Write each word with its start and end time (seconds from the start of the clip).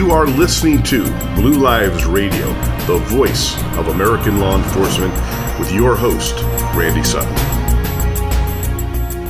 You 0.00 0.12
are 0.12 0.26
listening 0.26 0.82
to 0.84 1.02
Blue 1.34 1.58
Lives 1.58 2.06
Radio, 2.06 2.46
the 2.86 2.96
voice 3.08 3.54
of 3.76 3.88
American 3.88 4.40
law 4.40 4.56
enforcement, 4.56 5.12
with 5.58 5.70
your 5.74 5.94
host, 5.94 6.36
Randy 6.74 7.04
Sutton. 7.04 7.36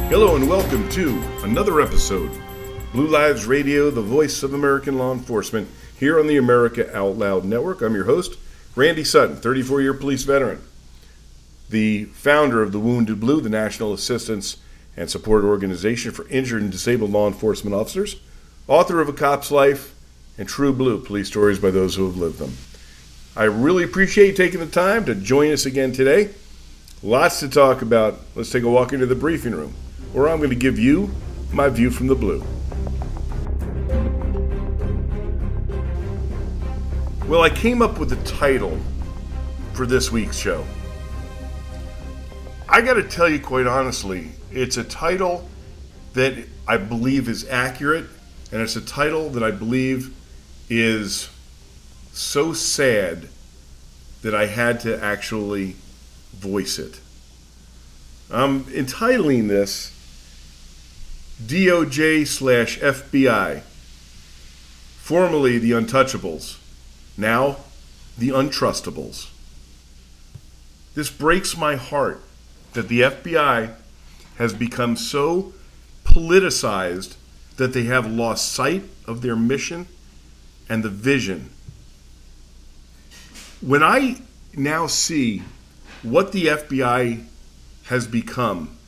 Hello, 0.06 0.37
and 0.37 0.48
welcome 0.48 0.88
to 0.91 1.20
another 1.43 1.80
episode 1.80 2.30
Blue 2.93 3.09
Lives 3.09 3.46
Radio, 3.46 3.91
the 3.91 4.01
voice 4.01 4.45
of 4.45 4.55
American 4.55 4.96
law 4.96 5.12
enforcement, 5.12 5.69
here 5.98 6.20
on 6.20 6.29
the 6.29 6.37
America 6.37 6.96
Out 6.96 7.16
Loud 7.16 7.45
Network. 7.45 7.82
I'm 7.82 7.96
your 7.96 8.05
host, 8.05 8.39
Randy 8.77 9.02
Sutton, 9.02 9.34
34 9.34 9.82
year 9.82 9.93
police 9.93 10.23
veteran, 10.23 10.62
the 11.68 12.05
founder 12.05 12.62
of 12.62 12.71
the 12.71 12.79
Wounded 12.79 13.18
Blue, 13.18 13.41
the 13.41 13.50
National 13.50 13.93
Assistance 13.93 14.59
and 14.96 15.11
Support 15.11 15.43
Organization 15.43 16.12
for 16.12 16.29
Injured 16.29 16.62
and 16.62 16.71
Disabled 16.71 17.11
Law 17.11 17.27
Enforcement 17.27 17.74
Officers, 17.74 18.21
author 18.68 19.01
of 19.01 19.09
A 19.09 19.12
Cop's 19.12 19.51
Life 19.51 19.96
and 20.41 20.49
True 20.49 20.73
Blue 20.73 20.99
Police 20.99 21.29
Stories 21.29 21.59
by 21.59 21.71
Those 21.71 21.97
Who 21.97 22.07
Have 22.07 22.17
Lived 22.17 22.39
Them. 22.39 22.57
I 23.37 23.45
really 23.45 23.85
appreciate 23.85 24.37
taking 24.37 24.59
the 24.59 24.66
time 24.66 25.05
to 25.05 25.15
join 25.15 25.53
us 25.53 25.66
again 25.66 25.93
today. 25.93 26.30
Lots 27.03 27.41
to 27.41 27.49
talk 27.49 27.83
about. 27.83 28.21
Let's 28.35 28.51
take 28.51 28.63
a 28.63 28.71
walk 28.71 28.95
into 28.95 29.05
the 29.05 29.15
briefing 29.15 29.53
room, 29.53 29.75
where 30.15 30.30
I'm 30.30 30.39
going 30.39 30.49
to 30.49 30.57
give 30.57 30.79
you 30.79 31.11
my 31.53 31.69
view 31.69 31.91
from 31.91 32.07
the 32.07 32.15
blue. 32.15 32.43
Well, 37.29 37.43
I 37.43 37.51
came 37.51 37.83
up 37.83 37.99
with 37.99 38.09
the 38.09 38.16
title 38.25 38.79
for 39.75 39.85
this 39.85 40.11
week's 40.11 40.38
show. 40.38 40.65
I 42.66 42.80
got 42.80 42.95
to 42.95 43.02
tell 43.02 43.29
you, 43.29 43.41
quite 43.41 43.66
honestly, 43.66 44.30
it's 44.51 44.79
a 44.79 44.85
title 44.85 45.47
that 46.15 46.35
I 46.66 46.79
believe 46.79 47.29
is 47.29 47.47
accurate, 47.47 48.07
and 48.51 48.63
it's 48.63 48.77
a 48.77 48.80
title 48.80 49.29
that 49.30 49.43
I 49.43 49.51
believe 49.51 50.16
is 50.71 51.29
so 52.13 52.52
sad 52.52 53.29
that 54.23 54.35
I 54.35 54.46
had 54.46 54.80
to 54.80 55.02
actually 55.02 55.76
voice 56.32 56.79
it. 56.79 57.01
I'm 58.30 58.66
entitling 58.73 59.48
this 59.48 59.93
DOJ 61.45 62.26
slash 62.26 62.79
FBI, 62.79 63.63
formerly 64.98 65.59
the 65.59 65.72
Untouchables 65.72 66.59
now, 67.16 67.56
the 68.16 68.28
untrustables. 68.28 69.28
This 70.94 71.10
breaks 71.10 71.56
my 71.56 71.76
heart 71.76 72.22
that 72.75 72.88
the 72.88 73.00
FBI 73.00 73.75
has 74.37 74.54
become 74.54 74.97
so 74.97 75.53
politicized 76.04 77.16
that 77.56 77.72
they 77.72 77.84
have 77.84 78.10
lost 78.10 78.53
sight 78.53 78.84
of 79.06 79.22
their 79.22 79.37
mission 79.37 79.87
and 80.71 80.82
the 80.82 80.88
vision. 80.88 81.50
When 83.60 83.82
I 83.82 84.22
now 84.56 84.87
see 84.87 85.43
what 86.03 86.32
the 86.32 86.47
FBI 86.47 87.26
has 87.87 88.06
become, 88.06 88.78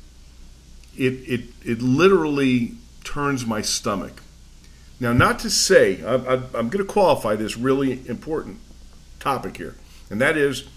it, 0.96 1.12
it, 1.28 1.40
it 1.64 1.82
literally 1.82 2.74
turns 3.04 3.44
my 3.44 3.60
stomach. 3.60 4.22
Now, 5.00 5.12
not 5.12 5.40
to 5.40 5.50
say, 5.50 6.02
I, 6.02 6.14
I, 6.14 6.34
I'm 6.54 6.68
going 6.68 6.78
to 6.78 6.84
qualify 6.84 7.34
this 7.34 7.56
really 7.56 8.06
important 8.08 8.58
topic 9.18 9.56
here, 9.56 9.74
and 10.08 10.20
that 10.20 10.36
is 10.36 10.68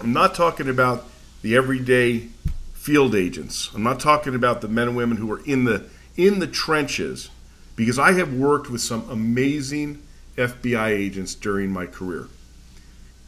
I'm 0.00 0.12
not 0.12 0.34
talking 0.34 0.68
about 0.68 1.04
the 1.42 1.54
everyday 1.54 2.28
field 2.72 3.14
agents. 3.14 3.70
I'm 3.74 3.82
not 3.82 4.00
talking 4.00 4.34
about 4.34 4.62
the 4.62 4.68
men 4.68 4.88
and 4.88 4.96
women 4.96 5.18
who 5.18 5.30
are 5.30 5.44
in 5.44 5.64
the 5.64 5.84
in 6.16 6.38
the 6.38 6.46
trenches 6.46 7.28
because 7.76 7.98
I 7.98 8.12
have 8.12 8.32
worked 8.32 8.70
with 8.70 8.80
some 8.80 9.08
amazing 9.10 10.02
FBI 10.36 10.88
agents 10.88 11.34
during 11.34 11.70
my 11.70 11.86
career. 11.86 12.28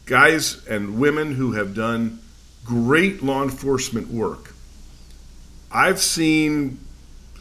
Guys 0.05 0.65
and 0.67 0.99
women 0.99 1.35
who 1.35 1.53
have 1.53 1.73
done 1.75 2.19
great 2.63 3.23
law 3.23 3.43
enforcement 3.43 4.07
work. 4.09 4.53
I've 5.71 5.99
seen 5.99 6.79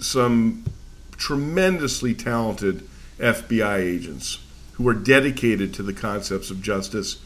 some 0.00 0.64
tremendously 1.16 2.14
talented 2.14 2.88
FBI 3.19 3.78
agents 3.78 4.38
who 4.72 4.88
are 4.88 4.94
dedicated 4.94 5.72
to 5.75 5.82
the 5.82 5.92
concepts 5.92 6.50
of 6.50 6.60
justice. 6.60 7.22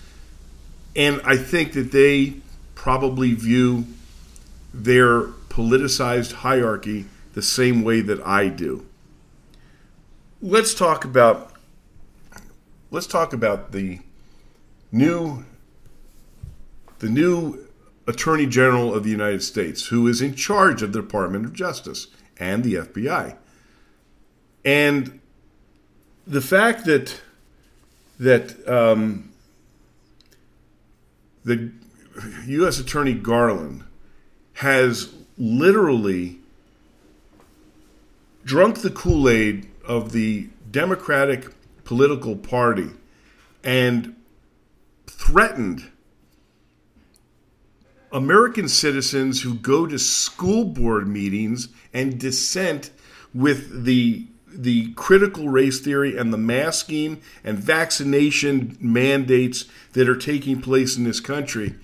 And 0.95 1.21
I 1.25 1.37
think 1.37 1.73
that 1.73 1.93
they 1.93 2.35
probably 2.75 3.35
view 3.35 3.87
their 4.73 5.23
politicized 5.23 6.33
hierarchy 6.33 7.07
the 7.35 7.43
same 7.43 7.83
way 7.83 8.01
that 8.03 8.25
I 8.25 8.49
do. 8.49 8.85
Let's 10.41 10.75
talk 10.75 11.05
about 11.05 11.48
let's 12.91 13.07
talk 13.07 13.33
about 13.33 13.73
the 13.73 14.01
new 14.91 15.45
the 16.99 17.09
new 17.09 17.67
Attorney 18.07 18.47
General 18.47 18.95
of 18.95 19.05
the 19.05 19.11
United 19.11 19.43
States 19.43 19.87
who 19.87 20.07
is 20.09 20.21
in 20.21 20.35
charge 20.35 20.83
of 20.83 20.93
the 20.93 21.01
Department 21.01 21.45
of 21.45 21.53
Justice 21.53 22.09
and 22.39 22.65
the 22.65 22.75
FBI. 22.75 23.37
And 24.65 25.21
the 26.27 26.41
fact 26.41 26.87
that 26.87 27.21
that 28.19 28.69
um, 28.69 29.31
the 31.45 31.71
U.S. 32.47 32.81
Attorney 32.81 33.15
Garland 33.15 33.85
has 34.55 35.15
literally 35.37 36.39
drunk 38.45 38.79
the 38.79 38.91
Kool 38.91 39.29
Aid 39.29 39.69
of 39.87 40.11
the 40.11 40.49
Democratic 40.71 41.47
political 41.89 42.37
party 42.37 42.91
and 43.65 44.15
threatened 45.07 45.91
American 48.13 48.69
citizens 48.69 49.41
who 49.41 49.55
go 49.55 49.87
to 49.87 49.99
school 49.99 50.67
board 50.67 51.09
meetings 51.09 51.69
and 51.95 52.21
dissent 52.21 52.91
with 53.33 53.87
the 53.87 54.27
the 54.47 54.93
critical 54.97 55.49
race 55.49 55.81
theory 55.81 56.15
and 56.15 56.31
the 56.31 56.37
masking 56.37 57.23
and 57.43 57.59
vaccination 57.59 58.77
mandates 58.79 59.65
that 59.95 60.11
are 60.11 60.17
taking 60.17 60.61
place 60.61 60.95
in 60.99 61.05
this 61.05 61.21
country 61.21 61.75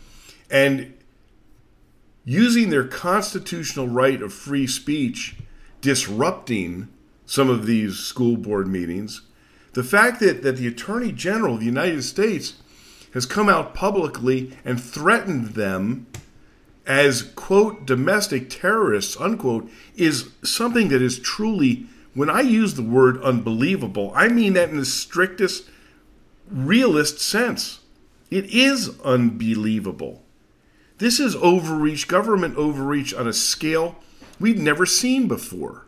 and 0.50 0.92
using 2.26 2.68
their 2.68 2.86
constitutional 2.86 3.88
right 3.88 4.20
of 4.20 4.34
free 4.34 4.66
speech 4.66 5.36
disrupting 5.80 6.88
some 7.24 7.48
of 7.48 7.64
these 7.64 7.96
school 7.96 8.36
board 8.36 8.66
meetings 8.66 9.22
the 9.74 9.84
fact 9.84 10.20
that, 10.20 10.42
that 10.42 10.56
the 10.56 10.66
attorney 10.66 11.12
general 11.12 11.54
of 11.54 11.60
the 11.60 11.66
united 11.66 12.02
states 12.02 12.54
has 13.12 13.26
come 13.26 13.48
out 13.48 13.74
publicly 13.74 14.56
and 14.64 14.82
threatened 14.82 15.48
them 15.48 16.06
as 16.86 17.22
quote 17.22 17.86
domestic 17.86 18.50
terrorists 18.50 19.16
unquote 19.20 19.70
is 19.96 20.30
something 20.42 20.88
that 20.88 21.02
is 21.02 21.18
truly 21.18 21.86
when 22.14 22.30
I 22.30 22.40
use 22.42 22.74
the 22.74 22.82
word 22.82 23.20
unbelievable, 23.22 24.12
I 24.14 24.28
mean 24.28 24.52
that 24.54 24.70
in 24.70 24.76
the 24.76 24.84
strictest 24.84 25.68
realist 26.48 27.18
sense. 27.18 27.80
It 28.30 28.46
is 28.46 28.98
unbelievable. 29.00 30.22
This 30.98 31.18
is 31.18 31.34
overreach, 31.36 32.06
government 32.06 32.56
overreach 32.56 33.12
on 33.12 33.26
a 33.26 33.32
scale 33.32 33.96
we've 34.38 34.58
never 34.58 34.86
seen 34.86 35.26
before. 35.26 35.86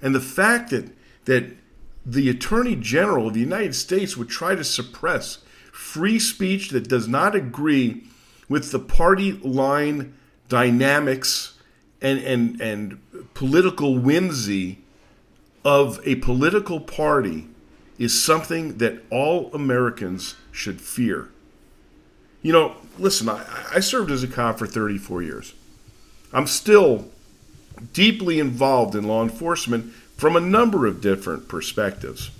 And 0.00 0.14
the 0.14 0.20
fact 0.20 0.70
that 0.70 0.90
that 1.24 1.56
the 2.04 2.28
Attorney 2.28 2.76
General 2.76 3.28
of 3.28 3.34
the 3.34 3.40
United 3.40 3.74
States 3.74 4.16
would 4.16 4.28
try 4.28 4.54
to 4.54 4.64
suppress 4.64 5.38
free 5.72 6.18
speech 6.18 6.70
that 6.70 6.88
does 6.88 7.08
not 7.08 7.34
agree 7.34 8.04
with 8.48 8.72
the 8.72 8.78
party 8.78 9.32
line 9.32 10.14
dynamics 10.48 11.58
and, 12.00 12.18
and, 12.20 12.60
and 12.60 13.32
political 13.34 13.96
whimsy 13.96 14.78
of 15.64 16.00
a 16.04 16.16
political 16.16 16.80
party 16.80 17.48
is 17.98 18.20
something 18.20 18.78
that 18.78 19.02
all 19.10 19.50
Americans 19.54 20.34
should 20.50 20.80
fear. 20.80 21.28
You 22.42 22.52
know, 22.52 22.76
listen, 22.98 23.28
I, 23.28 23.46
I 23.74 23.80
served 23.80 24.10
as 24.10 24.24
a 24.24 24.28
cop 24.28 24.58
for 24.58 24.66
34 24.66 25.22
years. 25.22 25.54
I'm 26.32 26.46
still 26.46 27.10
deeply 27.92 28.40
involved 28.40 28.94
in 28.94 29.04
law 29.04 29.22
enforcement 29.22 29.92
from 30.22 30.36
a 30.36 30.40
number 30.40 30.86
of 30.86 31.00
different 31.00 31.48
perspectives. 31.48 32.30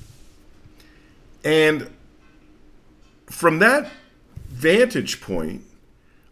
And 1.43 1.90
from 3.26 3.58
that 3.58 3.90
vantage 4.49 5.20
point, 5.20 5.64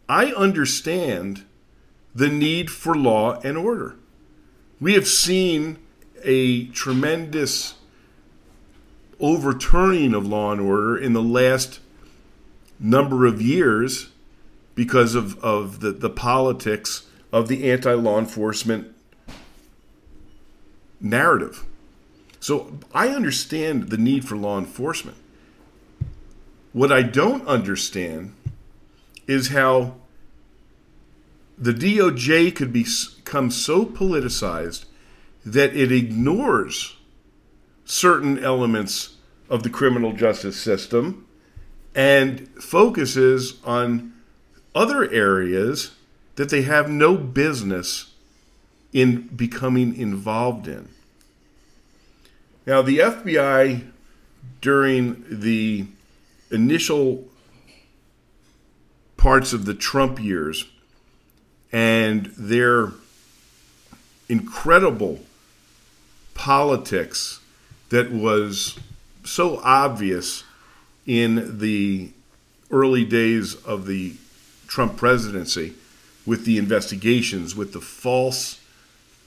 I 0.09 0.27
understand 0.27 1.45
the 2.15 2.29
need 2.29 2.71
for 2.71 2.95
law 2.95 3.41
and 3.41 3.59
order. 3.59 3.97
We 4.81 4.95
have 4.95 5.09
seen 5.09 5.79
a 6.23 6.67
tremendous 6.67 7.75
overturning 9.19 10.15
of 10.15 10.25
law 10.25 10.53
and 10.53 10.61
order 10.61 10.97
in 10.97 11.15
the 11.15 11.21
last 11.21 11.81
number 12.79 13.27
of 13.27 13.43
years 13.43 14.11
because 14.77 15.17
of, 15.17 15.37
of 15.43 15.81
the, 15.81 15.91
the 15.91 16.11
politics 16.11 17.09
of 17.33 17.49
the 17.49 17.69
anti 17.69 17.95
law 17.95 18.21
enforcement 18.21 18.95
narrative. 21.01 21.65
So 22.39 22.79
I 22.95 23.09
understand 23.09 23.91
the 23.91 23.99
need 23.99 24.27
for 24.27 24.37
law 24.37 24.59
enforcement. 24.59 25.17
What 26.73 26.93
I 26.93 27.03
don't 27.03 27.47
understand 27.47 28.35
is 29.27 29.49
how 29.49 29.97
the 31.59 31.73
DOJ 31.73 32.55
could 32.55 32.73
become 32.73 33.51
so 33.51 33.85
politicized 33.85 34.87
that 35.45 35.77
it 35.77 35.93
ignores 35.93 36.97
certain 37.85 38.43
elements 38.43 39.17
of 39.49 39.63
the 39.63 39.71
criminal 39.71 40.13
justice 40.13 40.59
system 40.59 41.27
and 41.95 42.49
focuses 42.63 43.61
on 43.65 44.13
other 44.75 45.11
areas 45.11 45.93
that 46.37 46.51
they 46.51 46.63
have 46.63 46.89
no 46.89 47.17
business 47.17 48.10
in 48.93 49.23
becoming 49.29 49.97
involved 49.97 50.67
in. 50.67 50.89
Now, 52.67 52.83
the 52.83 52.99
FBI, 52.99 53.85
during 54.61 55.25
the 55.29 55.87
initial 56.51 57.25
parts 59.17 59.53
of 59.53 59.65
the 59.65 59.75
Trump 59.75 60.23
years 60.23 60.67
and 61.73 62.27
their 62.37 62.93
incredible 64.29 65.21
politics 66.35 67.41
that 67.91 68.11
was 68.11 68.79
so 69.25 69.61
obvious 69.63 70.45
in 71.07 71.59
the 71.59 72.11
early 72.71 73.05
days 73.05 73.55
of 73.55 73.87
the 73.87 74.15
Trump 74.67 74.97
presidency 74.97 75.75
with 76.25 76.45
the 76.45 76.57
investigations, 76.59 77.57
with 77.57 77.73
the 77.73 77.81
false 77.81 78.60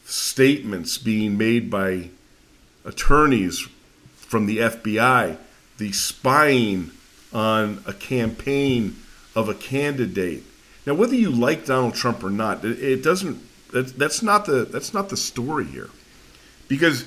statements 0.05 0.97
being 0.97 1.38
made 1.38 1.69
by 1.69 2.09
attorneys 2.85 3.67
from 4.15 4.45
the 4.45 4.57
FBI, 4.57 5.38
the 5.77 5.91
spying 5.91 6.91
on 7.31 7.83
a 7.85 7.94
campaign 7.94 8.95
of 9.35 9.50
a 9.50 9.53
candidate. 9.53 10.44
Now, 10.85 10.94
whether 10.94 11.15
you 11.15 11.31
like 11.31 11.65
Donald 11.65 11.95
Trump 11.95 12.23
or 12.23 12.29
not, 12.29 12.63
it, 12.65 13.03
doesn't. 13.03 13.41
That's 13.71 14.21
not 14.21 14.45
the 14.45 14.65
that's 14.65 14.94
not 14.94 15.09
the 15.09 15.17
story 15.17 15.65
here, 15.65 15.89
because 16.67 17.06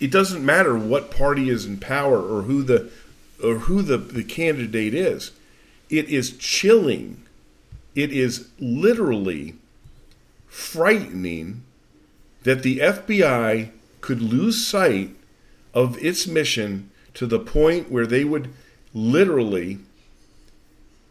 it 0.00 0.10
doesn't 0.10 0.44
matter 0.44 0.76
what 0.76 1.10
party 1.10 1.48
is 1.48 1.66
in 1.66 1.78
power 1.78 2.18
or 2.18 2.42
who 2.42 2.64
the 2.64 2.90
or 3.42 3.56
who 3.60 3.82
the, 3.82 3.96
the 3.96 4.24
candidate 4.24 4.94
is. 4.94 5.30
It 5.88 6.08
is 6.08 6.36
chilling. 6.36 7.22
It 7.94 8.12
is 8.12 8.48
literally 8.58 9.54
frightening 10.48 11.62
that 12.42 12.62
the 12.62 12.78
FBI 12.78 13.70
could 14.00 14.22
lose 14.22 14.66
sight 14.66 15.10
of 15.74 16.02
its 16.02 16.26
mission 16.26 16.90
to 17.14 17.26
the 17.26 17.38
point 17.38 17.90
where 17.90 18.06
they 18.06 18.24
would 18.24 18.52
literally 18.94 19.78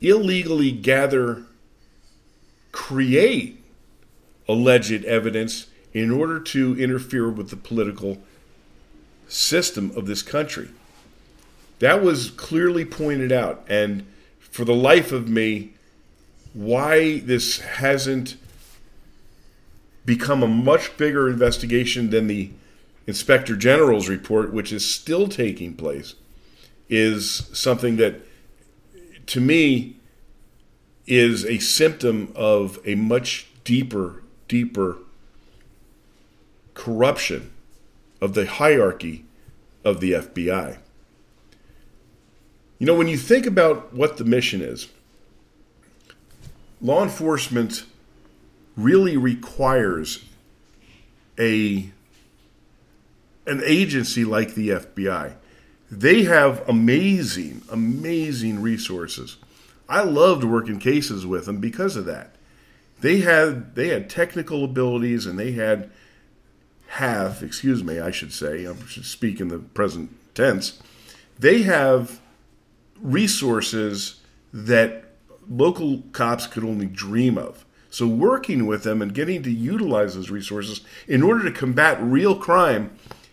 illegally 0.02 0.72
gather, 0.72 1.44
create 2.72 3.62
alleged 4.48 5.06
evidence 5.06 5.68
in 5.94 6.12
order 6.12 6.40
to 6.40 6.80
interfere 6.82 7.30
with 7.30 7.50
the 7.50 7.56
political 7.56 8.18
system 9.28 9.92
of 9.96 10.06
this 10.06 10.22
country. 10.22 10.70
That 11.80 12.02
was 12.04 12.32
clearly 12.32 12.86
pointed 12.86 13.32
out. 13.32 13.64
And 13.68 14.06
for 14.40 14.66
the 14.66 14.76
life 14.76 15.12
of 15.12 15.30
me, 15.30 15.74
why 16.54 17.20
this 17.20 17.60
hasn't 17.60 18.36
become 20.10 20.42
a 20.42 20.48
much 20.48 20.98
bigger 20.98 21.30
investigation 21.30 22.10
than 22.10 22.26
the 22.26 22.50
Inspector 23.06 23.56
General's 23.58 24.10
report, 24.10 24.52
which 24.52 24.74
is 24.74 24.84
still 24.84 25.28
taking 25.28 25.76
place, 25.76 26.16
is 26.90 27.48
something 27.54 27.98
that, 27.98 28.16
to 29.28 29.40
me, 29.40 29.98
is 31.06 31.46
a 31.46 31.60
symptom 31.60 32.34
of 32.34 32.80
a 32.88 32.96
much 32.96 33.50
deeper, 33.64 34.24
deeper 34.48 34.98
corruption 36.74 37.52
of 38.20 38.34
the 38.34 38.48
hierarchy 38.48 39.26
of 39.86 40.00
the 40.00 40.14
FBI. 40.14 40.80
You 42.80 42.88
know, 42.88 42.96
when 42.96 43.08
you 43.08 43.18
think 43.18 43.46
about 43.46 43.94
what 43.94 44.18
the 44.18 44.26
mission 44.26 44.62
is, 44.62 44.88
law 46.82 47.04
enforcement 47.04 47.84
really 48.84 49.18
requires 49.18 50.26
a 51.38 51.92
an 53.46 53.62
agency 53.66 54.24
like 54.24 54.54
the 54.54 54.70
FBI. 54.70 55.34
They 55.90 56.24
have 56.24 56.68
amazing, 56.70 57.64
amazing 57.72 58.62
resources. 58.62 59.38
I 59.88 60.04
loved 60.04 60.44
working 60.44 60.78
cases 60.78 61.26
with 61.26 61.46
them 61.46 61.60
because 61.60 61.96
of 61.96 62.06
that. 62.06 62.36
They 63.02 63.22
had 63.22 63.76
they 63.76 63.88
had 63.88 64.10
technical 64.10 64.64
abilities 64.64 65.26
and 65.26 65.40
they 65.40 65.54
had 65.54 65.90
have, 66.90 67.44
excuse 67.44 67.84
me, 67.84 68.00
I 68.00 68.12
should 68.12 68.34
say, 68.34 68.66
I 68.68 68.76
should 68.88 69.06
speak 69.06 69.40
in 69.40 69.50
the 69.50 69.60
present 69.60 70.12
tense. 70.34 70.82
They 71.38 71.62
have 71.62 72.20
resources 73.00 74.22
that 74.52 75.06
local 75.48 76.04
cops 76.12 76.48
could 76.48 76.64
only 76.64 76.88
dream 76.88 77.38
of. 77.38 77.66
So, 77.90 78.08
working 78.08 78.68
with 78.68 78.84
them 78.84 79.02
and 79.02 79.14
getting 79.14 79.42
to 79.44 79.52
utilize 79.52 80.16
those 80.16 80.30
resources 80.30 80.82
in 81.08 81.24
order 81.24 81.44
to 81.44 81.52
combat 81.52 82.00
real 82.02 82.36
crime 82.36 82.92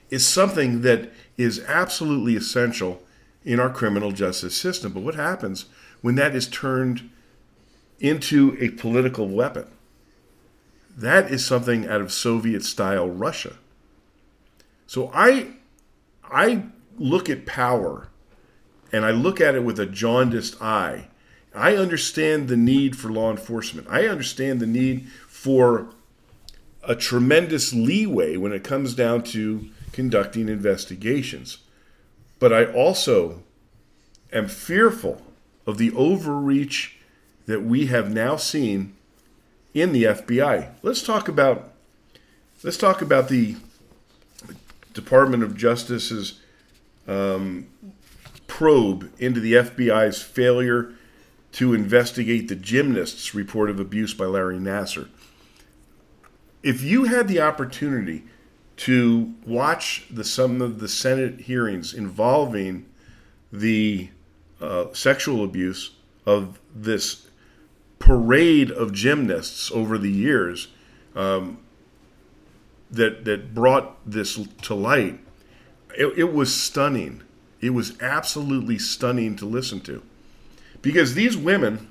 is 0.08 0.26
something 0.26 0.80
that 0.82 1.12
is 1.36 1.60
absolutely 1.66 2.36
essential 2.36 3.02
in 3.44 3.60
our 3.60 3.70
criminal 3.70 4.12
justice 4.12 4.56
system. 4.56 4.92
But 4.92 5.02
what 5.02 5.14
happens 5.14 5.66
when 6.00 6.14
that 6.14 6.34
is 6.34 6.48
turned 6.48 7.10
into 8.00 8.56
a 8.60 8.70
political 8.70 9.28
weapon? 9.28 9.66
That 10.96 11.30
is 11.30 11.44
something 11.44 11.86
out 11.86 12.00
of 12.00 12.12
Soviet 12.12 12.64
style 12.64 13.08
Russia. 13.08 13.56
So 14.86 15.10
I 15.12 15.48
I 16.24 16.64
look 16.96 17.28
at 17.28 17.44
power 17.44 18.08
and 18.92 19.04
I 19.04 19.10
look 19.10 19.40
at 19.40 19.54
it 19.54 19.64
with 19.64 19.78
a 19.78 19.86
jaundiced 19.86 20.60
eye. 20.62 21.08
I 21.56 21.76
understand 21.76 22.48
the 22.48 22.56
need 22.56 22.96
for 22.96 23.10
law 23.10 23.30
enforcement. 23.30 23.86
I 23.90 24.06
understand 24.06 24.60
the 24.60 24.66
need 24.66 25.08
for 25.28 25.88
a 26.82 26.94
tremendous 26.94 27.72
leeway 27.72 28.36
when 28.36 28.52
it 28.52 28.62
comes 28.64 28.94
down 28.94 29.22
to 29.24 29.68
conducting 29.92 30.48
investigations. 30.48 31.58
But 32.38 32.52
I 32.52 32.66
also 32.66 33.42
am 34.32 34.48
fearful 34.48 35.22
of 35.66 35.78
the 35.78 35.92
overreach 35.92 36.98
that 37.46 37.62
we 37.62 37.86
have 37.86 38.12
now 38.12 38.36
seen 38.36 38.94
in 39.72 39.92
the 39.92 40.04
FBI. 40.04 40.70
Let's 40.82 41.02
talk 41.02 41.28
about 41.28 41.72
let's 42.62 42.76
talk 42.76 43.02
about 43.02 43.28
the 43.28 43.56
Department 44.92 45.42
of 45.42 45.56
Justice's 45.56 46.40
um, 47.06 47.66
probe 48.46 49.12
into 49.18 49.40
the 49.40 49.54
FBI's 49.54 50.22
failure 50.22 50.95
to 51.52 51.74
investigate 51.74 52.48
the 52.48 52.56
gymnast's 52.56 53.34
report 53.34 53.70
of 53.70 53.80
abuse 53.80 54.12
by 54.14 54.26
Larry 54.26 54.58
Nassar. 54.58 55.08
If 56.62 56.82
you 56.82 57.04
had 57.04 57.28
the 57.28 57.40
opportunity 57.40 58.24
to 58.78 59.34
watch 59.46 60.06
the 60.10 60.24
some 60.24 60.60
of 60.60 60.80
the 60.80 60.88
Senate 60.88 61.42
hearings 61.42 61.94
involving 61.94 62.86
the 63.52 64.10
uh, 64.60 64.86
sexual 64.92 65.44
abuse 65.44 65.92
of 66.26 66.60
this 66.74 67.28
parade 67.98 68.70
of 68.70 68.92
gymnasts 68.92 69.70
over 69.72 69.96
the 69.96 70.10
years 70.10 70.68
um, 71.14 71.58
that 72.90 73.24
that 73.24 73.54
brought 73.54 73.98
this 74.08 74.38
to 74.62 74.74
light, 74.74 75.18
it, 75.96 76.18
it 76.18 76.32
was 76.32 76.54
stunning. 76.54 77.22
It 77.60 77.70
was 77.70 78.00
absolutely 78.02 78.78
stunning 78.78 79.36
to 79.36 79.46
listen 79.46 79.80
to. 79.82 80.02
Because 80.86 81.14
these 81.14 81.36
women 81.36 81.88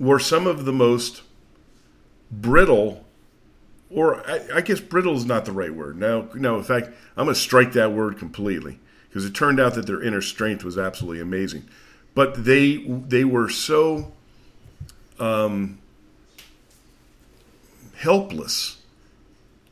were 0.00 0.18
some 0.18 0.48
of 0.48 0.64
the 0.64 0.72
most 0.72 1.22
brittle, 2.28 3.04
or 3.88 4.28
I, 4.28 4.56
I 4.56 4.60
guess 4.60 4.80
brittle 4.80 5.14
is 5.14 5.24
not 5.24 5.44
the 5.44 5.52
right 5.52 5.72
word. 5.72 5.96
No, 5.96 6.28
no, 6.34 6.56
in 6.58 6.64
fact, 6.64 6.88
I'm 7.16 7.26
going 7.26 7.34
to 7.36 7.40
strike 7.40 7.72
that 7.74 7.92
word 7.92 8.18
completely 8.18 8.80
because 9.08 9.24
it 9.24 9.36
turned 9.36 9.60
out 9.60 9.74
that 9.74 9.86
their 9.86 10.02
inner 10.02 10.20
strength 10.20 10.64
was 10.64 10.76
absolutely 10.76 11.20
amazing. 11.20 11.62
But 12.12 12.44
they 12.44 12.78
they 12.78 13.22
were 13.22 13.48
so 13.48 14.10
um, 15.20 15.78
helpless 17.98 18.78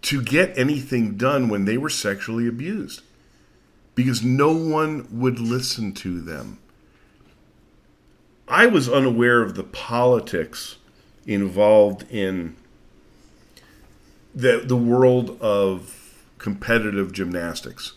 to 0.02 0.22
get 0.22 0.56
anything 0.56 1.16
done 1.16 1.48
when 1.48 1.64
they 1.64 1.76
were 1.76 1.90
sexually 1.90 2.46
abused 2.46 3.02
because 3.96 4.22
no 4.22 4.52
one 4.52 5.08
would 5.10 5.40
listen 5.40 5.92
to 5.94 6.20
them. 6.20 6.60
I 8.48 8.66
was 8.66 8.88
unaware 8.88 9.42
of 9.42 9.54
the 9.54 9.64
politics 9.64 10.76
involved 11.26 12.10
in 12.10 12.56
the 14.34 14.62
the 14.64 14.76
world 14.76 15.40
of 15.40 15.94
competitive 16.38 17.12
gymnastics. 17.12 17.92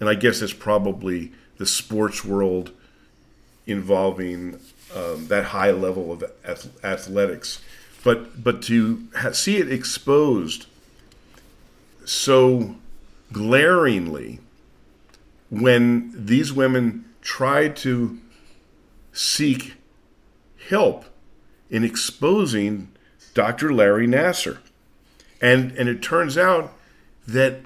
and 0.00 0.08
I 0.08 0.14
guess 0.14 0.42
it's 0.42 0.52
probably 0.52 1.32
the 1.56 1.66
sports 1.66 2.24
world 2.24 2.70
involving 3.66 4.60
um, 4.94 5.26
that 5.26 5.46
high 5.46 5.72
level 5.72 6.12
of 6.12 6.24
athletics. 6.84 7.60
But 8.04 8.42
but 8.42 8.62
to 8.62 9.08
ha- 9.16 9.32
see 9.32 9.56
it 9.56 9.72
exposed 9.72 10.66
so 12.04 12.76
glaringly 13.32 14.40
when 15.50 16.12
these 16.14 16.52
women 16.52 17.04
tried 17.22 17.76
to 17.76 18.18
seek 19.12 19.74
help 20.68 21.04
in 21.70 21.84
exposing 21.84 22.88
Dr. 23.34 23.72
Larry 23.72 24.06
Nassar. 24.06 24.58
And 25.40 25.72
and 25.72 25.88
it 25.88 26.02
turns 26.02 26.36
out 26.36 26.72
that 27.26 27.60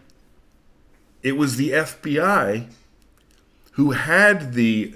it 1.23 1.37
was 1.37 1.57
the 1.57 1.71
FBI 1.71 2.67
who 3.73 3.93
had 3.93 4.55
the 4.55 4.95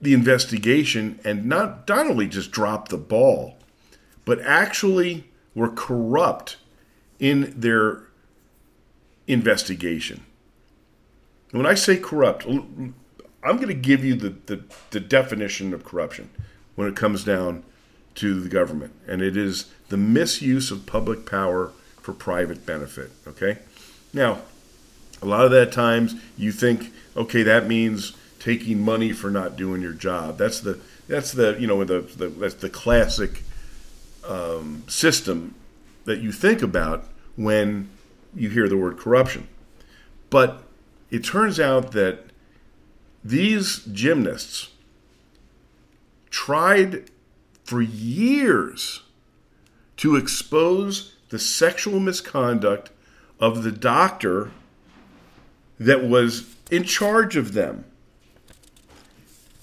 the 0.00 0.12
investigation 0.12 1.18
and 1.24 1.46
not 1.46 1.88
not 1.88 2.06
only 2.06 2.26
just 2.26 2.50
dropped 2.50 2.90
the 2.90 2.98
ball, 2.98 3.56
but 4.24 4.40
actually 4.40 5.24
were 5.54 5.70
corrupt 5.70 6.58
in 7.18 7.54
their 7.56 8.02
investigation. 9.26 10.24
When 11.52 11.64
I 11.64 11.74
say 11.74 11.96
corrupt, 11.96 12.44
I'm 13.46 13.56
going 13.56 13.68
to 13.68 13.74
give 13.74 14.04
you 14.04 14.14
the, 14.14 14.30
the, 14.46 14.62
the 14.90 15.00
definition 15.00 15.72
of 15.72 15.84
corruption 15.84 16.30
when 16.74 16.88
it 16.88 16.96
comes 16.96 17.24
down 17.24 17.64
to 18.16 18.40
the 18.40 18.48
government, 18.48 18.92
and 19.06 19.22
it 19.22 19.36
is 19.36 19.70
the 19.88 19.96
misuse 19.96 20.70
of 20.70 20.86
public 20.86 21.26
power 21.26 21.72
for 22.00 22.12
private 22.12 22.64
benefit. 22.64 23.10
Okay? 23.26 23.58
Now, 24.12 24.40
a 25.20 25.26
lot 25.26 25.44
of 25.44 25.50
that 25.52 25.72
times 25.72 26.14
you 26.36 26.52
think, 26.52 26.92
okay, 27.16 27.42
that 27.42 27.66
means 27.66 28.16
taking 28.38 28.80
money 28.80 29.12
for 29.12 29.30
not 29.30 29.56
doing 29.56 29.82
your 29.82 29.92
job. 29.92 30.38
That's 30.38 30.60
the 30.60 30.80
that's 31.08 31.32
the 31.32 31.56
you 31.58 31.66
know 31.66 31.84
the, 31.84 32.00
the 32.00 32.28
that's 32.28 32.54
the 32.54 32.68
classic 32.70 33.42
um, 34.26 34.84
system 34.88 35.54
that 36.04 36.20
you 36.20 36.32
think 36.32 36.62
about 36.62 37.04
when 37.36 37.88
you 38.34 38.50
hear 38.50 38.68
the 38.68 38.76
word 38.76 38.98
corruption. 38.98 39.48
But 40.30 40.62
it 41.10 41.24
turns 41.24 41.58
out 41.58 41.92
that 41.92 42.25
these 43.28 43.84
gymnasts 43.86 44.70
tried 46.30 47.10
for 47.64 47.82
years 47.82 49.02
to 49.96 50.16
expose 50.16 51.14
the 51.30 51.38
sexual 51.38 51.98
misconduct 51.98 52.90
of 53.40 53.62
the 53.64 53.72
doctor 53.72 54.50
that 55.78 56.04
was 56.04 56.54
in 56.70 56.84
charge 56.84 57.36
of 57.36 57.52
them. 57.52 57.84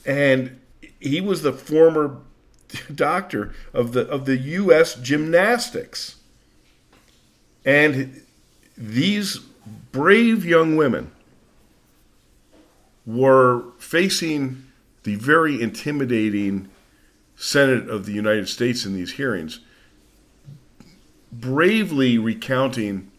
And 0.06 0.60
he 1.00 1.22
was 1.22 1.42
the 1.42 1.54
former 1.54 2.18
doctor 2.94 3.54
of 3.74 3.94
the 3.94 4.08
of 4.10 4.26
the 4.26 4.38
US 4.38 4.96
gymnastics. 4.96 6.18
And 7.64 8.22
these 8.78 9.40
brave 9.92 10.44
young 10.44 10.76
women 10.76 11.12
were 13.06 13.66
facing 13.78 14.64
the 15.04 15.16
very 15.16 15.62
intimidating 15.62 16.70
Senate 17.36 17.90
of 17.90 18.06
the 18.06 18.14
United 18.14 18.48
States 18.48 18.86
in 18.86 18.94
these 18.94 19.14
hearings, 19.14 19.60
bravely 21.32 22.18
recounting 22.18 23.12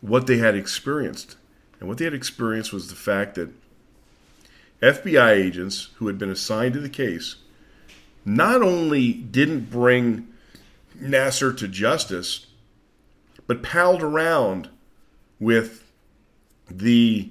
what 0.00 0.26
they 0.26 0.38
had 0.38 0.54
experienced. 0.54 1.36
And 1.80 1.88
what 1.88 1.98
they 1.98 2.04
had 2.04 2.14
experienced 2.14 2.72
was 2.72 2.88
the 2.88 2.94
fact 2.94 3.36
that 3.36 3.50
FBI 4.82 5.30
agents 5.30 5.90
who 5.96 6.08
had 6.08 6.18
been 6.18 6.30
assigned 6.30 6.74
to 6.74 6.80
the 6.80 6.88
case 6.88 7.36
not 8.24 8.62
only 8.62 9.12
didn't 9.12 9.70
bring 9.70 10.28
Nassar 11.00 11.56
to 11.56 11.68
justice, 11.68 12.46
but 13.46 13.62
palled 13.62 14.02
around 14.02 14.68
with 15.40 15.90
the 16.70 17.30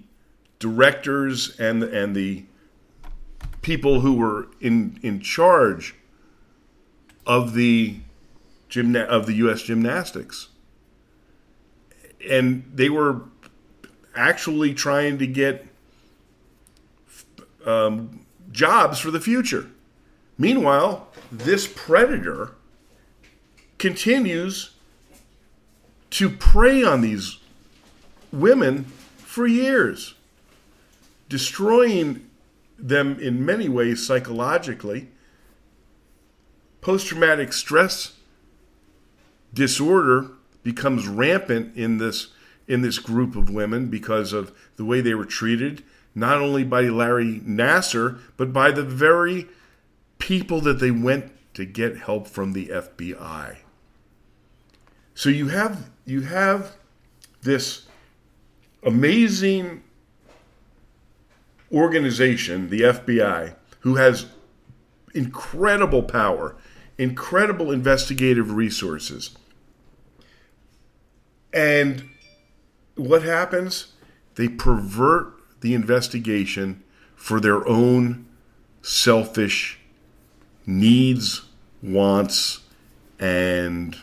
directors 0.62 1.60
and 1.60 1.84
and 1.84 2.16
the 2.16 2.46
people 3.62 4.00
who 4.00 4.14
were 4.14 4.48
in 4.62 4.98
in 5.02 5.20
charge 5.20 5.96
of 7.26 7.54
the 7.54 7.98
gymna- 8.70 9.06
of 9.06 9.26
the 9.26 9.34
U.S. 9.34 9.64
gymnastics, 9.64 10.48
and 12.30 12.72
they 12.74 12.90
were 12.90 13.24
actually 14.16 14.74
trying 14.74 15.18
to 15.18 15.28
get 15.28 15.66
um, 17.66 18.26
jobs 18.52 19.00
for 19.00 19.12
the 19.12 19.20
future. 19.20 19.68
Meanwhile, 20.38 21.08
this 21.32 21.68
predator 21.68 22.52
continues 23.78 24.72
to 26.12 26.30
prey 26.30 26.84
on 26.84 27.02
these 27.02 27.38
women 28.32 28.86
for 29.18 29.48
years, 29.48 30.14
destroying 31.32 32.30
them 32.78 33.18
in 33.18 33.46
many 33.46 33.70
ways 33.70 34.06
psychologically. 34.06 35.08
Post 36.82 37.08
traumatic 37.08 37.54
stress 37.54 38.18
disorder 39.54 40.32
becomes 40.62 41.08
rampant 41.08 41.76
in 41.76 42.00
this 42.00 42.28
in 42.68 42.82
this 42.82 43.00
group 43.00 43.36
of 43.36 43.50
women 43.50 43.88
because 43.88 44.34
of 44.34 44.52
the 44.76 44.86
way 44.86 45.02
they 45.02 45.14
were 45.14 45.26
treated, 45.26 45.84
not 46.14 46.38
only 46.38 46.64
by 46.64 46.82
Larry 46.82 47.40
Nassar, 47.46 48.20
but 48.38 48.52
by 48.54 48.72
the 48.72 48.84
very 48.84 49.48
people 50.20 50.60
that 50.62 50.80
they 50.80 50.92
went 50.92 51.32
to 51.54 51.66
get 51.66 51.98
help 51.98 52.28
from 52.28 52.54
the 52.54 52.68
FBI. 52.68 53.58
So 55.16 55.30
you 55.30 55.48
have 55.48 55.90
you 56.06 56.22
have 56.22 56.76
this 57.42 57.88
amazing 58.84 59.84
organization, 61.72 62.70
the 62.70 62.82
FBI, 62.82 63.56
who 63.82 63.96
has 63.96 64.28
incredible 65.14 66.04
power, 66.04 66.56
incredible 66.98 67.72
investigative 67.72 68.52
resources. 68.52 69.36
And 71.54 72.10
what 72.96 73.24
happens? 73.24 73.94
They 74.36 74.48
pervert 74.48 75.34
the 75.62 75.74
investigation 75.74 76.84
for 77.16 77.40
their 77.40 77.68
own 77.68 78.26
selfish 78.82 79.80
needs, 80.66 81.42
wants, 81.82 82.62
and 83.20 83.98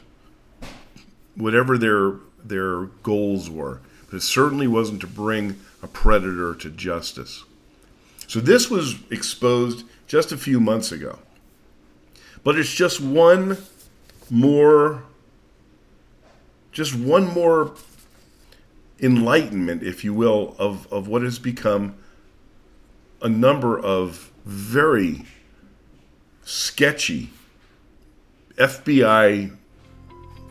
whatever 1.34 1.78
their 1.78 2.14
their 2.42 2.84
goals 3.02 3.50
were. 3.50 3.80
But 4.10 4.18
it 4.18 4.22
certainly 4.22 4.66
wasn't 4.66 5.00
to 5.00 5.06
bring 5.06 5.60
a 5.82 5.86
predator 5.86 6.54
to 6.54 6.70
justice. 6.70 7.44
So 8.28 8.40
this 8.40 8.70
was 8.70 8.94
exposed 9.10 9.84
just 10.06 10.30
a 10.30 10.36
few 10.36 10.60
months 10.60 10.92
ago. 10.92 11.18
But 12.44 12.58
it's 12.58 12.72
just 12.72 13.00
one 13.00 13.58
more 14.30 15.02
just 16.70 16.94
one 16.94 17.26
more 17.26 17.72
enlightenment, 19.00 19.82
if 19.82 20.04
you 20.04 20.14
will, 20.14 20.54
of, 20.58 20.86
of 20.92 21.08
what 21.08 21.22
has 21.22 21.38
become 21.38 21.96
a 23.20 23.28
number 23.28 23.76
of 23.76 24.30
very 24.44 25.24
sketchy 26.44 27.30
FBI 28.56 29.56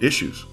issues. 0.02 0.46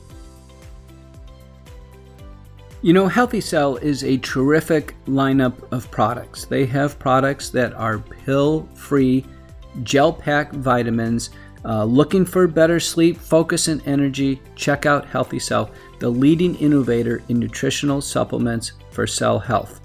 You 2.85 2.93
know, 2.93 3.09
Healthy 3.09 3.41
Cell 3.41 3.77
is 3.77 4.05
a 4.05 4.19
terrific 4.19 4.95
lineup 5.07 5.55
of 5.73 5.91
products. 5.91 6.45
They 6.45 6.67
have 6.67 6.99
products 6.99 7.49
that 7.49 7.73
are 7.73 7.99
pill 7.99 8.69
free, 8.75 9.25
gel 9.85 10.13
pack 10.13 10.53
vitamins. 10.53 11.31
Uh, 11.65 11.85
looking 11.85 12.27
for 12.27 12.47
better 12.47 12.79
sleep, 12.79 13.17
focus, 13.17 13.69
and 13.69 13.81
energy? 13.89 14.43
Check 14.55 14.85
out 14.85 15.07
Healthy 15.07 15.39
Cell, 15.39 15.71
the 15.99 16.11
leading 16.11 16.57
innovator 16.57 17.23
in 17.31 17.39
nutritional 17.39 18.03
supplements 18.03 18.73
for 18.91 19.07
cell 19.07 19.39
health. 19.39 19.81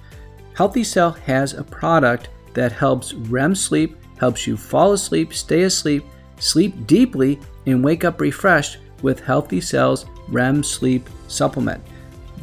Healthy 0.54 0.84
Cell 0.84 1.12
has 1.12 1.54
a 1.54 1.64
product 1.64 2.28
that 2.54 2.74
helps 2.74 3.14
REM 3.14 3.56
sleep, 3.56 3.96
helps 4.18 4.46
you 4.46 4.58
fall 4.58 4.92
asleep, 4.92 5.34
stay 5.34 5.62
asleep, 5.62 6.04
sleep 6.38 6.86
deeply, 6.86 7.40
and 7.66 7.82
wake 7.82 8.04
up 8.04 8.20
refreshed 8.20 8.80
with 9.02 9.22
Healthy 9.22 9.62
Cell's 9.62 10.06
REM 10.28 10.64
sleep 10.64 11.08
supplement 11.30 11.82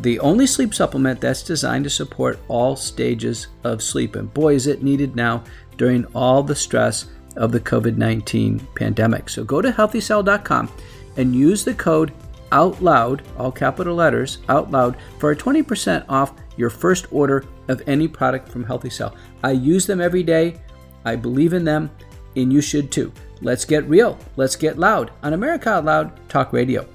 the 0.00 0.18
only 0.20 0.46
sleep 0.46 0.74
supplement 0.74 1.20
that's 1.20 1.42
designed 1.42 1.84
to 1.84 1.90
support 1.90 2.38
all 2.48 2.76
stages 2.76 3.48
of 3.64 3.82
sleep. 3.82 4.16
And 4.16 4.32
boy, 4.32 4.54
is 4.54 4.66
it 4.66 4.82
needed 4.82 5.16
now 5.16 5.42
during 5.76 6.04
all 6.06 6.42
the 6.42 6.54
stress 6.54 7.06
of 7.36 7.52
the 7.52 7.60
COVID 7.60 7.96
19 7.96 8.60
pandemic. 8.74 9.28
So 9.28 9.44
go 9.44 9.60
to 9.60 9.70
healthycell.com 9.70 10.70
and 11.16 11.34
use 11.34 11.64
the 11.64 11.74
code 11.74 12.12
OUTLOUD, 12.52 13.22
all 13.38 13.50
capital 13.50 13.96
letters, 13.96 14.38
OUTLOUD, 14.48 14.96
for 15.18 15.32
a 15.32 15.36
20% 15.36 16.04
off 16.08 16.34
your 16.56 16.70
first 16.70 17.06
order 17.10 17.44
of 17.68 17.82
any 17.86 18.08
product 18.08 18.48
from 18.48 18.64
Healthy 18.64 18.90
Cell. 18.90 19.14
I 19.42 19.50
use 19.52 19.86
them 19.86 20.00
every 20.00 20.22
day. 20.22 20.60
I 21.04 21.16
believe 21.16 21.52
in 21.52 21.64
them, 21.64 21.90
and 22.36 22.52
you 22.52 22.60
should 22.60 22.90
too. 22.90 23.12
Let's 23.42 23.64
get 23.64 23.88
real. 23.88 24.18
Let's 24.36 24.56
get 24.56 24.78
loud 24.78 25.10
on 25.22 25.32
America 25.32 25.70
Out 25.70 25.84
Loud 25.84 26.28
Talk 26.28 26.52
Radio. 26.52 26.86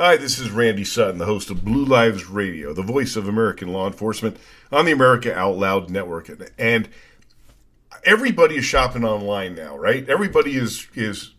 Hi, 0.00 0.16
this 0.16 0.38
is 0.38 0.52
Randy 0.52 0.84
Sutton, 0.84 1.18
the 1.18 1.24
host 1.24 1.50
of 1.50 1.64
Blue 1.64 1.84
Lives 1.84 2.26
Radio, 2.26 2.72
the 2.72 2.84
voice 2.84 3.16
of 3.16 3.26
American 3.26 3.72
law 3.72 3.88
enforcement 3.88 4.36
on 4.70 4.84
the 4.84 4.92
America 4.92 5.36
Out 5.36 5.56
Loud 5.56 5.90
network. 5.90 6.30
And 6.56 6.88
everybody 8.04 8.54
is 8.54 8.64
shopping 8.64 9.04
online 9.04 9.56
now, 9.56 9.76
right? 9.76 10.08
Everybody 10.08 10.54
is 10.54 10.86
is 10.94 11.34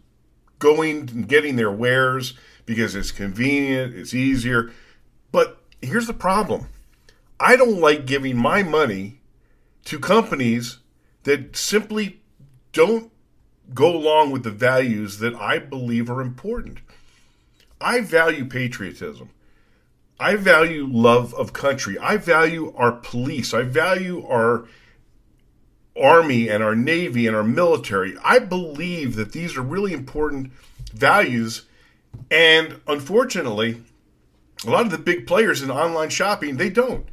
going 0.60 1.10
and 1.10 1.26
getting 1.26 1.56
their 1.56 1.72
wares 1.72 2.34
because 2.66 2.96
it's 2.96 3.14
convenient, 3.14 3.96
it's 3.96 4.14
easier. 4.14 4.74
But 5.32 5.62
here's 5.82 6.08
the 6.08 6.14
problem. 6.14 6.68
I 7.40 7.56
don't 7.56 7.80
like 7.80 8.06
giving 8.06 8.36
my 8.36 8.62
money 8.62 9.22
to 9.86 10.00
companies 10.00 10.80
that 11.24 11.56
simply 11.56 12.20
don't 12.74 13.10
go 13.74 13.96
along 13.96 14.32
with 14.32 14.44
the 14.44 14.52
values 14.52 15.20
that 15.20 15.34
I 15.36 15.60
believe 15.60 16.10
are 16.10 16.20
important. 16.20 16.80
I 17.82 18.02
value 18.02 18.46
patriotism. 18.46 19.30
I 20.20 20.36
value 20.36 20.86
love 20.86 21.34
of 21.34 21.54
country. 21.54 21.98
I 21.98 22.18
value 22.18 22.74
our 22.76 22.92
police. 22.92 23.54
I 23.54 23.62
value 23.62 24.26
our 24.28 24.66
army 26.00 26.50
and 26.50 26.62
our 26.62 26.76
navy 26.76 27.26
and 27.26 27.36
our 27.36 27.44
military. 27.44 28.16
I 28.24 28.40
believe 28.40 29.16
that 29.16 29.32
these 29.32 29.58
are 29.58 29.62
really 29.62 29.94
important 29.94 30.52
values. 30.94 31.66
And 32.30 32.82
unfortunately, 32.88 33.82
a 34.66 34.70
lot 34.70 34.86
of 34.86 34.92
the 34.92 34.98
big 34.98 35.26
players 35.26 35.62
in 35.62 35.72
online 35.72 36.10
shopping, 36.10 36.58
they 36.58 36.70
don't. 36.70 37.06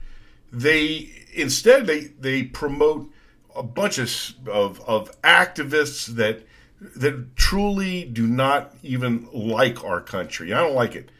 They 0.53 1.11
instead 1.33 1.87
they 1.87 2.01
they 2.01 2.45
promote 2.45 3.11
a 3.55 3.63
bunch 3.63 3.99
of, 3.99 4.49
of, 4.49 4.81
of 4.81 5.23
activists 5.23 6.07
that 6.07 6.43
that 6.81 7.37
truly 7.37 8.05
do 8.05 8.27
not 8.27 8.75
even 8.83 9.29
like 9.33 9.83
our 9.85 10.01
country. 10.01 10.53
I 10.53 10.61
don't 10.61 10.75
like 10.75 10.95
it. 10.95 11.11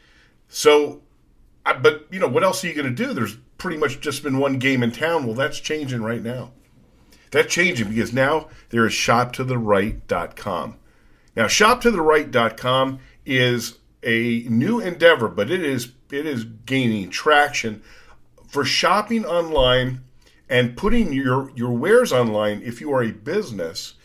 So, 0.47 1.01
I, 1.65 1.73
but 1.73 2.07
you 2.11 2.19
know, 2.19 2.27
what 2.27 2.43
else 2.43 2.63
are 2.63 2.67
you 2.67 2.73
going 2.73 2.93
to 2.95 3.05
do? 3.05 3.13
There's 3.13 3.37
pretty 3.57 3.77
much 3.77 3.99
just 3.99 4.23
been 4.23 4.37
one 4.37 4.59
game 4.59 4.83
in 4.83 4.91
town. 4.91 5.25
Well, 5.25 5.35
that's 5.35 5.59
changing 5.59 6.01
right 6.01 6.21
now. 6.21 6.51
That's 7.31 7.53
changing 7.53 7.89
because 7.89 8.13
now 8.13 8.47
there 8.69 8.85
is 8.85 8.93
shoptotheright.com. 8.93 10.75
Now, 11.35 11.45
shoptotheright.com 11.45 12.99
is 13.25 13.77
a 14.03 14.45
new 14.47 14.79
endeavor, 14.79 15.27
but 15.27 15.51
it 15.51 15.63
is 15.63 15.91
it 16.11 16.25
is 16.25 16.45
gaining 16.45 17.09
traction 17.09 17.81
for 18.47 18.63
shopping 18.63 19.25
online 19.25 20.01
and 20.49 20.77
putting 20.77 21.11
your 21.11 21.51
your 21.55 21.71
wares 21.71 22.13
online 22.13 22.61
if 22.63 22.79
you 22.79 22.93
are 22.93 23.03
a 23.03 23.11
business 23.11 23.95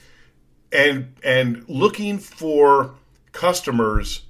and 0.72 1.14
and 1.22 1.68
looking 1.68 2.18
for 2.18 2.94
customers 3.32 4.22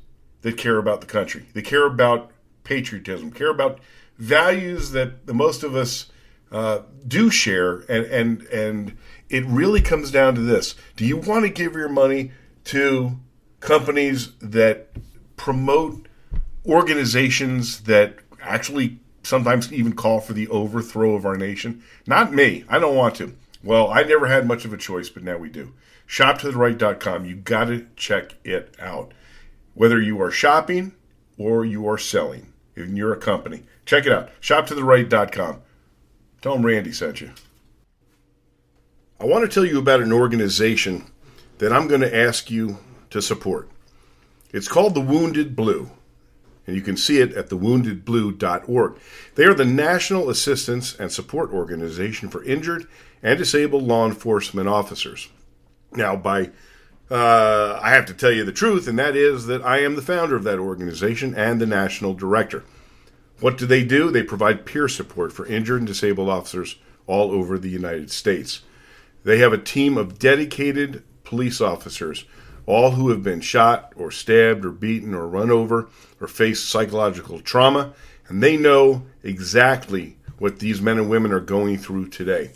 that 0.43 0.57
care 0.57 0.79
about 0.79 1.01
the 1.01 1.07
country, 1.07 1.47
they 1.55 1.63
care 1.63 1.87
about 1.87 2.31
patriotism, 2.65 3.31
care 3.31 3.51
about 3.51 3.81
values 4.19 4.91
that 4.93 5.27
the 5.27 5.35
most 5.35 5.63
of 5.63 5.75
us 5.75 6.11
uh, 6.51 6.81
do 7.07 7.31
share, 7.31 7.79
and 7.89 8.07
and 8.07 8.43
and 8.49 8.97
it 9.31 9.45
really 9.47 9.81
comes 9.81 10.11
down 10.11 10.35
to 10.35 10.41
this: 10.41 10.75
Do 10.97 11.05
you 11.05 11.17
want 11.17 11.45
to 11.45 11.51
give 11.51 11.75
your 11.75 11.89
money 11.89 12.33
to 12.65 13.19
companies 13.61 14.33
that 14.41 14.89
promote 15.37 16.07
organizations 16.67 17.83
that 17.83 18.17
actually 18.41 18.99
sometimes 19.23 19.73
even 19.73 19.95
call 19.95 20.21
for 20.21 20.33
the 20.33 20.49
overthrow 20.49 21.15
of 21.15 21.25
our 21.25 21.37
nation? 21.37 21.83
Not 22.07 22.33
me. 22.33 22.65
I 22.69 22.79
don't 22.79 22.97
want 22.97 23.15
to. 23.17 23.35
Well, 23.65 23.91
I 23.91 24.03
never 24.03 24.27
had 24.27 24.47
much 24.47 24.65
of 24.65 24.73
a 24.73 24.77
choice, 24.77 25.09
but 25.09 25.23
now 25.23 25.39
we 25.39 25.49
do. 25.49 25.73
ShopToTheRight.com. 26.09 27.25
You 27.25 27.37
got 27.37 27.65
to 27.67 27.87
check 27.97 28.35
it 28.45 28.75
out. 28.79 29.13
Whether 29.75 30.01
you 30.01 30.21
are 30.21 30.31
shopping 30.31 30.93
or 31.39 31.65
you 31.65 31.89
are 31.89 31.99
selling, 31.99 32.53
and 32.77 32.97
you're 32.97 33.13
a 33.13 33.19
company, 33.19 33.63
check 33.87 34.07
it 34.07 34.13
out. 34.13 34.31
ShopToTheRight.com. 34.41 35.63
Tell 36.41 36.55
them 36.55 36.67
Randy 36.67 36.93
sent 36.93 37.21
you. 37.21 37.31
I 39.21 39.25
want 39.25 39.49
to 39.49 39.55
tell 39.55 39.65
you 39.65 39.79
about 39.79 40.03
an 40.03 40.13
organization 40.13 41.05
that 41.59 41.73
I'm 41.73 41.87
going 41.87 42.01
to 42.01 42.17
ask 42.17 42.51
you 42.51 42.79
to 43.11 43.23
support. 43.23 43.69
It's 44.53 44.69
called 44.69 44.95
the 44.95 45.01
Wounded 45.01 45.55
Blue, 45.55 45.91
and 46.67 46.75
you 46.75 46.83
can 46.83 46.97
see 46.97 47.19
it 47.19 47.33
at 47.35 47.49
thewoundedblue.org. 47.49 48.99
They 49.37 49.45
are 49.45 49.55
the 49.55 49.65
National 49.65 50.29
Assistance 50.29 50.95
and 50.99 51.13
Support 51.13 51.53
Organization 51.53 52.29
for 52.29 52.43
Injured 52.43 52.89
and 53.23 53.39
Disabled 53.39 53.85
Law 53.85 54.07
Enforcement 54.07 54.69
Officers. 54.69 55.29
Now, 55.95 56.17
by 56.17 56.51
uh, 57.11 57.79
I 57.83 57.91
have 57.91 58.07
to 58.07 58.15
tell 58.15 58.33
you 58.33 58.43
the 58.43 58.53
truth, 58.53 58.89
and 58.89 58.99
that 58.99 59.15
is 59.15 59.47
that 59.47 59.63
I 59.63 59.81
am 59.81 59.97
the 59.97 60.03
founder 60.03 60.35
of 60.35 60.45
that 60.45 60.59
organization 60.59 61.35
and 61.35 61.61
the 61.61 61.67
national 61.67 62.15
director. 62.15 62.65
What 63.41 63.59
do 63.59 63.67
they 63.67 63.85
do? 63.85 64.11
They 64.11 64.23
provide 64.23 64.65
peer 64.65 64.89
support 64.89 65.33
for 65.33 65.45
injured 65.45 65.81
and 65.81 65.87
disabled 65.87 66.31
officers 66.31 66.77
all 67.07 67.31
over 67.31 67.59
the 67.59 67.69
United 67.69 68.11
States. 68.11 68.63
They 69.25 69.39
have 69.39 69.53
a 69.53 69.59
team 69.59 69.99
of 69.99 70.19
dedicated 70.19 71.03
police 71.25 71.61
officers, 71.61 72.25
all 72.65 72.93
who 72.93 73.11
have 73.11 73.23
been 73.23 73.41
shot 73.41 73.93
or 73.97 74.11
stabbed 74.11 74.65
or 74.65 74.71
beaten 74.71 75.13
or 75.13 75.27
run 75.27 75.51
over 75.51 75.89
or 76.21 76.29
faced 76.29 76.69
psychological 76.69 77.41
trauma, 77.41 77.93
and 78.29 78.43
they 78.43 78.57
know 78.57 79.03
exactly 79.23 80.17
what 80.39 80.61
these 80.61 80.81
men 80.81 80.99
and 80.99 81.11
women 81.11 81.33
are 81.33 81.41
going 81.41 81.77
through 81.77 82.09
today. 82.09 82.53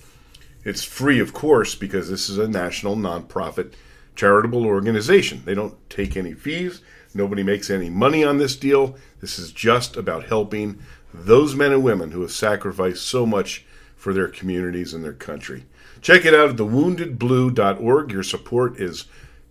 It's 0.66 0.84
free, 0.84 1.20
of 1.20 1.32
course, 1.32 1.74
because 1.74 2.10
this 2.10 2.28
is 2.28 2.36
a 2.36 2.48
national 2.48 2.96
nonprofit 2.96 3.72
charitable 4.14 4.66
organization. 4.66 5.42
They 5.44 5.54
don't 5.54 5.78
take 5.88 6.16
any 6.16 6.34
fees, 6.34 6.82
Nobody 7.16 7.42
makes 7.42 7.70
any 7.70 7.88
money 7.88 8.22
on 8.22 8.36
this 8.36 8.56
deal. 8.56 8.96
This 9.20 9.38
is 9.38 9.50
just 9.50 9.96
about 9.96 10.26
helping 10.26 10.78
those 11.14 11.54
men 11.54 11.72
and 11.72 11.82
women 11.82 12.10
who 12.10 12.20
have 12.20 12.30
sacrificed 12.30 13.06
so 13.06 13.24
much 13.24 13.64
for 13.96 14.12
their 14.12 14.28
communities 14.28 14.92
and 14.92 15.02
their 15.02 15.14
country. 15.14 15.64
Check 16.02 16.26
it 16.26 16.34
out 16.34 16.50
at 16.50 16.56
thewoundedblue.org. 16.56 18.12
Your 18.12 18.22
support 18.22 18.78
is 18.78 19.06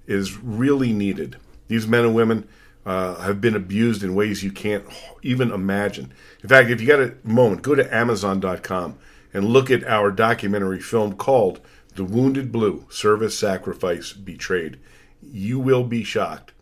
is 0.06 0.38
really 0.38 0.94
needed. 0.94 1.38
These 1.68 1.88
men 1.88 2.06
and 2.06 2.14
women 2.14 2.48
uh, 2.86 3.16
have 3.16 3.42
been 3.42 3.56
abused 3.56 4.04
in 4.04 4.14
ways 4.14 4.44
you 4.44 4.52
can't 4.52 4.86
even 5.24 5.52
imagine. 5.52 6.14
In 6.44 6.50
fact, 6.50 6.70
if 6.70 6.80
you 6.80 6.86
got 6.86 7.00
a 7.00 7.16
moment, 7.24 7.64
go 7.64 7.74
to 7.74 7.96
Amazon.com 7.96 9.00
and 9.36 9.50
look 9.50 9.70
at 9.70 9.84
our 9.84 10.12
documentary 10.12 10.80
film 10.80 11.18
called 11.18 11.60
The 11.96 12.06
Wounded 12.06 12.54
Blue 12.54 12.86
Service, 12.90 13.38
Sacrifice, 13.38 14.14
Betrayed. 14.14 14.80
You 15.22 15.60
will 15.60 15.84
be 15.84 16.06
shocked. 16.06 16.54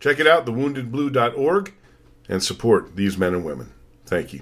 Check 0.00 0.18
it 0.18 0.26
out, 0.26 0.46
thewoundedblue.org, 0.46 1.74
and 2.30 2.42
support 2.42 2.96
these 2.96 3.18
men 3.18 3.34
and 3.34 3.44
women. 3.44 3.74
Thank 4.06 4.32
you. 4.32 4.40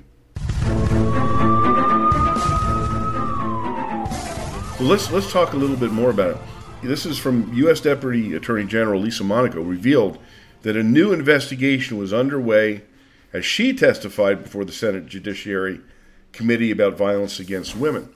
So 4.78 4.84
let's 4.84 5.10
let's 5.10 5.32
talk 5.32 5.52
a 5.52 5.56
little 5.56 5.76
bit 5.76 5.90
more 5.90 6.10
about 6.10 6.36
it. 6.36 6.40
This 6.84 7.04
is 7.04 7.18
from 7.18 7.52
U.S. 7.54 7.80
Deputy 7.80 8.34
Attorney 8.34 8.66
General 8.66 9.00
Lisa 9.00 9.24
Monaco 9.24 9.62
revealed 9.62 10.16
that 10.62 10.76
a 10.76 10.84
new 10.84 11.12
investigation 11.12 11.98
was 11.98 12.12
underway 12.12 12.82
as 13.32 13.44
she 13.44 13.72
testified 13.72 14.44
before 14.44 14.64
the 14.64 14.70
Senate 14.70 15.06
Judiciary 15.06 15.80
Committee 16.32 16.70
about 16.70 16.96
violence 16.96 17.40
against 17.40 17.76
women. 17.76 18.08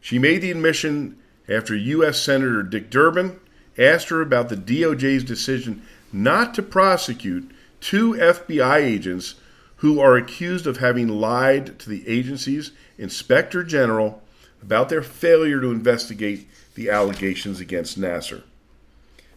She 0.00 0.18
made 0.18 0.42
the 0.42 0.50
admission 0.50 1.18
after 1.48 1.74
U.S. 1.74 2.20
Senator 2.20 2.62
Dick 2.62 2.90
Durbin 2.90 3.38
asked 3.78 4.08
her 4.08 4.20
about 4.20 4.48
the 4.48 4.56
DOJ's 4.56 5.24
decision 5.24 5.82
not 6.12 6.54
to 6.54 6.62
prosecute 6.62 7.50
two 7.80 8.12
FBI 8.14 8.76
agents 8.76 9.36
who 9.76 10.00
are 10.00 10.16
accused 10.16 10.66
of 10.66 10.78
having 10.78 11.08
lied 11.08 11.78
to 11.78 11.88
the 11.88 12.06
agency's 12.06 12.72
inspector 12.98 13.64
general 13.64 14.22
about 14.62 14.90
their 14.90 15.02
failure 15.02 15.60
to 15.60 15.70
investigate 15.70 16.46
the 16.74 16.90
allegations 16.90 17.60
against 17.60 17.98
Nassar. 17.98 18.42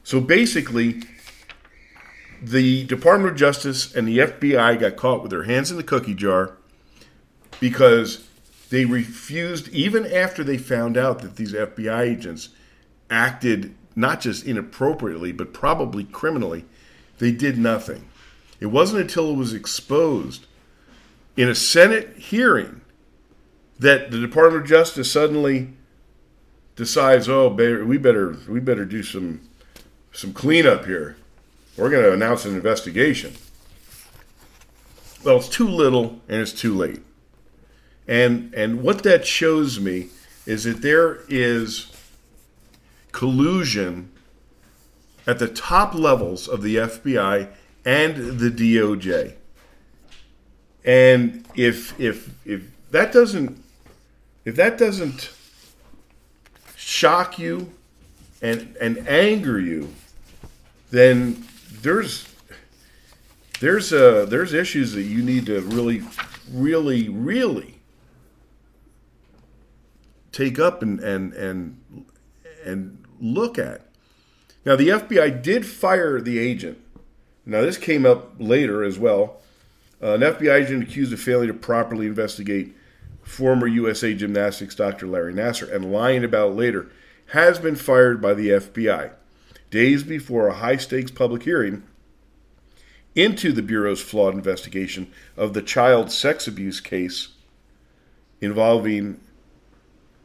So 0.04 0.20
basically, 0.20 1.02
the 2.42 2.84
Department 2.86 3.32
of 3.32 3.38
Justice 3.38 3.96
and 3.96 4.06
the 4.06 4.20
FBI 4.20 4.80
got 4.80 4.98
caught 4.98 5.22
with 5.22 5.32
their 5.32 5.44
hands 5.44 5.72
in 5.72 5.78
the 5.78 5.84
cookie 5.84 6.14
jar 6.14 6.58
because 7.60 8.28
they 8.70 8.86
refused, 8.86 9.70
even 9.70 10.06
after 10.06 10.44
they 10.44 10.58
found 10.58 10.98
out 10.98 11.20
that 11.20 11.36
these 11.36 11.54
FBI 11.54 12.02
agents 12.02 12.50
acted 13.10 13.76
not 13.96 14.22
just 14.22 14.46
inappropriately, 14.46 15.32
but 15.32 15.54
probably 15.54 16.04
criminally, 16.04 16.66
they 17.20 17.32
did 17.32 17.58
nothing. 17.58 18.10
It 18.60 18.68
wasn't 18.68 19.02
until 19.02 19.30
it 19.30 19.38
was 19.38 19.54
exposed 19.54 20.46
in 21.36 21.50
a 21.50 21.56
Senate 21.56 22.18
hearing 22.18 22.82
that 23.80 24.12
the 24.12 24.20
Department 24.20 24.64
of 24.64 24.70
Justice 24.70 25.12
suddenly 25.12 25.74
decides, 26.76 27.28
"Oh, 27.28 27.50
we 27.50 27.98
better 27.98 28.38
we 28.48 28.60
better 28.60 28.86
do 28.86 29.04
some 29.04 29.42
some 30.12 30.34
cleanup 30.34 30.86
here. 30.86 31.18
We're 31.76 31.90
going 31.90 32.04
to 32.04 32.14
announce 32.14 32.46
an 32.46 32.56
investigation." 32.56 33.34
Well, 35.24 35.38
it's 35.38 35.50
too 35.50 35.68
little 35.68 36.22
and 36.28 36.42
it's 36.42 36.52
too 36.52 36.76
late. 36.76 37.02
And 38.08 38.54
and 38.54 38.82
what 38.82 39.04
that 39.04 39.26
shows 39.26 39.80
me 39.80 40.10
is 40.46 40.66
that 40.66 40.82
there 40.82 41.22
is 41.30 41.92
collusion 43.12 44.12
at 45.26 45.40
the 45.40 45.48
top 45.48 45.94
levels 45.94 46.48
of 46.48 46.62
the 46.62 46.76
FBI 46.76 47.50
and 47.86 48.40
the 48.40 48.50
DOJ. 48.50 49.36
And 50.84 51.46
if 51.56 51.98
if 52.00 52.30
if 52.46 52.64
that 52.92 53.14
doesn't 53.14 53.64
if 54.44 54.56
that 54.58 54.78
doesn't 54.78 55.32
shock 56.76 57.40
you 57.40 57.72
and 58.42 58.76
and 58.82 59.08
anger 59.08 59.60
you, 59.60 59.94
then 60.92 61.46
there's 61.82 62.28
there's 63.62 63.94
uh 63.94 64.26
there's 64.28 64.54
issues 64.54 64.92
that 64.94 65.04
you 65.04 65.22
need 65.22 65.46
to 65.46 65.62
really 65.62 66.04
really 66.52 67.08
really 67.08 67.73
take 70.34 70.60
up 70.60 70.82
and 70.82 71.00
and 71.00 71.34
and 71.34 72.06
and 72.66 73.06
look 73.22 73.58
at. 73.58 73.88
Now 74.66 74.76
the 74.76 74.90
FBI 74.90 75.42
did 75.42 75.66
fire 75.66 76.20
the 76.20 76.40
agent. 76.40 76.80
Now 77.46 77.62
this 77.62 77.78
came 77.78 78.06
up 78.06 78.34
later 78.40 78.84
as 78.84 79.00
well. 79.00 79.42
Uh, 80.02 80.16
an 80.16 80.22
FBI 80.22 80.64
agent 80.64 80.84
accused 80.84 81.14
of 81.14 81.22
failing 81.22 81.48
to 81.48 81.54
properly 81.54 82.08
investigate 82.08 82.76
former 83.22 83.68
USA 83.68 84.14
Gymnastics 84.14 84.76
Dr. 84.76 85.08
Larry 85.08 85.34
Nassar 85.34 85.74
and 85.74 85.94
lying 85.94 86.26
about 86.26 86.52
it 86.52 86.56
later 86.56 86.90
has 87.28 87.58
been 87.58 87.76
fired 87.76 88.22
by 88.22 88.34
the 88.34 88.50
FBI 88.50 89.12
days 89.72 90.04
before 90.04 90.48
a 90.48 90.56
high 90.56 90.76
stakes 90.76 91.10
public 91.10 91.44
hearing 91.44 91.84
into 93.16 93.52
the 93.52 93.62
Bureau's 93.62 94.02
flawed 94.02 94.34
investigation 94.34 95.12
of 95.38 95.54
the 95.54 95.62
child 95.62 96.12
sex 96.12 96.48
abuse 96.48 96.80
case 96.80 97.30
involving 98.42 99.20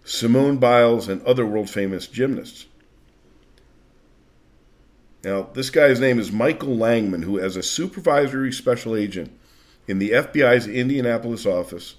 Simone 0.09 0.57
Biles 0.57 1.07
and 1.07 1.23
other 1.25 1.45
world 1.45 1.69
famous 1.69 2.07
gymnasts. 2.07 2.65
Now, 5.23 5.51
this 5.53 5.69
guy's 5.69 6.01
name 6.01 6.19
is 6.19 6.33
Michael 6.33 6.75
Langeman, 6.75 7.25
who, 7.25 7.39
as 7.39 7.57
a 7.57 7.63
supervisory 7.63 8.51
special 8.51 8.97
agent 8.97 9.31
in 9.87 9.99
the 9.99 10.13
FBI's 10.13 10.67
Indianapolis 10.67 11.45
office, 11.45 11.97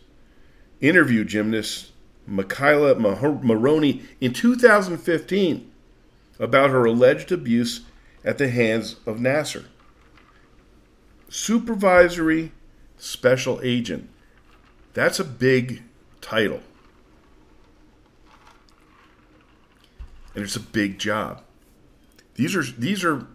interviewed 0.82 1.28
gymnast 1.28 1.92
McKayla 2.28 3.44
Maroney 3.44 4.02
in 4.20 4.34
2015 4.34 5.72
about 6.40 6.72
her 6.72 6.86
alleged 6.86 7.32
abuse 7.32 7.82
at 8.26 8.40
the 8.40 8.50
hands 8.50 8.96
of 9.06 9.18
Nassar. 9.18 9.66
Supervisory 11.30 12.54
Special 12.98 13.60
Agent. 13.62 14.10
That's 14.96 15.20
a 15.20 15.24
big 15.24 15.84
title. 16.22 16.62
And 20.40 20.46
it's 20.46 20.56
a 20.56 20.62
big 20.62 21.00
job. 21.00 21.44
These 22.36 22.56
are 22.56 22.64
these 22.64 23.04
are 23.04 23.28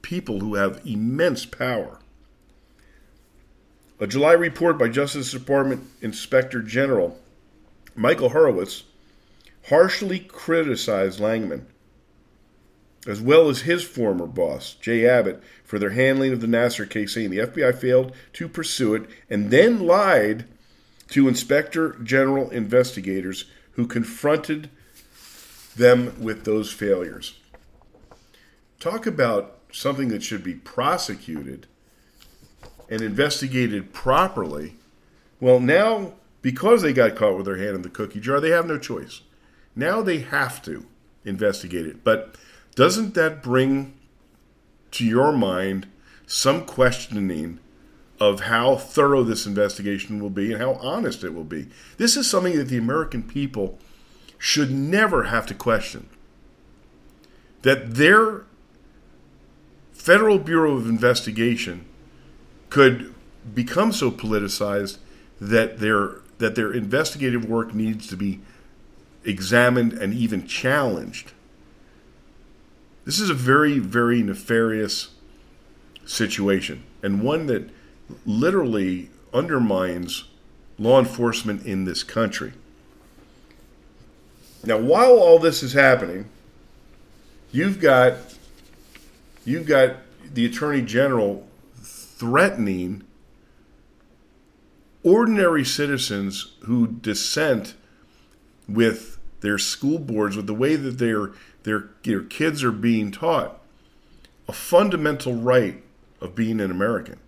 people 0.00 0.40
who 0.40 0.54
have 0.54 0.80
immense 0.86 1.44
power. 1.44 1.98
A 4.00 4.06
July 4.06 4.32
report 4.32 4.78
by 4.78 4.88
Justice 4.88 5.30
Department 5.30 5.86
Inspector 6.00 6.58
General 6.62 7.20
Michael 7.94 8.30
Horowitz 8.30 8.84
harshly 9.68 10.18
criticized 10.18 11.20
Langeman, 11.20 11.66
as 13.06 13.20
well 13.20 13.50
as 13.50 13.60
his 13.60 13.82
former 13.82 14.26
boss, 14.26 14.76
Jay 14.80 15.06
Abbott, 15.06 15.42
for 15.62 15.78
their 15.78 15.90
handling 15.90 16.32
of 16.32 16.40
the 16.40 16.46
Nassar 16.46 16.88
case, 16.88 17.12
saying 17.12 17.28
the 17.28 17.40
FBI 17.40 17.78
failed 17.78 18.14
to 18.32 18.48
pursue 18.48 18.94
it 18.94 19.10
and 19.28 19.50
then 19.50 19.86
lied 19.86 20.46
to 21.10 21.28
Inspector 21.28 21.98
General 22.02 22.48
investigators 22.48 23.44
who 23.72 23.86
confronted 23.86 24.70
them 25.76 26.14
with 26.20 26.44
those 26.44 26.72
failures. 26.72 27.38
Talk 28.80 29.06
about 29.06 29.58
something 29.72 30.08
that 30.08 30.22
should 30.22 30.42
be 30.42 30.54
prosecuted 30.54 31.66
and 32.88 33.02
investigated 33.02 33.92
properly. 33.92 34.74
Well, 35.40 35.60
now, 35.60 36.14
because 36.42 36.82
they 36.82 36.92
got 36.92 37.16
caught 37.16 37.36
with 37.36 37.46
their 37.46 37.56
hand 37.56 37.76
in 37.76 37.82
the 37.82 37.90
cookie 37.90 38.20
jar, 38.20 38.40
they 38.40 38.50
have 38.50 38.66
no 38.66 38.78
choice. 38.78 39.22
Now 39.74 40.02
they 40.02 40.18
have 40.18 40.62
to 40.62 40.86
investigate 41.24 41.86
it. 41.86 42.02
But 42.04 42.36
doesn't 42.74 43.14
that 43.14 43.42
bring 43.42 43.94
to 44.92 45.04
your 45.04 45.32
mind 45.32 45.86
some 46.26 46.64
questioning 46.64 47.58
of 48.18 48.40
how 48.40 48.76
thorough 48.76 49.22
this 49.22 49.46
investigation 49.46 50.20
will 50.20 50.30
be 50.30 50.52
and 50.52 50.60
how 50.60 50.74
honest 50.74 51.24
it 51.24 51.34
will 51.34 51.44
be? 51.44 51.68
This 51.98 52.16
is 52.16 52.30
something 52.30 52.56
that 52.56 52.68
the 52.68 52.78
American 52.78 53.22
people 53.22 53.78
should 54.46 54.70
never 54.70 55.24
have 55.24 55.44
to 55.44 55.52
question. 55.52 56.08
That 57.62 57.96
their 57.96 58.44
Federal 59.92 60.38
Bureau 60.38 60.76
of 60.76 60.86
Investigation 60.86 61.84
could 62.70 63.12
become 63.52 63.92
so 63.92 64.12
politicized 64.12 64.98
that 65.40 65.80
their 65.80 66.20
that 66.38 66.54
their 66.54 66.72
investigative 66.72 67.44
work 67.44 67.74
needs 67.74 68.06
to 68.06 68.16
be 68.16 68.38
examined 69.24 69.94
and 69.94 70.14
even 70.14 70.46
challenged. 70.46 71.32
This 73.04 73.18
is 73.18 73.30
a 73.30 73.34
very, 73.34 73.80
very 73.80 74.22
nefarious 74.22 75.08
situation 76.04 76.84
and 77.02 77.20
one 77.20 77.46
that 77.46 77.68
literally 78.24 79.10
undermines 79.34 80.28
law 80.78 81.00
enforcement 81.00 81.66
in 81.66 81.84
this 81.84 82.04
country. 82.04 82.52
Now, 84.66 84.78
while 84.78 85.18
all 85.18 85.38
this 85.38 85.62
is 85.62 85.72
happening, 85.72 86.28
you've 87.52 87.80
got 87.80 88.16
you've 89.44 89.66
got 89.66 89.96
the 90.34 90.44
attorney 90.44 90.82
general 90.82 91.46
threatening 91.76 93.04
ordinary 95.04 95.64
citizens 95.64 96.54
who 96.62 96.88
dissent 96.88 97.74
with 98.68 99.18
their 99.40 99.56
school 99.56 100.00
boards, 100.00 100.36
with 100.36 100.48
the 100.48 100.54
way 100.54 100.74
that 100.74 100.98
their 100.98 101.30
their, 101.62 101.90
their 102.02 102.22
kids 102.22 102.64
are 102.64 102.72
being 102.72 103.12
taught, 103.12 103.60
a 104.48 104.52
fundamental 104.52 105.34
right 105.34 105.82
of 106.20 106.34
being 106.34 106.60
an 106.60 106.70
American, 106.72 107.18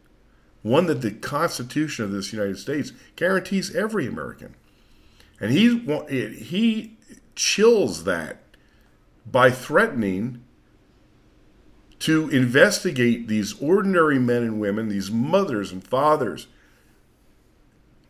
one 0.63 0.87
that 0.87 1.03
the 1.03 1.13
Constitution 1.13 2.05
of 2.05 2.11
this 2.11 2.33
United 2.33 2.59
States 2.59 2.93
guarantees 3.15 3.75
every 3.77 4.09
American, 4.09 4.57
and 5.41 5.53
he 5.53 5.79
he 6.35 6.98
chills 7.39 8.03
that 8.03 8.41
by 9.25 9.49
threatening 9.49 10.43
to 12.01 12.29
investigate 12.31 13.29
these 13.29 13.61
ordinary 13.63 14.19
men 14.19 14.43
and 14.43 14.61
women, 14.61 14.89
these 14.89 15.11
mothers 15.11 15.71
and 15.71 15.87
fathers, 15.87 16.49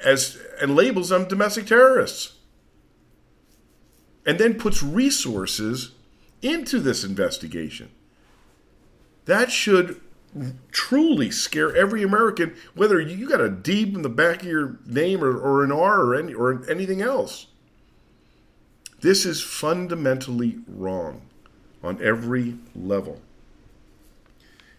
as 0.00 0.38
and 0.60 0.74
labels 0.74 1.10
them 1.10 1.28
domestic 1.28 1.66
terrorists. 1.66 2.36
And 4.24 4.38
then 4.38 4.54
puts 4.54 4.82
resources 4.82 5.92
into 6.42 6.80
this 6.80 7.04
investigation. 7.04 7.90
That 9.26 9.50
should 9.50 10.00
truly 10.70 11.30
scare 11.30 11.74
every 11.74 12.02
American, 12.02 12.54
whether 12.74 13.00
you 13.00 13.28
got 13.28 13.40
a 13.40 13.48
D 13.50 13.82
in 13.82 14.02
the 14.02 14.08
back 14.08 14.42
of 14.42 14.48
your 14.48 14.78
name 14.86 15.22
or, 15.22 15.36
or 15.36 15.64
an 15.64 15.72
R 15.72 16.00
or, 16.00 16.14
any, 16.14 16.34
or 16.34 16.64
anything 16.70 17.02
else. 17.02 17.46
This 19.00 19.24
is 19.24 19.42
fundamentally 19.42 20.58
wrong 20.66 21.22
on 21.82 22.02
every 22.02 22.56
level. 22.74 23.20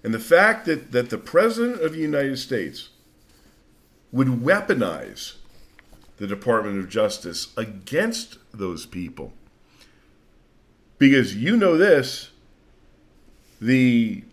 And 0.04 0.14
the 0.14 0.20
fact 0.20 0.66
that, 0.66 0.92
that 0.92 1.10
the 1.10 1.18
President 1.18 1.82
of 1.82 1.94
the 1.94 2.00
United 2.00 2.38
States 2.38 2.90
would 4.12 4.28
weaponize 4.28 5.36
the 6.18 6.28
Department 6.28 6.80
of 6.80 6.90
Justice 6.90 7.54
against 7.56 8.38
those 8.54 8.86
people. 8.86 9.34
Because 10.98 11.36
you 11.36 11.56
know 11.56 11.78
this, 11.78 12.32
the 13.62 14.24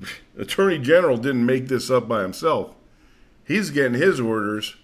Attorney 0.38 0.78
General 0.78 1.16
didn't 1.16 1.44
make 1.44 1.68
this 1.68 1.90
up 1.90 2.08
by 2.08 2.22
himself. 2.22 2.74
He's 3.44 3.70
getting 3.70 4.00
his 4.00 4.20
orders 4.20 4.76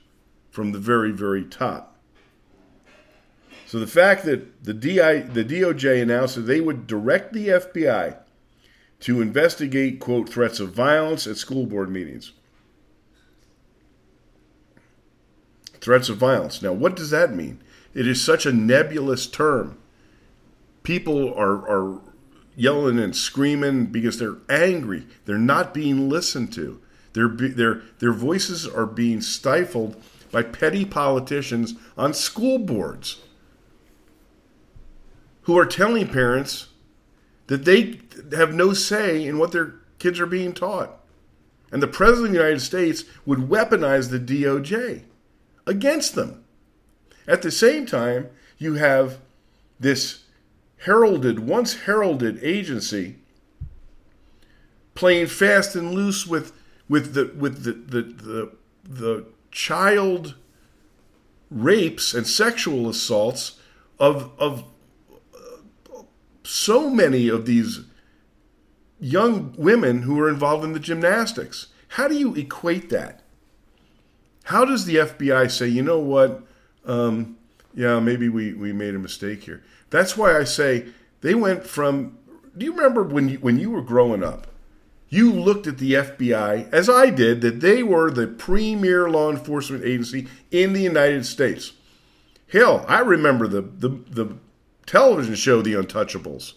from 0.50 0.72
the 0.72 0.78
very, 0.78 1.10
very 1.12 1.44
top. 1.44 1.91
So 3.72 3.78
the 3.78 3.86
fact 3.86 4.26
that 4.26 4.64
the, 4.64 4.74
DI, 4.74 5.20
the 5.20 5.42
DOJ 5.42 6.02
announced 6.02 6.34
that 6.34 6.42
they 6.42 6.60
would 6.60 6.86
direct 6.86 7.32
the 7.32 7.48
FBI 7.48 8.18
to 9.00 9.22
investigate, 9.22 9.98
quote, 9.98 10.28
threats 10.28 10.60
of 10.60 10.74
violence 10.74 11.26
at 11.26 11.38
school 11.38 11.64
board 11.64 11.88
meetings. 11.90 12.32
Threats 15.80 16.10
of 16.10 16.18
violence. 16.18 16.60
Now, 16.60 16.74
what 16.74 16.94
does 16.94 17.08
that 17.12 17.32
mean? 17.32 17.62
It 17.94 18.06
is 18.06 18.22
such 18.22 18.44
a 18.44 18.52
nebulous 18.52 19.26
term. 19.26 19.78
People 20.82 21.32
are, 21.32 21.66
are 21.66 22.02
yelling 22.54 22.98
and 22.98 23.16
screaming 23.16 23.86
because 23.86 24.18
they're 24.18 24.36
angry. 24.50 25.06
They're 25.24 25.38
not 25.38 25.72
being 25.72 26.10
listened 26.10 26.52
to. 26.52 26.78
Their, 27.14 28.12
voices 28.12 28.68
are 28.68 28.84
being 28.84 29.22
stifled 29.22 29.96
by 30.30 30.42
petty 30.42 30.84
politicians 30.84 31.72
on 31.96 32.12
school 32.12 32.58
boards 32.58 33.22
who 35.42 35.58
are 35.58 35.66
telling 35.66 36.08
parents 36.08 36.68
that 37.46 37.64
they 37.64 38.00
have 38.36 38.54
no 38.54 38.72
say 38.72 39.24
in 39.24 39.38
what 39.38 39.52
their 39.52 39.74
kids 39.98 40.20
are 40.20 40.26
being 40.26 40.52
taught. 40.52 40.98
And 41.70 41.82
the 41.82 41.88
President 41.88 42.28
of 42.28 42.32
the 42.32 42.38
United 42.38 42.60
States 42.60 43.04
would 43.24 43.40
weaponize 43.40 44.10
the 44.10 44.20
DOJ 44.20 45.02
against 45.66 46.14
them. 46.14 46.44
At 47.26 47.42
the 47.42 47.50
same 47.50 47.86
time, 47.86 48.28
you 48.58 48.74
have 48.74 49.18
this 49.80 50.24
heralded, 50.78 51.40
once 51.40 51.74
heralded 51.74 52.42
agency 52.42 53.16
playing 54.94 55.26
fast 55.26 55.74
and 55.74 55.94
loose 55.94 56.26
with 56.26 56.52
with 56.88 57.14
the 57.14 57.32
with 57.36 57.64
the 57.64 57.72
the, 57.72 58.02
the, 58.02 58.52
the 58.84 59.26
child 59.50 60.34
rapes 61.50 62.14
and 62.14 62.26
sexual 62.26 62.88
assaults 62.88 63.58
of 63.98 64.30
of 64.38 64.64
so 66.44 66.90
many 66.90 67.28
of 67.28 67.46
these 67.46 67.80
young 69.00 69.54
women 69.58 70.02
who 70.02 70.18
are 70.20 70.28
involved 70.28 70.64
in 70.64 70.72
the 70.72 70.80
gymnastics. 70.80 71.68
How 71.88 72.08
do 72.08 72.16
you 72.16 72.34
equate 72.34 72.88
that? 72.90 73.20
How 74.44 74.64
does 74.64 74.86
the 74.86 74.96
FBI 74.96 75.50
say, 75.50 75.68
you 75.68 75.82
know 75.82 75.98
what? 75.98 76.42
Um, 76.84 77.36
yeah, 77.74 78.00
maybe 78.00 78.28
we, 78.28 78.54
we 78.54 78.72
made 78.72 78.94
a 78.94 78.98
mistake 78.98 79.44
here. 79.44 79.62
That's 79.90 80.16
why 80.16 80.36
I 80.38 80.44
say 80.44 80.86
they 81.20 81.34
went 81.34 81.66
from. 81.66 82.18
Do 82.56 82.64
you 82.64 82.72
remember 82.72 83.02
when 83.02 83.28
you, 83.28 83.38
when 83.38 83.58
you 83.58 83.70
were 83.70 83.82
growing 83.82 84.22
up? 84.22 84.46
You 85.08 85.30
looked 85.30 85.66
at 85.66 85.76
the 85.76 85.92
FBI, 85.92 86.72
as 86.72 86.88
I 86.88 87.10
did, 87.10 87.42
that 87.42 87.60
they 87.60 87.82
were 87.82 88.10
the 88.10 88.26
premier 88.26 89.10
law 89.10 89.30
enforcement 89.30 89.84
agency 89.84 90.26
in 90.50 90.72
the 90.72 90.80
United 90.80 91.26
States. 91.26 91.72
Hell, 92.50 92.84
I 92.88 93.00
remember 93.00 93.46
the, 93.46 93.60
the, 93.60 93.88
the 93.88 94.36
television 94.86 95.34
show 95.34 95.62
The 95.62 95.74
Untouchables. 95.74 96.54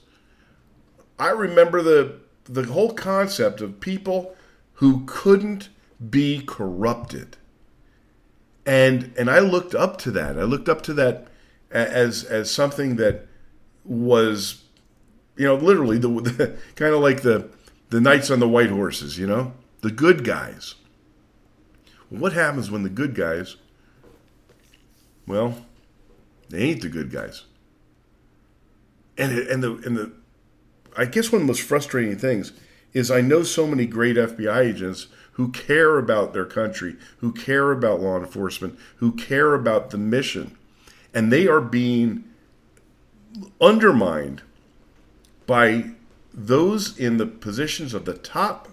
I 1.17 1.29
remember 1.29 1.81
the 1.81 2.19
the 2.45 2.63
whole 2.63 2.93
concept 2.93 3.61
of 3.61 3.79
people 3.79 4.35
who 4.73 5.03
couldn't 5.05 5.69
be 6.09 6.41
corrupted. 6.45 7.37
And 8.65 9.13
and 9.17 9.29
I 9.29 9.39
looked 9.39 9.73
up 9.75 9.97
to 9.99 10.11
that. 10.11 10.37
I 10.37 10.43
looked 10.43 10.69
up 10.69 10.81
to 10.83 10.93
that 10.93 11.27
as 11.71 12.23
as 12.23 12.51
something 12.51 12.95
that 12.97 13.27
was 13.83 14.63
you 15.35 15.45
know 15.45 15.55
literally 15.55 15.97
the, 15.97 16.07
the 16.21 16.57
kind 16.75 16.93
of 16.93 17.01
like 17.01 17.21
the 17.21 17.49
the 17.89 18.01
knights 18.01 18.31
on 18.31 18.39
the 18.39 18.49
white 18.49 18.71
horses, 18.71 19.17
you 19.19 19.27
know? 19.27 19.53
The 19.81 19.91
good 19.91 20.23
guys. 20.23 20.73
what 22.09 22.33
happens 22.33 22.71
when 22.71 22.81
the 22.83 22.89
good 22.89 23.13
guys 23.13 23.57
well, 25.27 25.65
they 26.49 26.59
ain't 26.59 26.81
the 26.81 26.89
good 26.89 27.11
guys 27.11 27.45
and 29.17 29.37
it, 29.37 29.49
and 29.49 29.63
the 29.63 29.73
and 29.85 29.97
the 29.97 30.11
I 30.97 31.05
guess 31.05 31.31
one 31.31 31.41
of 31.41 31.47
the 31.47 31.51
most 31.51 31.61
frustrating 31.61 32.17
things 32.17 32.53
is 32.93 33.11
I 33.11 33.21
know 33.21 33.43
so 33.43 33.67
many 33.67 33.85
great 33.85 34.15
FBI 34.15 34.57
agents 34.57 35.07
who 35.33 35.51
care 35.51 35.97
about 35.97 36.33
their 36.33 36.45
country, 36.45 36.95
who 37.17 37.33
care 37.33 37.71
about 37.71 37.99
law 37.99 38.17
enforcement, 38.17 38.79
who 38.97 39.11
care 39.11 39.53
about 39.53 39.89
the 39.89 39.97
mission, 39.97 40.57
and 41.13 41.31
they 41.31 41.47
are 41.47 41.59
being 41.59 42.23
undermined 43.59 44.41
by 45.45 45.91
those 46.33 46.97
in 46.97 47.17
the 47.17 47.25
positions 47.25 47.93
of 47.93 48.05
the 48.05 48.13
top 48.13 48.69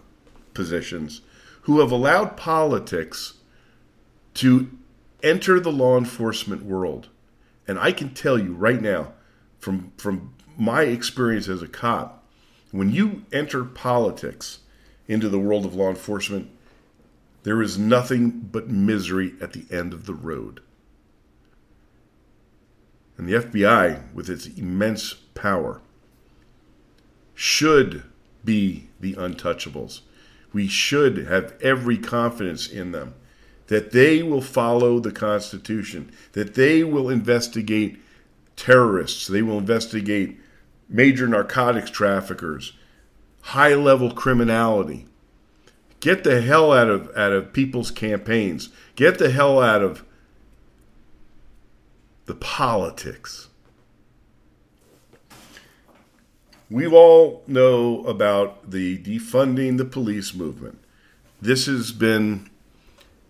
positions 0.55 1.21
who 1.63 1.81
have 1.81 1.91
allowed 1.91 2.37
politics 2.37 3.35
to 4.35 4.71
enter 5.23 5.61
the 5.61 5.73
law 5.73 5.97
enforcement 5.97 6.65
world. 6.65 7.09
And 7.67 7.79
I 7.79 7.93
can 7.93 8.15
tell 8.15 8.39
you 8.39 8.53
right 8.53 8.81
now, 8.81 9.13
from 9.63 9.93
from 9.97 10.35
my 10.59 10.83
experience 10.83 11.49
as 11.49 11.63
a 11.63 11.69
cop, 11.69 12.27
when 12.73 12.91
you 12.91 13.25
enter 13.33 13.65
politics 13.65 14.59
into 15.09 15.29
the 15.29 15.39
world 15.39 15.65
of 15.65 15.75
law 15.75 15.89
enforcement, 15.89 16.51
there 17.45 17.63
is 17.63 17.79
nothing 17.79 18.31
but 18.31 18.69
misery 18.69 19.35
at 19.41 19.53
the 19.53 19.65
end 19.75 19.95
of 19.95 20.05
the 20.05 20.15
road. 20.15 20.61
And 23.17 23.27
the 23.27 23.35
FBI, 23.35 24.13
with 24.13 24.29
its 24.29 24.47
immense 24.47 25.15
power, 25.35 25.81
should 27.35 28.03
be 28.45 28.89
the 29.01 29.15
untouchables. 29.15 30.01
We 30.53 30.67
should 30.67 31.19
have 31.29 31.55
every 31.63 31.99
confidence 31.99 32.69
in 32.69 32.93
them 32.93 33.15
that 33.69 33.93
they 33.93 34.23
will 34.23 34.43
follow 34.43 34.99
the 34.99 35.13
Constitution, 35.13 36.11
that 36.33 36.55
they 36.55 36.85
will 36.85 37.09
investigate 37.09 37.99
terrorists, 38.57 39.27
they 39.27 39.43
will 39.43 39.59
investigate 39.59 40.39
major 40.89 41.27
narcotics 41.27 41.91
traffickers, 41.91 42.73
high 43.41 43.75
level 43.75 44.13
criminality. 44.13 45.07
Get 46.01 46.25
the 46.25 46.41
hell 46.41 46.73
out 46.73 46.89
of 46.89 47.11
out 47.17 47.33
of 47.33 47.53
people's 47.53 47.91
campaigns. 47.91 48.71
Get 48.97 49.19
the 49.19 49.31
hell 49.31 49.61
out 49.61 49.83
of 49.83 50.05
the 52.27 52.35
politics. 52.35 53.49
We 56.69 56.87
all 56.87 57.43
know 57.47 58.05
about 58.05 58.71
the 58.71 58.99
defunding 58.99 59.77
the 59.77 59.85
police 59.85 60.35
movement. 60.35 60.83
This 61.41 61.67
has 61.67 61.93
been 61.93 62.49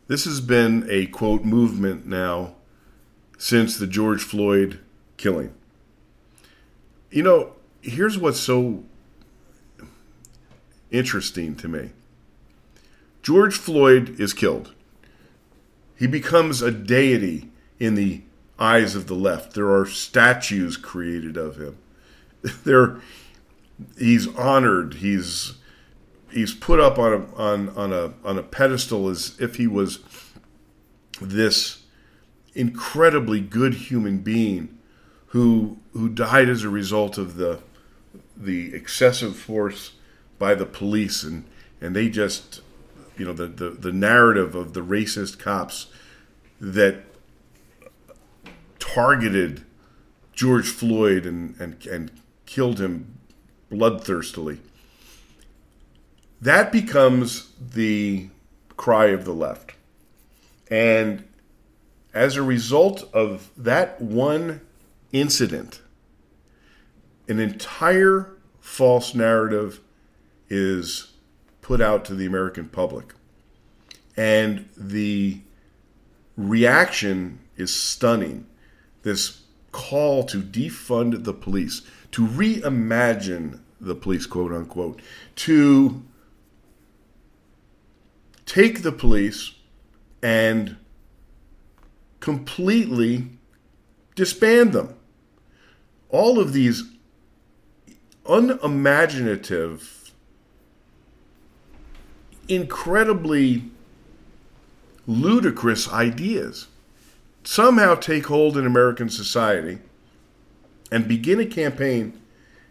this 0.06 0.24
has 0.24 0.40
been 0.40 0.86
a 0.88 1.06
quote 1.06 1.44
movement 1.44 2.06
now 2.06 2.54
since 3.38 3.76
the 3.76 3.86
George 3.86 4.22
Floyd 4.22 4.78
killing. 5.22 5.54
You 7.10 7.22
know, 7.22 7.52
here's 7.80 8.18
what's 8.18 8.40
so 8.40 8.82
interesting 10.90 11.54
to 11.56 11.68
me 11.68 11.90
George 13.22 13.56
Floyd 13.56 14.20
is 14.20 14.34
killed. 14.34 14.74
He 15.96 16.08
becomes 16.08 16.60
a 16.60 16.72
deity 16.72 17.50
in 17.78 17.94
the 17.94 18.22
eyes 18.58 18.96
of 18.96 19.06
the 19.06 19.14
left. 19.14 19.54
There 19.54 19.70
are 19.70 19.86
statues 19.86 20.76
created 20.76 21.36
of 21.36 21.56
him. 21.56 21.78
There, 22.64 23.00
he's 23.96 24.26
honored. 24.36 24.94
He's 24.94 25.54
he's 26.32 26.52
put 26.52 26.80
up 26.80 26.98
on 26.98 27.12
a 27.12 27.34
on 27.36 27.68
on 27.70 27.92
a 27.92 28.14
on 28.24 28.38
a 28.38 28.42
pedestal 28.42 29.08
as 29.08 29.36
if 29.40 29.54
he 29.54 29.68
was 29.68 30.00
this 31.20 31.84
incredibly 32.54 33.40
good 33.40 33.74
human 33.74 34.18
being 34.18 34.78
who 35.32 35.78
who 35.92 36.08
died 36.08 36.48
as 36.48 36.62
a 36.62 36.68
result 36.68 37.18
of 37.18 37.36
the 37.36 37.60
the 38.36 38.74
excessive 38.74 39.36
force 39.36 39.92
by 40.38 40.54
the 40.54 40.66
police 40.66 41.22
and 41.22 41.44
and 41.80 41.94
they 41.96 42.08
just 42.08 42.60
you 43.16 43.24
know 43.24 43.32
the 43.32 43.46
the, 43.46 43.70
the 43.70 43.92
narrative 43.92 44.54
of 44.54 44.72
the 44.72 44.80
racist 44.80 45.38
cops 45.38 45.88
that 46.60 47.02
targeted 48.78 49.64
George 50.32 50.68
Floyd 50.68 51.26
and 51.26 51.58
and, 51.60 51.84
and 51.86 52.10
killed 52.46 52.80
him 52.80 53.18
bloodthirstily 53.70 54.58
that 56.42 56.72
becomes 56.72 57.52
the 57.60 58.28
cry 58.76 59.06
of 59.06 59.24
the 59.24 59.32
left. 59.32 59.74
And 60.68 61.28
as 62.12 62.36
a 62.36 62.42
result 62.42 63.08
of 63.14 63.50
that 63.56 64.00
one 64.00 64.60
incident, 65.12 65.80
an 67.28 67.38
entire 67.38 68.34
false 68.60 69.14
narrative 69.14 69.80
is 70.48 71.12
put 71.60 71.80
out 71.80 72.04
to 72.06 72.14
the 72.14 72.26
American 72.26 72.68
public. 72.68 73.14
And 74.16 74.68
the 74.76 75.40
reaction 76.36 77.40
is 77.56 77.74
stunning. 77.74 78.46
This 79.02 79.42
call 79.70 80.24
to 80.24 80.40
defund 80.40 81.24
the 81.24 81.32
police, 81.32 81.82
to 82.12 82.26
reimagine 82.26 83.60
the 83.80 83.94
police, 83.94 84.26
quote 84.26 84.52
unquote, 84.52 85.00
to 85.36 86.02
take 88.44 88.82
the 88.82 88.92
police 88.92 89.52
and 90.22 90.76
completely 92.20 93.28
disband 94.14 94.72
them 94.72 94.94
all 96.12 96.38
of 96.38 96.52
these 96.52 96.84
unimaginative, 98.28 100.12
incredibly 102.48 103.64
ludicrous 105.06 105.90
ideas 105.92 106.68
somehow 107.42 107.96
take 107.96 108.26
hold 108.26 108.56
in 108.56 108.64
American 108.64 109.10
society 109.10 109.78
and 110.92 111.08
begin 111.08 111.40
a 111.40 111.46
campaign 111.46 112.20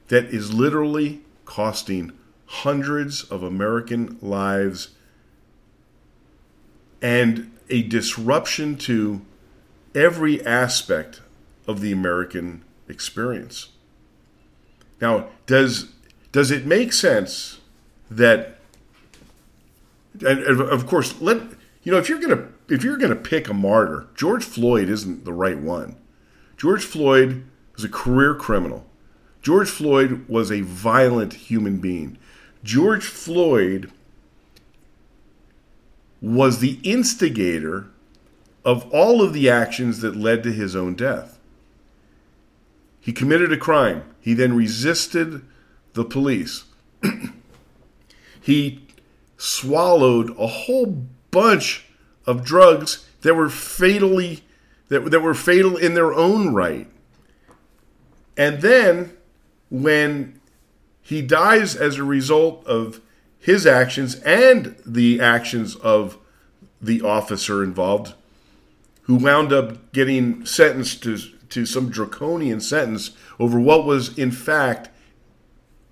that 0.07 0.25
is 0.25 0.53
literally 0.53 1.21
costing 1.43 2.11
hundreds 2.45 3.23
of 3.23 3.43
American 3.43 4.17
lives 4.21 4.89
and 7.01 7.51
a 7.69 7.81
disruption 7.81 8.77
to 8.77 9.21
every 9.95 10.45
aspect 10.45 11.21
of 11.67 11.81
the 11.81 11.91
American 11.91 12.63
experience. 12.91 13.69
Now, 15.01 15.29
does 15.47 15.89
does 16.31 16.51
it 16.51 16.65
make 16.65 16.93
sense 16.93 17.59
that 18.09 18.57
and 20.19 20.61
of 20.61 20.85
course 20.85 21.19
let 21.21 21.41
you 21.83 21.91
know 21.91 21.97
if 21.97 22.09
you're 22.09 22.19
going 22.19 22.37
to 22.37 22.47
if 22.73 22.83
you're 22.83 22.97
going 22.97 23.09
to 23.09 23.15
pick 23.15 23.49
a 23.49 23.53
martyr, 23.53 24.07
George 24.15 24.43
Floyd 24.43 24.89
isn't 24.89 25.25
the 25.25 25.33
right 25.33 25.57
one. 25.57 25.95
George 26.57 26.85
Floyd 26.85 27.43
was 27.75 27.83
a 27.83 27.89
career 27.89 28.35
criminal. 28.35 28.85
George 29.41 29.69
Floyd 29.69 30.25
was 30.29 30.51
a 30.51 30.61
violent 30.61 31.33
human 31.33 31.77
being. 31.77 32.17
George 32.63 33.05
Floyd 33.05 33.91
was 36.21 36.59
the 36.59 36.79
instigator 36.83 37.87
of 38.63 38.87
all 38.93 39.23
of 39.23 39.33
the 39.33 39.49
actions 39.49 40.01
that 40.01 40.15
led 40.15 40.43
to 40.43 40.51
his 40.51 40.75
own 40.75 40.93
death. 40.93 41.30
He 43.01 43.11
committed 43.11 43.51
a 43.51 43.57
crime. 43.57 44.03
He 44.21 44.33
then 44.33 44.55
resisted 44.55 45.41
the 45.93 46.05
police. 46.05 46.65
he 48.41 48.87
swallowed 49.37 50.29
a 50.37 50.47
whole 50.47 51.07
bunch 51.31 51.87
of 52.25 52.45
drugs 52.45 53.07
that 53.21 53.35
were 53.35 53.49
fatally 53.49 54.43
that, 54.89 55.09
that 55.09 55.21
were 55.21 55.33
fatal 55.33 55.77
in 55.77 55.93
their 55.93 56.13
own 56.13 56.53
right. 56.53 56.87
And 58.37 58.61
then 58.61 59.15
when 59.69 60.39
he 61.01 61.21
dies 61.21 61.75
as 61.75 61.97
a 61.97 62.03
result 62.03 62.65
of 62.67 62.99
his 63.39 63.65
actions 63.65 64.15
and 64.15 64.75
the 64.85 65.21
actions 65.21 65.75
of 65.77 66.17
the 66.81 67.01
officer 67.01 67.63
involved, 67.63 68.13
who 69.03 69.15
wound 69.15 69.53
up 69.53 69.93
getting 69.93 70.45
sentenced 70.45 71.03
to, 71.03 71.17
to 71.51 71.65
some 71.65 71.89
draconian 71.89 72.59
sentence 72.59 73.11
over 73.39 73.59
what 73.59 73.85
was, 73.85 74.17
in 74.17 74.31
fact, 74.31 74.89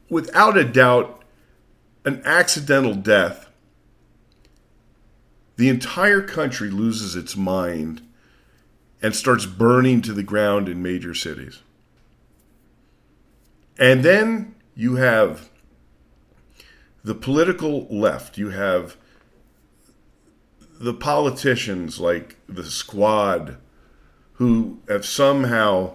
without 0.09 0.57
a 0.57 0.63
doubt, 0.63 1.23
an 2.05 2.21
accidental 2.25 2.95
death. 2.95 3.49
The 5.57 5.69
entire 5.69 6.21
country 6.21 6.69
loses 6.69 7.15
its 7.15 7.35
mind 7.35 8.01
and 9.01 9.15
starts 9.15 9.45
burning 9.45 10.01
to 10.01 10.13
the 10.13 10.23
ground 10.23 10.67
in 10.67 10.81
major 10.81 11.13
cities. 11.13 11.61
And 13.77 14.03
then 14.03 14.55
you 14.75 14.95
have 14.95 15.49
the 17.03 17.15
political 17.15 17.87
left, 17.87 18.37
you 18.37 18.49
have 18.49 18.97
the 20.79 20.93
politicians 20.93 21.99
like 21.99 22.37
the 22.47 22.63
squad 22.63 23.57
who 24.39 24.79
have 24.87 25.05
somehow 25.05 25.93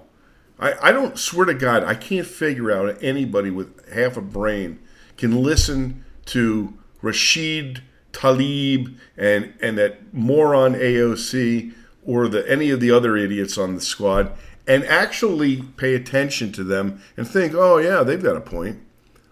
I, 0.58 0.74
I 0.88 0.92
don't 0.92 1.18
swear 1.18 1.46
to 1.46 1.54
God, 1.54 1.82
I 1.82 1.94
can't 1.94 2.26
figure 2.26 2.70
out 2.70 3.02
anybody 3.02 3.50
with 3.50 3.92
half 3.92 4.16
a 4.16 4.20
brain 4.20 4.78
can 5.16 5.42
listen 5.42 6.04
to 6.26 6.74
Rashid 7.02 7.82
Tlaib 8.12 8.96
and 9.16 9.54
and 9.60 9.76
that 9.78 10.14
moron 10.14 10.74
AOC 10.74 11.72
or 12.04 12.28
the 12.28 12.48
any 12.50 12.70
of 12.70 12.80
the 12.80 12.90
other 12.90 13.16
idiots 13.16 13.58
on 13.58 13.74
the 13.74 13.80
squad 13.80 14.32
and 14.66 14.84
actually 14.84 15.62
pay 15.62 15.94
attention 15.94 16.52
to 16.52 16.64
them 16.64 17.02
and 17.16 17.26
think, 17.26 17.54
oh 17.54 17.78
yeah, 17.78 18.02
they've 18.02 18.22
got 18.22 18.36
a 18.36 18.40
point. 18.40 18.80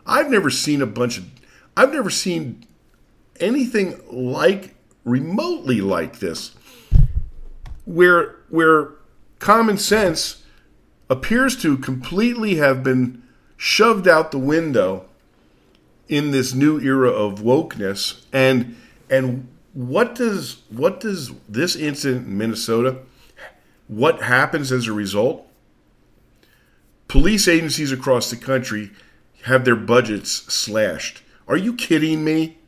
I've 0.07 0.31
never 0.31 0.51
seen 0.51 0.83
a 0.83 0.87
bunch 0.87 1.19
of 1.19 1.27
I've 1.77 1.93
never 1.93 2.11
seen 2.11 2.67
anything 3.41 4.01
like 4.11 4.75
remotely 5.05 5.81
like 5.81 6.19
this 6.19 6.55
where 7.85 8.37
where 8.49 8.93
common 9.43 9.77
sense 9.77 10.45
appears 11.11 11.61
to 11.61 11.77
completely 11.77 12.55
have 12.55 12.85
been 12.85 13.23
shoved 13.57 14.07
out 14.07 14.31
the 14.31 14.39
window 14.39 15.05
in 16.09 16.31
this 16.31 16.55
new 16.55 16.81
era 16.81 17.11
of 17.11 17.41
wokeness. 17.41 18.25
And 18.33 18.77
and 19.11 19.49
what 19.75 20.15
does 20.15 20.63
what 20.71 21.01
does 21.01 21.33
this 21.49 21.75
incident 21.75 22.29
in 22.29 22.39
Minnesota 22.39 22.99
what 23.89 24.23
happens 24.23 24.71
as 24.71 24.87
a 24.87 24.93
result? 24.93 25.47
Police 27.09 27.49
agencies 27.49 27.93
across 27.93 28.31
the 28.31 28.37
country 28.37 28.93
have 29.43 29.65
their 29.65 29.77
budgets 29.77 30.31
slashed. 30.31 31.23
Are 31.49 31.57
you 31.57 31.75
kidding 31.75 32.25
me 32.25 32.59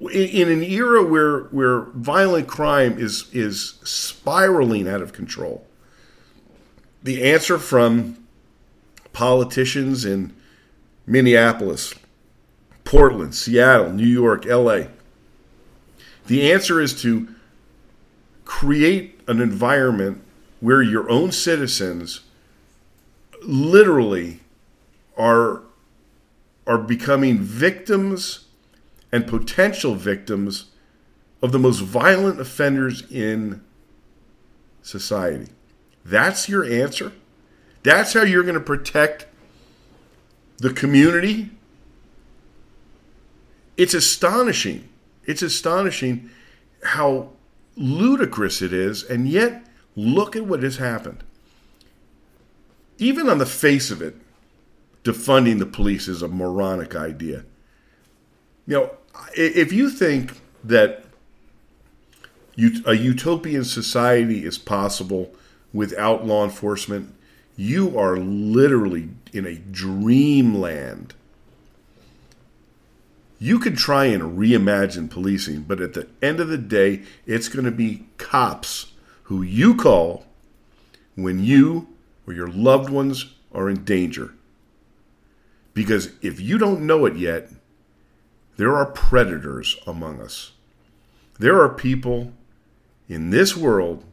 in 0.00 0.48
an 0.48 0.62
era 0.62 1.04
where 1.04 1.40
where 1.44 1.80
violent 1.94 2.48
crime 2.48 2.98
is 2.98 3.28
is 3.32 3.78
spiraling 3.84 4.88
out 4.88 5.02
of 5.02 5.12
control, 5.12 5.66
the 7.02 7.22
answer 7.30 7.58
from 7.58 8.16
politicians 9.12 10.04
in 10.04 10.34
Minneapolis, 11.06 11.94
Portland, 12.84 13.34
Seattle, 13.34 13.92
New 13.92 14.06
York, 14.06 14.44
LA, 14.46 14.84
the 16.26 16.50
answer 16.50 16.80
is 16.80 17.00
to 17.02 17.28
create 18.44 19.20
an 19.26 19.40
environment 19.40 20.22
where 20.60 20.82
your 20.82 21.10
own 21.10 21.30
citizens 21.32 22.20
literally 23.42 24.40
are 25.16 25.62
are 26.66 26.78
becoming 26.78 27.38
victims 27.38 28.46
and 29.12 29.26
potential 29.26 29.94
victims 29.94 30.66
of 31.42 31.52
the 31.52 31.58
most 31.58 31.80
violent 31.80 32.40
offenders 32.40 33.02
in 33.10 33.62
society. 34.82 35.50
That's 36.04 36.48
your 36.48 36.64
answer? 36.64 37.12
That's 37.82 38.12
how 38.12 38.22
you're 38.22 38.42
going 38.42 38.54
to 38.54 38.60
protect 38.60 39.26
the 40.58 40.72
community? 40.72 41.50
It's 43.76 43.94
astonishing. 43.94 44.88
It's 45.24 45.42
astonishing 45.42 46.30
how 46.84 47.30
ludicrous 47.76 48.60
it 48.60 48.72
is, 48.72 49.02
and 49.02 49.28
yet 49.28 49.64
look 49.96 50.36
at 50.36 50.44
what 50.46 50.62
has 50.62 50.76
happened. 50.76 51.24
Even 52.98 53.28
on 53.28 53.38
the 53.38 53.46
face 53.46 53.90
of 53.90 54.02
it, 54.02 54.16
defunding 55.02 55.58
the 55.58 55.66
police 55.66 56.08
is 56.08 56.20
a 56.20 56.28
moronic 56.28 56.94
idea. 56.94 57.44
You 58.66 58.74
know, 58.76 58.90
if 59.34 59.72
you 59.72 59.90
think 59.90 60.40
that 60.64 61.04
a 62.86 62.94
utopian 62.94 63.64
society 63.64 64.44
is 64.44 64.58
possible 64.58 65.32
without 65.72 66.26
law 66.26 66.44
enforcement, 66.44 67.14
you 67.56 67.98
are 67.98 68.16
literally 68.16 69.10
in 69.32 69.46
a 69.46 69.56
dreamland. 69.56 71.14
You 73.38 73.58
could 73.58 73.76
try 73.76 74.06
and 74.06 74.38
reimagine 74.38 75.10
policing, 75.10 75.62
but 75.62 75.80
at 75.80 75.94
the 75.94 76.08
end 76.20 76.40
of 76.40 76.48
the 76.48 76.58
day, 76.58 77.02
it's 77.26 77.48
going 77.48 77.64
to 77.64 77.70
be 77.70 78.06
cops 78.18 78.92
who 79.24 79.42
you 79.42 79.74
call 79.74 80.26
when 81.14 81.42
you 81.42 81.88
or 82.26 82.34
your 82.34 82.48
loved 82.48 82.90
ones 82.90 83.34
are 83.52 83.70
in 83.70 83.84
danger. 83.84 84.34
Because 85.72 86.10
if 86.20 86.40
you 86.40 86.58
don't 86.58 86.86
know 86.86 87.06
it 87.06 87.16
yet, 87.16 87.50
there 88.60 88.76
are 88.76 88.84
predators 88.84 89.78
among 89.86 90.20
us. 90.20 90.52
There 91.38 91.62
are 91.62 91.70
people 91.70 92.34
in 93.08 93.30
this 93.30 93.56
world 93.56 94.04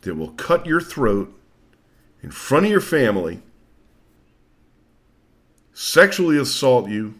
that 0.00 0.16
will 0.16 0.32
cut 0.32 0.66
your 0.66 0.80
throat 0.80 1.32
in 2.24 2.32
front 2.32 2.66
of 2.66 2.72
your 2.72 2.80
family, 2.80 3.40
sexually 5.72 6.36
assault 6.36 6.88
you, 6.88 7.14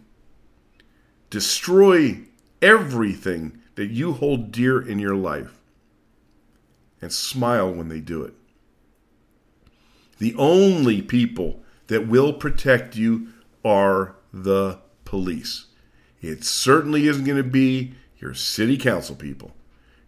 destroy 1.29 2.19
everything 2.61 3.59
that 3.75 3.87
you 3.87 4.11
hold 4.11 4.51
dear 4.51 4.81
in 4.81 4.99
your 4.99 5.15
life, 5.15 5.61
and 7.01 7.13
smile 7.13 7.73
when 7.73 7.87
they 7.87 8.01
do 8.01 8.23
it. 8.23 8.33
The 10.19 10.35
only 10.35 11.01
people 11.01 11.61
that 11.87 12.05
will 12.05 12.33
protect 12.33 12.97
you 12.97 13.29
are 13.63 14.17
the 14.33 14.79
police. 15.05 15.67
It 16.21 16.43
certainly 16.43 17.07
isn't 17.07 17.25
going 17.25 17.37
to 17.37 17.43
be 17.43 17.93
your 18.17 18.33
city 18.33 18.77
council 18.77 19.15
people. 19.15 19.51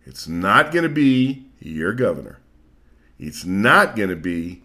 It's 0.05 0.28
not 0.28 0.72
going 0.72 0.84
to 0.84 0.89
be 0.89 1.45
your 1.60 1.93
governor. 1.93 2.39
It's 3.20 3.45
not 3.45 3.95
going 3.95 4.10
to 4.10 4.16
be 4.16 4.64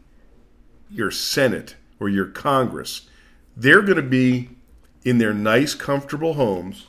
your 0.90 1.10
Senate 1.10 1.76
or 2.00 2.08
your 2.08 2.26
Congress. 2.26 3.08
They're 3.56 3.82
going 3.82 3.96
to 3.96 4.02
be 4.02 4.50
in 5.04 5.18
their 5.18 5.34
nice, 5.34 5.74
comfortable 5.74 6.34
homes 6.34 6.86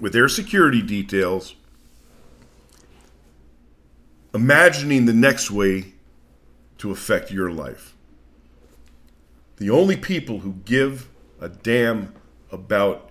with 0.00 0.12
their 0.12 0.28
security 0.28 0.82
details, 0.82 1.54
imagining 4.34 5.04
the 5.04 5.12
next 5.12 5.50
way 5.50 5.92
to 6.78 6.90
affect 6.90 7.30
your 7.30 7.52
life. 7.52 7.94
The 9.58 9.70
only 9.70 9.96
people 9.96 10.40
who 10.40 10.54
give 10.64 11.08
a 11.40 11.48
damn 11.48 12.14
about 12.52 13.10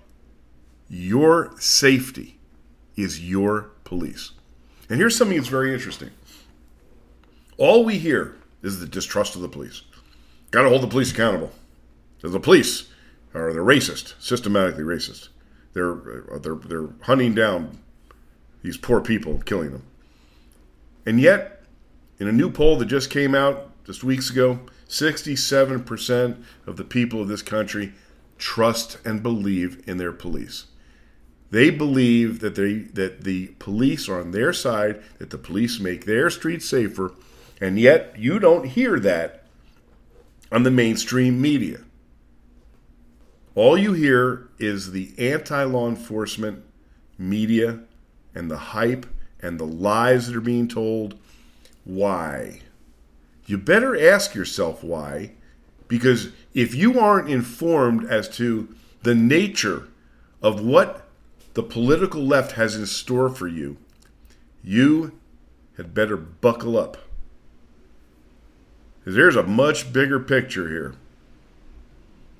your 0.89 1.53
safety 1.59 2.39
is 2.95 3.27
your 3.27 3.71
police. 3.83 4.31
And 4.89 4.99
here's 4.99 5.15
something 5.15 5.37
that's 5.37 5.49
very 5.49 5.73
interesting. 5.73 6.09
All 7.57 7.83
we 7.83 7.97
hear 7.97 8.35
is 8.61 8.79
the 8.79 8.85
distrust 8.85 9.35
of 9.35 9.41
the 9.41 9.49
police. 9.49 9.83
Got 10.51 10.63
to 10.63 10.69
hold 10.69 10.81
the 10.81 10.87
police 10.87 11.11
accountable. 11.11 11.51
The 12.21 12.39
police 12.39 12.89
are 13.33 13.53
they're 13.53 13.63
racist, 13.63 14.13
systematically 14.19 14.83
racist. 14.83 15.29
They're 15.73 16.23
they're 16.41 16.55
they're 16.55 16.89
hunting 17.03 17.33
down 17.33 17.79
these 18.61 18.77
poor 18.77 18.99
people, 18.99 19.39
killing 19.45 19.71
them. 19.71 19.83
And 21.05 21.19
yet, 21.19 21.63
in 22.19 22.27
a 22.27 22.31
new 22.31 22.51
poll 22.51 22.77
that 22.77 22.87
just 22.87 23.09
came 23.09 23.33
out 23.33 23.71
just 23.85 24.03
weeks 24.03 24.29
ago, 24.29 24.59
67% 24.89 26.43
of 26.67 26.77
the 26.77 26.83
people 26.83 27.21
of 27.21 27.27
this 27.27 27.41
country 27.41 27.93
trust 28.39 28.97
and 29.05 29.21
believe 29.21 29.83
in 29.87 29.97
their 29.97 30.11
police. 30.11 30.65
They 31.51 31.69
believe 31.69 32.39
that 32.39 32.55
they 32.55 32.73
that 32.73 33.23
the 33.23 33.47
police 33.59 34.07
are 34.07 34.19
on 34.19 34.31
their 34.31 34.53
side, 34.53 35.01
that 35.19 35.29
the 35.29 35.37
police 35.37 35.79
make 35.79 36.05
their 36.05 36.29
streets 36.29 36.67
safer, 36.67 37.13
and 37.59 37.79
yet 37.79 38.15
you 38.17 38.39
don't 38.39 38.65
hear 38.65 38.99
that 38.99 39.43
on 40.51 40.63
the 40.63 40.71
mainstream 40.71 41.41
media. 41.41 41.81
All 43.55 43.77
you 43.77 43.93
hear 43.93 44.47
is 44.57 44.91
the 44.91 45.11
anti-law 45.17 45.89
enforcement 45.89 46.63
media 47.17 47.81
and 48.33 48.49
the 48.49 48.57
hype 48.57 49.05
and 49.41 49.59
the 49.59 49.65
lies 49.65 50.27
that 50.27 50.35
are 50.35 50.41
being 50.41 50.67
told. 50.67 51.19
Why? 51.83 52.61
You 53.47 53.57
better 53.57 53.99
ask 53.99 54.35
yourself 54.35 54.83
why, 54.83 55.31
because 55.89 56.29
if 56.53 56.73
you 56.73 56.97
aren't 56.97 57.29
informed 57.29 58.05
as 58.05 58.29
to 58.37 58.73
the 59.03 59.15
nature 59.15 59.89
of 60.41 60.61
what 60.61 61.05
the 61.55 61.63
political 61.63 62.23
left 62.23 62.53
has 62.53 62.77
in 62.77 62.85
store 62.85 63.27
for 63.27 63.47
you, 63.47 63.75
you 64.63 65.19
had 65.75 65.93
better 65.93 66.15
buckle 66.15 66.77
up. 66.77 66.97
Because 68.99 69.15
there's 69.15 69.35
a 69.35 69.43
much 69.43 69.91
bigger 69.91 70.19
picture 70.19 70.69
here. 70.69 70.95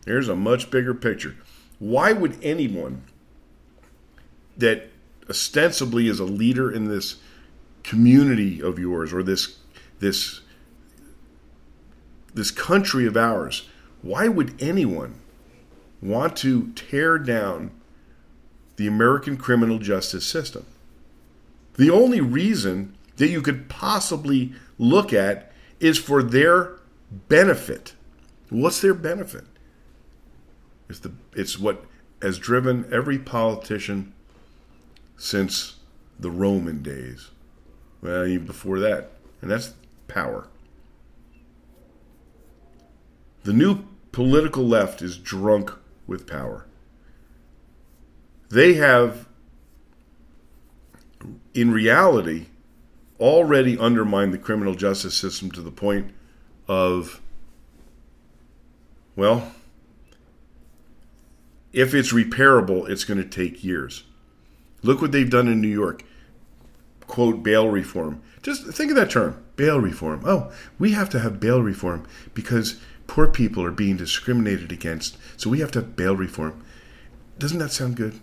There's 0.06 0.30
a 0.30 0.36
much 0.36 0.70
bigger 0.70 0.94
picture. 0.94 1.36
Why 1.80 2.14
would 2.14 2.38
anyone 2.44 3.04
that 4.58 4.90
ostensibly 5.30 6.08
is 6.08 6.20
a 6.20 6.26
leader 6.26 6.72
in 6.72 6.88
this 6.88 7.18
community 7.84 8.62
of 8.62 8.78
yours 8.78 9.14
or 9.14 9.24
this 9.24 9.58
this 10.00 10.42
this 12.34 12.52
country 12.52 13.06
of 13.06 13.18
ours, 13.18 13.68
why 14.02 14.28
would 14.28 14.62
anyone 14.62 15.16
want 16.02 16.36
to 16.38 16.72
tear 16.74 17.18
down 17.18 17.72
the 18.80 18.88
American 18.88 19.36
criminal 19.36 19.78
justice 19.78 20.26
system. 20.26 20.66
The 21.76 21.90
only 21.90 22.22
reason 22.22 22.96
that 23.18 23.28
you 23.28 23.42
could 23.42 23.68
possibly 23.68 24.54
look 24.78 25.12
at 25.12 25.52
is 25.82 25.98
for 25.98 26.24
their 26.24 26.78
benefit. 27.28 27.94
What's 28.50 28.80
their 28.80 28.94
benefit? 28.94 29.44
It's 30.88 31.00
the 31.00 31.12
it's 31.36 31.60
what 31.60 31.84
has 32.22 32.40
driven 32.40 32.88
every 32.90 33.20
politician 33.20 34.14
since 35.18 35.76
the 36.18 36.32
Roman 36.32 36.82
days. 36.82 37.32
Well, 38.02 38.26
even 38.26 38.48
before 38.48 38.80
that. 38.80 39.12
And 39.42 39.52
that's 39.52 39.74
power. 40.08 40.48
The 43.44 43.54
new 43.54 43.86
political 44.12 44.66
left 44.66 45.02
is 45.02 45.18
drunk 45.18 45.72
with 46.08 46.28
power 46.28 46.66
they 48.50 48.74
have, 48.76 49.28
in 51.54 51.72
reality, 51.72 52.48
already 53.20 53.78
undermined 53.78 54.34
the 54.34 54.38
criminal 54.38 54.76
justice 54.76 55.16
system 55.16 55.52
to 55.52 55.62
the 55.62 55.72
point 55.72 56.12
of, 56.68 57.22
well, 59.16 59.52
if 61.72 61.94
it's 61.94 62.12
repairable, 62.12 62.90
it's 62.90 63.04
going 63.04 63.22
to 63.22 63.28
take 63.28 63.64
years. 63.64 64.04
Look 64.82 65.02
what 65.02 65.12
they've 65.12 65.30
done 65.30 65.48
in 65.48 65.62
New 65.62 65.68
York. 65.68 66.04
Quote, 67.06 67.44
bail 67.44 67.70
reform. 67.70 68.22
Just 68.42 68.66
think 68.68 68.92
of 68.92 68.96
that 68.96 69.12
term, 69.12 69.44
bail 69.56 69.80
reform. 69.80 70.22
Oh, 70.26 70.52
we 70.80 70.92
have 70.92 71.10
to 71.10 71.20
have 71.20 71.40
bail 71.40 71.62
reform 71.62 72.08
because 72.34 72.80
poor 73.10 73.28
people 73.28 73.64
are 73.64 73.72
being 73.72 73.98
discriminated 73.98 74.72
against. 74.72 75.18
So 75.36 75.50
we 75.50 75.60
have 75.60 75.72
to 75.72 75.80
have 75.80 75.96
bail 75.96 76.16
reform. 76.16 76.64
Doesn't 77.40 77.58
that 77.58 77.72
sound 77.72 77.98
good? 77.98 78.20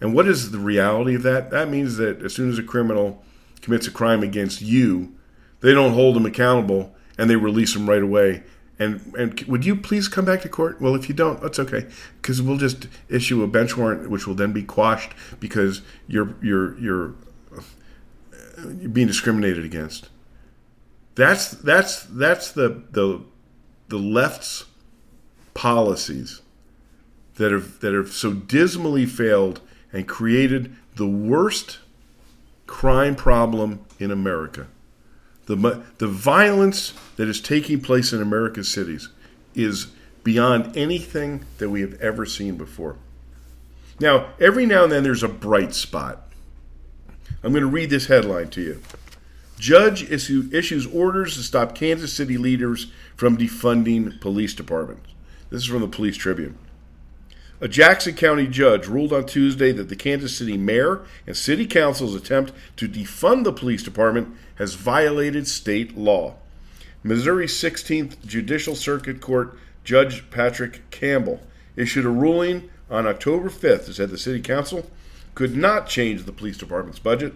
And 0.00 0.14
what 0.14 0.28
is 0.28 0.52
the 0.52 0.58
reality 0.58 1.14
of 1.14 1.22
that? 1.24 1.50
That 1.50 1.68
means 1.68 1.96
that 1.96 2.22
as 2.22 2.34
soon 2.34 2.48
as 2.48 2.58
a 2.58 2.62
criminal 2.62 3.22
commits 3.60 3.86
a 3.86 3.90
crime 3.90 4.22
against 4.22 4.62
you, 4.62 5.12
they 5.60 5.74
don't 5.74 5.92
hold 5.92 6.16
them 6.16 6.24
accountable 6.24 6.94
and 7.18 7.28
they 7.28 7.36
release 7.36 7.74
them 7.74 7.90
right 7.90 8.02
away. 8.02 8.44
And 8.78 9.14
and 9.16 9.40
would 9.42 9.66
you 9.66 9.76
please 9.76 10.08
come 10.08 10.24
back 10.24 10.42
to 10.42 10.48
court? 10.48 10.80
Well, 10.80 10.94
if 10.94 11.08
you 11.08 11.14
don't, 11.14 11.40
that's 11.40 11.58
okay, 11.58 11.86
because 12.20 12.40
we'll 12.40 12.56
just 12.56 12.88
issue 13.08 13.42
a 13.42 13.46
bench 13.46 13.76
warrant, 13.76 14.08
which 14.08 14.26
will 14.26 14.34
then 14.34 14.52
be 14.52 14.62
quashed 14.62 15.12
because 15.38 15.82
you're 16.08 16.34
you're 16.42 16.78
you're 16.78 17.14
uh, 17.56 17.62
you're 18.80 18.88
being 18.88 19.06
discriminated 19.06 19.64
against. 19.64 20.08
That's 21.14 21.50
that's 21.50 22.04
that's 22.04 22.50
the 22.50 22.82
the 22.90 23.22
the 23.92 23.98
left's 23.98 24.64
policies 25.52 26.40
that 27.34 27.52
have 27.52 27.78
that 27.80 27.92
have 27.92 28.08
so 28.08 28.32
dismally 28.32 29.04
failed 29.04 29.60
and 29.92 30.08
created 30.08 30.74
the 30.96 31.06
worst 31.06 31.78
crime 32.66 33.14
problem 33.14 33.84
in 33.98 34.10
America. 34.10 34.66
The, 35.44 35.82
the 35.98 36.08
violence 36.08 36.94
that 37.16 37.28
is 37.28 37.38
taking 37.38 37.82
place 37.82 38.14
in 38.14 38.22
America's 38.22 38.72
cities 38.72 39.10
is 39.54 39.88
beyond 40.24 40.74
anything 40.74 41.44
that 41.58 41.68
we 41.68 41.82
have 41.82 42.00
ever 42.00 42.24
seen 42.24 42.56
before. 42.56 42.96
Now, 44.00 44.28
every 44.40 44.64
now 44.64 44.84
and 44.84 44.92
then 44.92 45.02
there's 45.02 45.22
a 45.22 45.28
bright 45.28 45.74
spot. 45.74 46.32
I'm 47.42 47.52
going 47.52 47.60
to 47.60 47.68
read 47.68 47.90
this 47.90 48.06
headline 48.06 48.48
to 48.50 48.62
you. 48.62 48.82
Judge 49.58 50.10
issue, 50.10 50.48
issues 50.52 50.86
orders 50.86 51.36
to 51.36 51.42
stop 51.42 51.74
Kansas 51.74 52.12
City 52.12 52.36
leaders 52.36 52.90
from 53.16 53.36
defunding 53.36 54.20
police 54.20 54.54
departments. 54.54 55.10
This 55.50 55.62
is 55.62 55.68
from 55.68 55.80
the 55.80 55.88
Police 55.88 56.16
Tribune. 56.16 56.58
A 57.60 57.68
Jackson 57.68 58.16
County 58.16 58.48
judge 58.48 58.88
ruled 58.88 59.12
on 59.12 59.24
Tuesday 59.24 59.70
that 59.70 59.88
the 59.88 59.94
Kansas 59.94 60.36
City 60.36 60.56
mayor 60.56 61.02
and 61.28 61.36
city 61.36 61.64
council's 61.64 62.16
attempt 62.16 62.52
to 62.76 62.88
defund 62.88 63.44
the 63.44 63.52
police 63.52 63.84
department 63.84 64.34
has 64.56 64.74
violated 64.74 65.46
state 65.46 65.96
law. 65.96 66.34
Missouri 67.04 67.46
16th 67.46 68.24
Judicial 68.26 68.74
Circuit 68.74 69.20
Court 69.20 69.56
Judge 69.84 70.28
Patrick 70.30 70.90
Campbell 70.90 71.40
issued 71.76 72.04
a 72.04 72.08
ruling 72.08 72.68
on 72.90 73.06
October 73.06 73.48
5th 73.48 73.86
that 73.86 73.94
said 73.94 74.10
the 74.10 74.18
city 74.18 74.40
council 74.40 74.90
could 75.36 75.56
not 75.56 75.88
change 75.88 76.24
the 76.24 76.32
police 76.32 76.58
department's 76.58 76.98
budget 76.98 77.32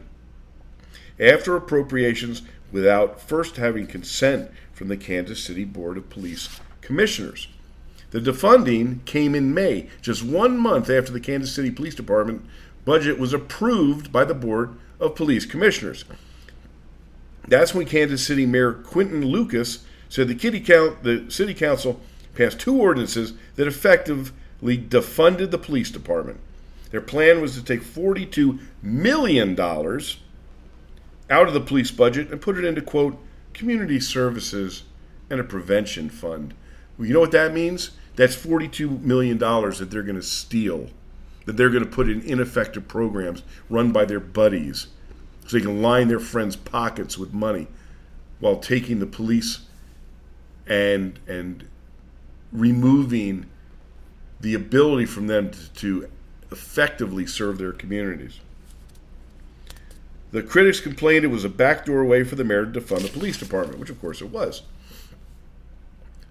after 1.19 1.57
appropriations 1.57 2.43
without 2.73 3.21
first 3.21 3.57
having 3.57 3.87
consent 3.87 4.51
from 4.73 4.89
the 4.89 4.97
Kansas 4.97 5.43
City 5.43 5.65
Board 5.65 5.97
of 5.97 6.11
Police 6.11 6.61
Commissioners. 6.81 7.49
The 8.11 8.21
defunding 8.21 9.05
came 9.05 9.35
in 9.35 9.55
May, 9.55 9.89
just 10.01 10.23
one 10.23 10.59
month 10.59 10.89
after 10.89 11.13
the 11.13 11.21
Kansas 11.21 11.55
City 11.55 11.71
Police 11.71 11.95
Department 11.95 12.45
budget 12.85 13.19
was 13.19 13.33
approved 13.33 14.13
by 14.13 14.25
the 14.25 14.35
Board 14.35 14.77
of 15.01 15.15
Police 15.15 15.45
Commissioners. 15.45 16.05
That's 17.49 17.75
when 17.75 17.87
Kansas 17.87 18.25
City 18.25 18.47
Mayor 18.47 18.73
Quinton 18.73 19.25
Lucas 19.25 19.85
said 20.09 20.29
the, 20.29 20.61
count, 20.61 21.03
the 21.03 21.31
City 21.31 21.55
Council 21.55 22.01
passed 22.35 22.61
two 22.61 22.77
ordinances 22.77 23.35
that 23.57 23.67
effectively 23.67 24.79
defunded 24.79 25.51
the 25.51 25.59
police 25.59 25.91
department. 25.91 26.39
Their 26.91 27.01
plan 27.01 27.41
was 27.41 27.55
to 27.55 27.63
take 27.63 27.83
$42 27.83 28.61
million 28.83 29.55
out 31.29 31.49
of 31.49 31.55
the 31.55 31.61
police 31.61 31.91
budget 31.91 32.31
and 32.31 32.41
put 32.41 32.59
it 32.59 32.65
into, 32.65 32.83
quote, 32.83 33.19
community 33.53 34.01
services 34.01 34.85
and 35.31 35.41
a 35.41 35.45
prevention 35.45 36.09
fund 36.09 36.55
well, 36.99 37.07
you 37.07 37.15
know 37.15 37.21
what 37.21 37.33
that 37.33 37.53
means? 37.53 37.91
That's 38.17 38.37
$42 38.37 39.03
million 39.03 39.39
that 39.39 39.89
they're 39.91 40.03
going 40.03 40.17
to 40.17 40.23
steal, 40.23 40.89
that 41.45 41.57
they're 41.57 41.71
going 41.71 41.85
to 41.85 41.91
put 41.91 42.09
in 42.09 42.23
ineffective 42.23 42.89
programs 42.89 43.43
run 43.69 43.93
by 43.93 44.05
their 44.05 44.21
buddies 44.21 44.89
so 45.47 45.57
they 45.57 45.63
can 45.63 45.83
line 45.83 46.09
their 46.09 46.21
friends' 46.21 46.57
pockets 46.57 47.19
with 47.19 47.33
money 47.33 47.69
while 48.41 48.57
taking 48.57 48.99
the 48.99 49.07
police 49.07 49.61
and 50.67 51.21
and 51.29 51.69
removing 52.53 53.47
the 54.41 54.55
ability 54.55 55.07
from 55.07 55.27
them 55.27 55.51
to, 55.51 55.69
to 55.71 56.09
effectively 56.51 57.27
serve 57.27 57.59
their 57.59 57.73
communities. 57.73 58.41
The 60.33 60.43
critics 60.43 60.81
complained 60.81 61.25
it 61.25 61.29
was 61.29 61.45
a 61.45 61.49
backdoor 61.49 62.05
way 62.05 62.25
for 62.25 62.35
the 62.35 62.45
mayor 62.45 62.67
to 62.67 62.81
fund 62.81 63.03
the 63.03 63.09
police 63.09 63.39
department, 63.39 63.79
which 63.79 63.91
of 63.91 64.01
course 64.01 64.21
it 64.21 64.31
was. 64.31 64.63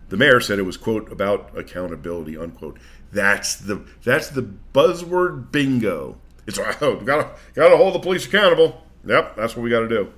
The 0.09 0.17
mayor 0.17 0.39
said 0.39 0.59
it 0.59 0.63
was 0.63 0.77
quote 0.77 1.11
about 1.11 1.57
accountability 1.57 2.37
unquote. 2.37 2.77
That's 3.11 3.55
the 3.55 3.85
that's 4.03 4.29
the 4.29 4.49
buzzword 4.73 5.51
bingo. 5.51 6.17
It's 6.45 6.59
oh, 6.81 6.97
gotta 6.97 7.31
gotta 7.53 7.77
hold 7.77 7.95
the 7.95 7.99
police 7.99 8.25
accountable. 8.25 8.83
Yep, 9.05 9.35
that's 9.35 9.55
what 9.55 9.63
we 9.63 9.69
got 9.69 9.81
to 9.81 9.89
do. 9.89 10.11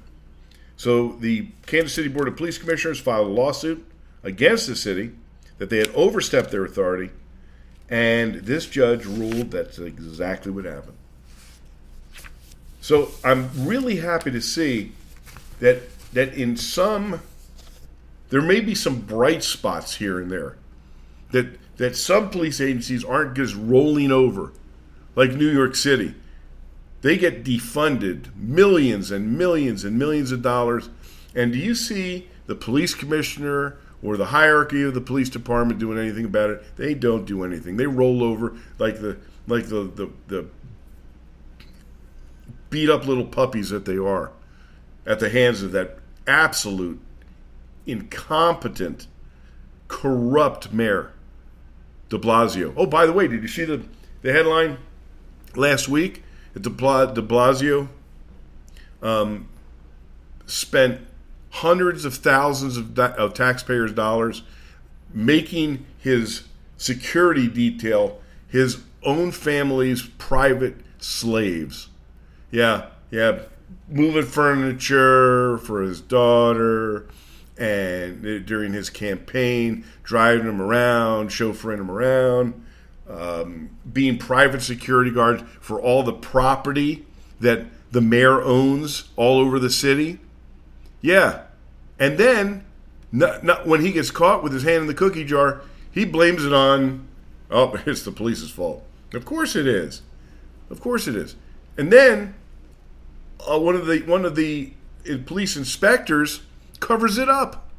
So 0.78 1.14
the 1.20 1.50
Kansas 1.66 1.94
City 1.94 2.08
Board 2.08 2.28
of 2.28 2.38
Police 2.38 2.58
Commissioners 2.58 3.00
filed 3.00 3.28
a 3.28 3.30
lawsuit 3.30 3.86
against 4.24 4.68
the 4.68 4.76
city 4.76 5.12
that 5.58 5.70
they 5.70 5.78
had 5.78 5.90
overstepped 5.90 6.52
their 6.52 6.64
authority, 6.64 7.12
and 7.90 8.36
this 8.36 8.66
judge 8.66 9.06
ruled 9.06 9.52
that's 9.52 9.80
exactly 9.80 10.52
what 10.52 10.66
happened. 10.66 10.98
So 12.88 13.10
I'm 13.22 13.50
really 13.68 13.98
happy 13.98 14.32
to 14.32 14.40
see 14.40 14.94
that 15.60 15.82
that 16.14 16.36
in 16.36 16.56
some 16.56 17.20
there 18.30 18.42
may 18.42 18.62
be 18.62 18.74
some 18.76 19.02
bright 19.02 19.44
spots 19.44 19.96
here 19.96 20.22
and 20.22 20.32
there 20.32 20.56
that 21.32 21.60
that 21.76 21.98
some 21.98 22.30
police 22.30 22.62
agencies 22.62 23.04
aren't 23.04 23.36
just 23.36 23.54
rolling 23.58 24.10
over 24.10 24.54
like 25.18 25.32
New 25.32 25.50
York 25.50 25.76
City. 25.76 26.16
They 27.02 27.18
get 27.18 27.44
defunded 27.44 28.34
millions 28.38 29.12
and 29.12 29.38
millions 29.38 29.84
and 29.84 30.00
millions 30.00 30.32
of 30.32 30.42
dollars. 30.42 30.90
And 31.36 31.52
do 31.52 31.60
you 31.60 31.76
see 31.76 32.30
the 32.46 32.56
police 32.56 32.96
commissioner 32.96 33.76
or 34.02 34.16
the 34.16 34.28
hierarchy 34.28 34.84
of 34.84 34.94
the 34.94 35.02
police 35.02 35.30
department 35.30 35.78
doing 35.78 36.00
anything 36.00 36.24
about 36.24 36.52
it? 36.52 36.78
They 36.78 36.94
don't 36.94 37.26
do 37.26 37.44
anything. 37.44 37.76
They 37.76 37.86
roll 37.86 38.24
over 38.24 38.56
like 38.80 39.02
the 39.02 39.18
like 39.46 39.68
the 39.68 39.92
the, 39.94 40.10
the 40.30 40.48
beat 42.70 42.90
up 42.90 43.06
little 43.06 43.26
puppies 43.26 43.70
that 43.70 43.86
they 43.86 43.98
are 43.98 44.32
at 45.06 45.20
the 45.20 45.30
hands 45.30 45.62
of 45.62 45.72
that 45.72 45.98
absolute 46.26 47.00
incompetent, 47.86 49.08
corrupt 49.88 50.74
mayor, 50.74 51.14
de 52.10 52.18
Blasio. 52.18 52.74
Oh, 52.76 52.86
by 52.86 53.06
the 53.06 53.14
way, 53.14 53.28
did 53.28 53.42
you 53.42 53.48
see 53.48 53.66
the, 53.66 53.84
the 54.22 54.34
headline 54.34 54.78
last 55.56 55.88
week? 55.88 56.24
De, 56.54 56.70
Blasio 56.70 57.88
um, 59.02 59.48
spent 60.46 61.02
hundreds 61.52 62.04
of 62.04 62.16
thousands 62.16 62.78
of, 62.78 62.98
of 62.98 63.34
taxpayers' 63.34 63.94
dollars 63.94 64.44
making 65.14 65.86
his 66.00 66.44
security 66.78 67.48
detail 67.48 68.22
his 68.48 68.84
own 69.04 69.32
family's 69.32 70.04
private 70.04 70.76
slaves. 71.00 71.90
Yeah, 72.52 72.88
yeah, 73.12 73.40
moving 73.90 74.26
furniture 74.26 75.58
for 75.60 75.82
his 75.82 76.02
daughter, 76.02 77.08
and 77.58 78.46
during 78.46 78.74
his 78.74 78.90
campaign, 78.90 79.84
driving 80.04 80.48
him 80.48 80.62
around, 80.62 81.30
chauffeuring 81.30 81.80
him 81.80 81.92
around, 81.92 82.66
um, 83.10 83.70
being 83.92 84.18
private 84.18 84.62
security 84.62 85.12
guard 85.12 85.42
for 85.60 85.82
all 85.82 86.04
the 86.04 86.14
property 86.14 87.06
that 87.40 87.66
the 87.92 88.02
mayor 88.02 88.42
owns 88.42 89.10
all 89.16 89.40
over 89.40 89.60
the 89.60 89.70
city. 89.70 90.20
Yeah, 91.02 91.44
and 92.00 92.18
then 92.18 92.66
not, 93.12 93.44
not, 93.44 93.66
when 93.66 93.82
he 93.82 93.92
gets 93.92 94.12
caught 94.12 94.44
with 94.44 94.54
his 94.54 94.64
hand 94.64 94.82
in 94.82 94.88
the 94.88 94.94
cookie 94.94 95.24
jar, 95.24 95.62
he 95.92 96.06
blames 96.06 96.46
it 96.46 96.54
on, 96.54 97.08
oh, 97.50 97.80
it's 97.86 98.04
the 98.04 98.12
police's 98.12 98.52
fault. 98.52 98.84
Of 99.14 99.26
course 99.26 99.56
it 99.56 99.68
is. 99.68 100.02
Of 100.70 100.82
course 100.82 101.08
it 101.08 101.16
is. 101.16 101.36
And 101.78 101.92
then 101.92 102.34
uh, 103.48 103.60
one 103.60 103.76
of 103.76 103.86
the 103.86 104.02
one 104.02 104.26
of 104.26 104.36
the 104.36 104.74
police 105.26 105.56
inspectors 105.56 106.42
covers 106.80 107.18
it 107.18 107.30
up. 107.30 107.70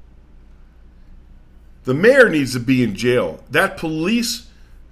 The 1.85 1.95
mayor 1.95 2.29
needs 2.29 2.53
to 2.53 2.61
be 2.61 2.83
in 2.83 2.95
jail. 2.95 3.43
That 3.51 3.77
police 3.77 4.49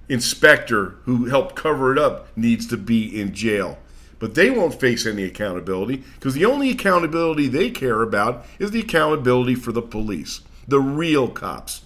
inspector 0.09 0.96
who 1.02 1.26
helped 1.26 1.54
cover 1.57 1.92
it 1.92 1.98
up 1.98 2.28
needs 2.36 2.66
to 2.68 2.76
be 2.76 3.20
in 3.20 3.34
jail. 3.34 3.78
But 4.18 4.34
they 4.34 4.50
won't 4.50 4.80
face 4.80 5.04
any 5.04 5.24
accountability 5.24 6.02
because 6.14 6.34
the 6.34 6.46
only 6.46 6.70
accountability 6.70 7.48
they 7.48 7.70
care 7.70 8.02
about 8.02 8.46
is 8.59 8.70
the 8.70 8.80
accountability 8.80 9.54
for 9.54 9.72
the 9.72 9.82
police, 9.82 10.40
the 10.66 10.80
real 10.80 11.28
cops. 11.28 11.82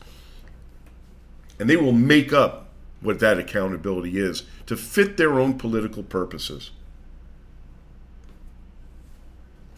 And 1.59 1.69
they 1.69 1.77
will 1.77 1.93
make 1.93 2.33
up 2.33 2.69
what 3.01 3.19
that 3.19 3.39
accountability 3.39 4.19
is 4.19 4.45
to 4.67 4.77
fit 4.77 5.17
their 5.17 5.41
own 5.41 5.59
political 5.59 6.03
purposes. 6.03 6.71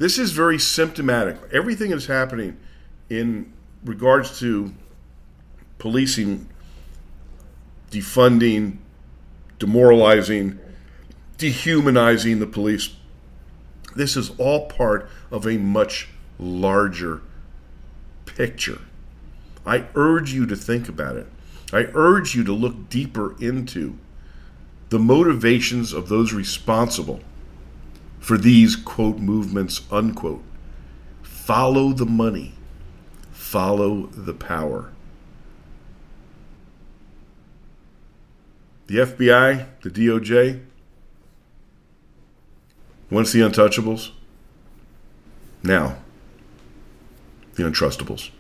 This 0.03 0.19
is 0.19 0.33
very 0.33 0.59
symptomatic. 0.59 1.37
Everything 1.53 1.91
that's 1.91 2.07
happening 2.07 2.59
in 3.09 3.53
regards 3.85 4.41
to 4.41 4.75
policing, 5.79 6.49
defunding, 7.93 8.79
demoralizing, 9.61 10.59
dehumanizing 11.39 12.41
the 12.41 12.49
police. 12.49 12.97
This 13.95 14.17
is 14.17 14.33
all 14.39 14.67
part 14.67 15.09
of 15.31 15.47
a 15.47 15.57
much 15.57 16.09
larger 16.37 17.23
picture. 18.27 18.81
I 19.65 19.87
urge 19.95 20.33
you 20.33 20.47
to 20.47 20.57
think 20.57 20.89
about 20.89 21.15
it. 21.15 21.29
I 21.73 21.87
urge 21.95 22.35
you 22.35 22.43
to 22.43 22.53
look 22.53 22.89
deeper 22.89 23.41
into 23.41 23.97
the 24.89 24.99
motivations 24.99 25.93
of 25.93 26.09
those 26.09 26.33
responsible 26.33 27.21
for 28.23 28.39
these 28.39 28.77
quote 28.77 29.19
movements 29.19 29.83
unquote. 29.91 30.43
Follow 31.23 31.93
the 31.93 32.07
money, 32.07 32.55
follow 33.33 34.07
the 34.07 34.33
power. 34.33 34.93
The 38.87 38.99
FBI, 38.99 39.67
the 39.83 39.91
DOJ, 39.91 40.63
once 43.11 43.33
the 43.33 43.41
untouchables, 43.41 44.11
now 45.65 45.97
the 47.55 47.65
untrustables. 47.65 48.31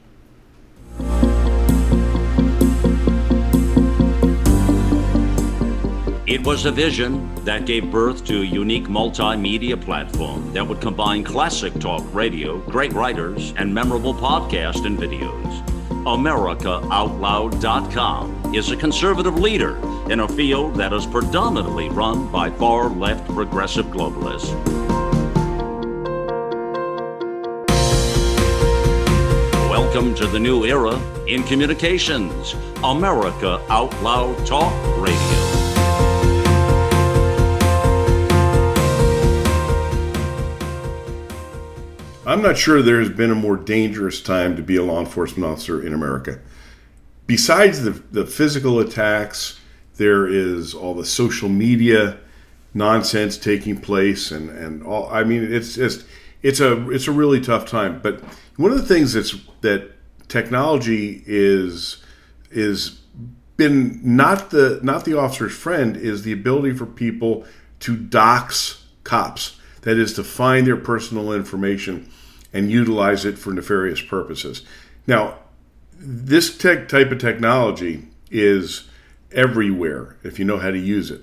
It 6.33 6.41
was 6.47 6.65
a 6.65 6.73
vision 6.73 7.35
that 7.45 7.67
gave 7.67 7.91
birth 7.91 8.25
to 8.25 8.41
a 8.41 8.45
unique 8.45 8.87
multimedia 8.87 9.79
platform 9.79 10.51
that 10.55 10.67
would 10.67 10.81
combine 10.81 11.25
classic 11.25 11.79
talk 11.79 12.03
radio, 12.15 12.57
great 12.71 12.95
writers, 12.95 13.53
and 13.59 13.75
memorable 13.75 14.15
podcasts 14.15 14.87
and 14.87 14.99
videos. 14.99 15.63
AmericaOutloud.com 16.07 18.55
is 18.55 18.71
a 18.71 18.77
conservative 18.79 19.39
leader 19.39 19.77
in 20.11 20.21
a 20.21 20.29
field 20.29 20.75
that 20.77 20.95
is 20.95 21.05
predominantly 21.05 21.91
run 21.91 22.33
by 22.33 22.49
far 22.49 22.89
left 22.89 23.29
progressive 23.29 23.89
globalists. 23.89 24.55
Welcome 29.69 30.15
to 30.15 30.27
the 30.27 30.41
new 30.41 30.65
era 30.65 30.99
in 31.29 31.43
communications. 31.43 32.55
America 32.83 33.63
Out 33.69 33.93
Loud 34.03 34.47
Talk 34.47 34.73
Radio. 34.99 35.32
I'm 42.33 42.41
not 42.41 42.57
sure 42.57 42.81
there 42.81 42.99
has 42.99 43.11
been 43.11 43.31
a 43.31 43.35
more 43.35 43.59
dangerous 43.59 44.23
time 44.23 44.57
to 44.57 44.63
be 44.63 44.77
a 44.77 44.83
law 44.83 45.01
enforcement 45.01 45.45
officer 45.45 45.87
in 45.87 45.93
America. 45.93 46.41
Besides 47.27 47.83
the, 47.83 47.91
the 47.91 48.25
physical 48.25 48.81
attacks, 48.81 49.61
there 49.97 50.27
is 50.27 50.73
all 50.73 50.95
the 50.95 51.05
social 51.05 51.51
media 51.51 52.19
nonsense 52.73 53.37
taking 53.37 53.79
place 53.79 54.31
and, 54.31 54.49
and 54.49 54.83
all 54.83 55.07
I 55.11 55.25
mean 55.25 55.53
it's 55.53 55.75
just 55.75 56.07
it's 56.43 56.59
a 56.59 56.89
it's 56.89 57.07
a 57.07 57.13
really 57.13 57.39
tough 57.39 57.67
time. 57.67 58.01
But 58.01 58.23
one 58.57 58.73
of 58.73 58.79
the 58.79 58.87
things 58.87 59.13
that's 59.13 59.37
that 59.61 59.91
technology 60.29 61.23
is 61.27 62.03
is 62.51 63.03
been 63.59 64.01
not 64.03 64.49
the 64.49 64.81
not 64.83 65.05
the 65.05 65.19
officer's 65.19 65.53
friend 65.53 65.99
is 65.99 66.23
the 66.23 66.33
ability 66.33 66.75
for 66.79 66.87
people 66.87 67.45
to 67.81 67.95
dox 67.95 68.87
cops. 69.05 69.59
That 69.83 69.99
is 69.99 70.15
to 70.15 70.25
find 70.25 70.67
their 70.67 70.77
personal 70.77 71.33
information 71.35 72.09
and 72.53 72.71
utilize 72.71 73.25
it 73.25 73.39
for 73.39 73.53
nefarious 73.53 74.01
purposes. 74.01 74.63
Now, 75.07 75.39
this 75.99 76.57
tech, 76.57 76.89
type 76.89 77.11
of 77.11 77.19
technology 77.19 78.09
is 78.31 78.89
everywhere 79.31 80.17
if 80.23 80.39
you 80.39 80.45
know 80.45 80.59
how 80.59 80.71
to 80.71 80.79
use 80.79 81.11
it, 81.11 81.23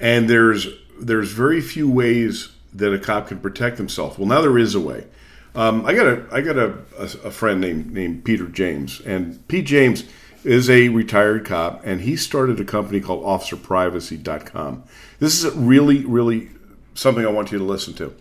and 0.00 0.28
there's 0.28 0.68
there's 0.98 1.30
very 1.30 1.60
few 1.60 1.90
ways 1.90 2.50
that 2.72 2.92
a 2.92 2.98
cop 2.98 3.28
can 3.28 3.38
protect 3.40 3.78
himself. 3.78 4.18
Well, 4.18 4.28
now 4.28 4.40
there 4.40 4.58
is 4.58 4.74
a 4.74 4.80
way. 4.80 5.06
Um, 5.54 5.86
I 5.86 5.94
got 5.94 6.06
a 6.06 6.26
I 6.32 6.40
got 6.40 6.56
a, 6.56 6.78
a, 6.98 7.02
a 7.02 7.30
friend 7.30 7.60
named 7.60 7.92
named 7.92 8.24
Peter 8.24 8.46
James, 8.46 9.00
and 9.00 9.46
Pete 9.48 9.66
James 9.66 10.04
is 10.44 10.68
a 10.68 10.88
retired 10.90 11.46
cop, 11.46 11.80
and 11.84 12.02
he 12.02 12.16
started 12.16 12.60
a 12.60 12.64
company 12.64 13.00
called 13.00 13.24
OfficerPrivacy.com. 13.24 14.84
This 15.18 15.42
is 15.42 15.54
really, 15.54 16.04
really 16.04 16.50
something 16.94 17.24
I 17.24 17.30
want 17.30 17.50
you 17.50 17.58
to 17.58 17.64
listen 17.64 17.94
to. 17.94 18.14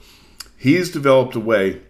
He's 0.58 0.90
developed 0.90 1.36
a 1.36 1.42
way 1.42 1.82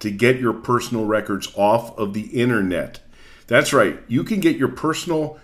to 0.00 0.10
get 0.10 0.38
your 0.38 0.52
personal 0.52 1.04
records 1.04 1.52
off 1.56 1.96
of 1.98 2.12
the 2.14 2.26
internet. 2.40 3.00
That's 3.46 3.72
right. 3.72 3.98
You 4.06 4.24
can 4.24 4.40
get 4.40 4.56
your 4.56 4.68
personal 4.68 5.38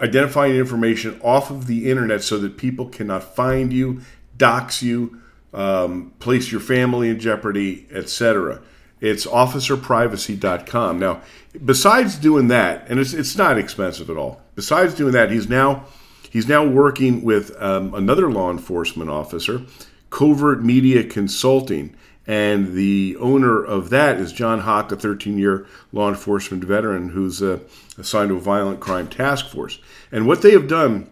identifying 0.00 0.56
information 0.56 1.18
off 1.22 1.50
of 1.50 1.66
the 1.66 1.90
internet 1.90 2.22
so 2.22 2.38
that 2.38 2.56
people 2.56 2.86
cannot 2.86 3.34
find 3.34 3.72
you, 3.72 4.02
dox 4.36 4.82
you, 4.82 5.20
um, 5.54 6.12
place 6.18 6.52
your 6.52 6.60
family 6.60 7.08
in 7.08 7.18
jeopardy, 7.18 7.86
etc. 7.90 8.60
It's 9.00 9.26
officerprivacy.com. 9.26 10.98
Now, 10.98 11.22
besides 11.64 12.16
doing 12.16 12.48
that, 12.48 12.86
and 12.88 13.00
it's, 13.00 13.14
it's 13.14 13.36
not 13.36 13.58
expensive 13.58 14.10
at 14.10 14.16
all. 14.16 14.42
Besides 14.54 14.94
doing 14.94 15.12
that, 15.12 15.30
he's 15.30 15.48
now 15.48 15.86
he's 16.30 16.48
now 16.48 16.66
working 16.66 17.22
with 17.22 17.54
um, 17.62 17.94
another 17.94 18.30
law 18.30 18.50
enforcement 18.50 19.10
officer, 19.10 19.62
Covert 20.10 20.62
Media 20.62 21.04
Consulting, 21.04 21.94
and 22.26 22.72
the 22.72 23.16
owner 23.20 23.62
of 23.62 23.90
that 23.90 24.18
is 24.18 24.32
John 24.32 24.60
Hawk, 24.60 24.90
a 24.90 24.96
13-year 24.96 25.66
law 25.92 26.08
enforcement 26.08 26.64
veteran 26.64 27.10
who's 27.10 27.40
uh, 27.42 27.60
assigned 27.98 28.30
to 28.30 28.36
a 28.36 28.40
violent 28.40 28.80
crime 28.80 29.08
task 29.08 29.48
force. 29.48 29.78
And 30.10 30.26
what 30.26 30.42
they 30.42 30.50
have 30.52 30.66
done, 30.66 31.08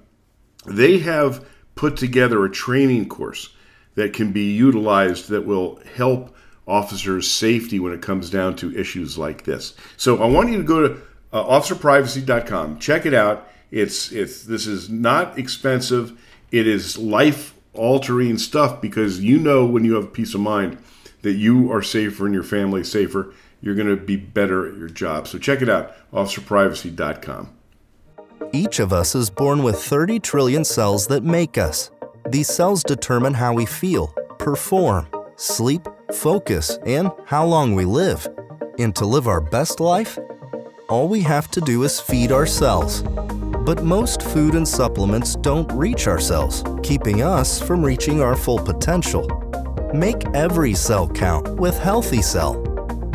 they 0.67 0.99
have 0.99 1.47
put 1.77 1.97
together 1.97 2.45
a 2.45 2.51
training 2.51 3.09
course 3.09 3.51
that 3.95 4.13
can 4.13 4.33
be 4.33 4.53
utilized 4.53 5.29
that 5.29 5.47
will 5.47 5.81
help 5.95 6.35
officers' 6.67 7.31
safety 7.31 7.79
when 7.79 7.93
it 7.93 8.03
comes 8.03 8.31
down 8.31 8.57
to 8.57 8.77
issues 8.77 9.17
like 9.17 9.45
this. 9.45 9.75
So 9.97 10.23
I 10.23 10.27
want 10.27 10.51
you 10.51 10.59
to 10.59 10.65
go 10.65 10.89
to 10.89 11.01
uh, 11.33 11.45
officerprivacy.com, 11.45 12.79
check 12.79 13.07
it 13.07 13.15
out. 13.15 13.49
It's 13.71 14.13
it's 14.13 14.45
this 14.45 14.67
is 14.67 14.89
not 14.89 15.39
expensive. 15.39 16.19
It 16.53 16.67
is 16.67 16.97
life 16.97 17.55
altering 17.73 18.39
stuff 18.39 18.81
because 18.81 19.21
you 19.21 19.39
know 19.39 19.67
when 19.67 19.85
you 19.85 19.95
have 19.95 20.13
peace 20.13 20.35
of 20.35 20.41
mind 20.41 20.79
that 21.25 21.33
you 21.33 21.73
are 21.73 21.83
safer 21.83 22.27
and 22.27 22.35
your 22.35 22.45
family 22.45 22.85
safer, 22.85 23.35
you're 23.61 23.75
going 23.75 23.89
to 23.89 23.97
be 23.97 24.17
better 24.17 24.69
at 24.69 24.77
your 24.77 24.89
job. 24.89 25.27
So 25.27 25.39
check 25.39 25.63
it 25.63 25.69
out, 25.69 25.93
officerprivacy.com. 26.13 27.49
Each 28.53 28.79
of 28.79 28.93
us 28.93 29.15
is 29.15 29.31
born 29.31 29.63
with 29.63 29.83
30 29.83 30.21
trillion 30.21 30.65
cells 30.65 31.07
that 31.09 31.25
make 31.25 31.59
us. 31.59 31.91
These 32.29 32.49
cells 32.49 32.83
determine 32.85 33.35
how 33.35 33.55
we 33.55 33.67
feel, 33.67 34.09
perform, 34.39 35.09
sleep, 35.37 35.89
focus, 36.13 36.79
and 36.87 37.11
how 37.27 37.47
long 37.47 37.75
we 37.75 37.85
live. 37.85 38.29
And 38.79 38.95
to 38.97 39.07
live 39.07 39.27
our 39.27 39.41
best 39.41 39.81
life, 39.81 40.19
all 40.89 41.09
we 41.09 41.23
have 41.23 41.51
to 41.53 41.61
do 41.63 41.83
is 41.85 42.01
feed 42.01 42.33
our 42.33 42.47
cells. 42.47 43.03
But 43.03 43.83
most 43.83 44.23
food 44.23 44.55
and 44.55 44.69
supplements 44.69 45.37
don't 45.37 45.71
reach 45.73 46.07
our 46.07 46.21
cells, 46.21 46.63
keeping 46.83 47.23
us 47.23 47.61
from 47.61 47.83
reaching 47.83 48.21
our 48.21 48.37
full 48.37 48.59
potential. 48.59 49.27
Make 49.95 50.27
every 50.35 50.75
cell 50.75 51.07
count 51.07 51.49
with 51.51 51.79
Healthy 51.79 52.21
Cell. 52.21 52.61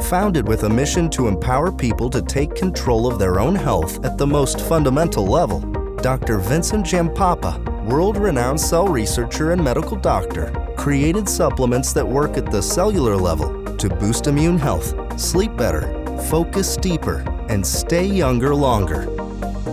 Founded 0.04 0.48
with 0.48 0.64
a 0.64 0.70
mission 0.70 1.10
to 1.10 1.28
empower 1.28 1.74
people 1.74 2.10
to 2.10 2.22
take 2.22 2.56
control 2.56 3.06
of 3.06 3.20
their 3.20 3.42
own 3.42 3.54
health 3.54 4.06
at 4.06 4.18
the 4.18 4.26
most 4.26 4.62
fundamental 4.62 5.26
level, 5.26 5.60
Dr. 5.98 6.38
Vincent 6.38 6.86
Giampapa, 6.86 7.84
world 7.84 8.16
renowned 8.16 8.62
cell 8.62 8.88
researcher 8.88 9.52
and 9.52 9.62
medical 9.62 9.98
doctor, 9.98 10.54
created 10.78 11.28
supplements 11.28 11.92
that 11.92 12.08
work 12.08 12.38
at 12.38 12.50
the 12.50 12.62
cellular 12.62 13.18
level 13.18 13.76
to 13.76 13.90
boost 13.90 14.28
immune 14.28 14.58
health, 14.58 15.20
sleep 15.20 15.58
better, 15.58 15.82
focus 16.30 16.78
deeper, 16.78 17.26
and 17.50 17.68
stay 17.68 18.06
younger 18.06 18.56
longer. 18.56 19.04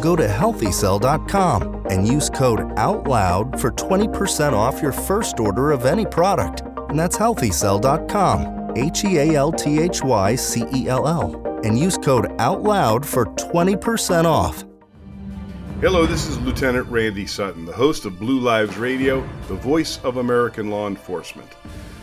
Go 0.00 0.16
to 0.16 0.26
healthycell.com 0.26 1.86
and 1.88 2.08
use 2.08 2.28
code 2.28 2.76
OUTLOUD 2.76 3.60
for 3.60 3.70
20% 3.70 4.54
off 4.54 4.82
your 4.82 4.90
first 4.90 5.38
order 5.38 5.70
of 5.70 5.86
any 5.86 6.04
product. 6.04 6.65
And 6.88 6.98
that's 6.98 7.16
healthycell.com, 7.16 8.72
H 8.76 9.04
E 9.04 9.18
A 9.18 9.34
L 9.34 9.52
T 9.52 9.80
H 9.80 10.02
Y 10.02 10.34
C 10.34 10.64
E 10.74 10.88
L 10.88 11.08
L, 11.08 11.60
and 11.64 11.78
use 11.78 11.98
code 11.98 12.26
OUTLOUD 12.38 13.04
for 13.04 13.26
20% 13.26 14.24
off. 14.24 14.64
Hello, 15.80 16.06
this 16.06 16.26
is 16.26 16.38
Lieutenant 16.38 16.86
Randy 16.88 17.26
Sutton, 17.26 17.66
the 17.66 17.72
host 17.72 18.06
of 18.06 18.18
Blue 18.18 18.40
Lives 18.40 18.78
Radio, 18.78 19.20
the 19.48 19.54
voice 19.54 19.98
of 20.04 20.16
American 20.16 20.70
law 20.70 20.86
enforcement. 20.86 21.50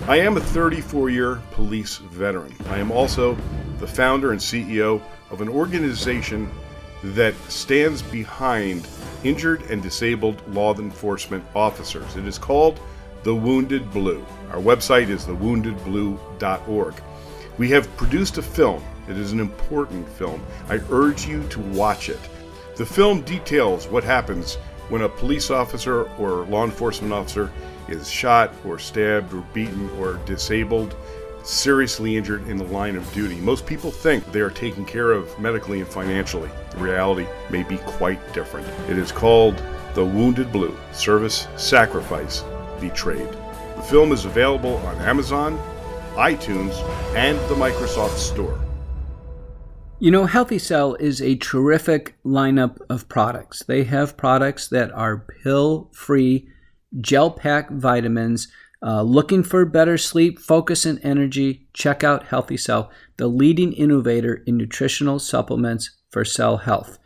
I 0.07 0.17
am 0.17 0.37
a 0.37 0.41
34 0.41 1.09
year 1.09 1.41
police 1.51 1.97
veteran. 1.97 2.53
I 2.69 2.77
am 2.77 2.91
also 2.91 3.37
the 3.79 3.87
founder 3.87 4.31
and 4.31 4.39
CEO 4.39 5.01
of 5.31 5.41
an 5.41 5.49
organization 5.49 6.51
that 7.03 7.33
stands 7.49 8.01
behind 8.01 8.87
injured 9.23 9.61
and 9.63 9.81
disabled 9.81 10.41
law 10.53 10.75
enforcement 10.75 11.43
officers. 11.55 12.15
It 12.15 12.27
is 12.27 12.37
called 12.37 12.79
The 13.23 13.33
Wounded 13.33 13.89
Blue. 13.91 14.25
Our 14.51 14.59
website 14.59 15.07
is 15.07 15.23
thewoundedblue.org. 15.23 16.93
We 17.57 17.69
have 17.69 17.95
produced 17.95 18.37
a 18.37 18.41
film. 18.41 18.83
It 19.07 19.17
is 19.17 19.31
an 19.31 19.39
important 19.39 20.09
film. 20.09 20.45
I 20.67 20.81
urge 20.89 21.25
you 21.25 21.41
to 21.47 21.59
watch 21.61 22.09
it. 22.09 22.19
The 22.75 22.85
film 22.85 23.21
details 23.21 23.87
what 23.87 24.03
happens 24.03 24.55
when 24.89 25.03
a 25.03 25.09
police 25.09 25.51
officer 25.51 26.03
or 26.17 26.45
law 26.47 26.65
enforcement 26.65 27.13
officer 27.13 27.49
is 27.87 28.09
shot 28.09 28.53
or 28.65 28.77
stabbed 28.77 29.33
or 29.33 29.45
beaten 29.53 29.89
or 29.91 30.15
disabled, 30.25 30.93
seriously 31.43 32.17
injured 32.17 32.45
in 32.49 32.57
the 32.57 32.65
line 32.65 32.97
of 32.97 33.13
duty. 33.13 33.35
Most 33.35 33.65
people 33.65 33.91
think 33.91 34.29
they 34.33 34.41
are 34.41 34.49
taken 34.49 34.83
care 34.83 35.11
of 35.11 35.39
medically 35.39 35.79
and 35.79 35.87
financially. 35.87 36.49
The 36.71 36.77
reality 36.79 37.25
may 37.49 37.63
be 37.63 37.77
quite 37.77 38.33
different. 38.33 38.67
It 38.89 38.97
is 38.97 39.13
called 39.13 39.63
The 39.93 40.03
Wounded 40.03 40.51
Blue 40.51 40.75
Service, 40.91 41.47
Sacrifice, 41.55 42.43
Betrayed. 42.83 43.29
The 43.77 43.81
film 43.83 44.11
is 44.11 44.25
available 44.25 44.75
on 44.75 44.97
Amazon, 44.97 45.57
iTunes, 46.15 46.75
and 47.15 47.39
the 47.49 47.55
Microsoft 47.55 48.17
Store. 48.17 48.59
You 49.99 50.11
know, 50.11 50.25
Healthy 50.25 50.59
Cell 50.59 50.95
is 50.95 51.21
a 51.21 51.37
terrific 51.37 52.17
lineup 52.25 52.77
of 52.89 53.07
products. 53.07 53.63
They 53.63 53.85
have 53.85 54.17
products 54.17 54.67
that 54.67 54.91
are 54.91 55.25
pill 55.43 55.89
free, 55.93 56.49
gel 56.99 57.31
pack 57.31 57.71
vitamins. 57.71 58.49
Uh, 58.85 59.01
looking 59.01 59.43
for 59.43 59.63
better 59.63 59.97
sleep, 59.97 60.39
focus, 60.39 60.85
and 60.85 60.99
energy? 61.05 61.69
Check 61.71 62.03
out 62.03 62.27
Healthy 62.27 62.57
Cell, 62.57 62.91
the 63.15 63.27
leading 63.29 63.71
innovator 63.71 64.43
in 64.45 64.57
nutritional 64.57 65.19
supplements 65.19 65.89
for 66.09 66.25
cell 66.25 66.57
health. 66.57 66.99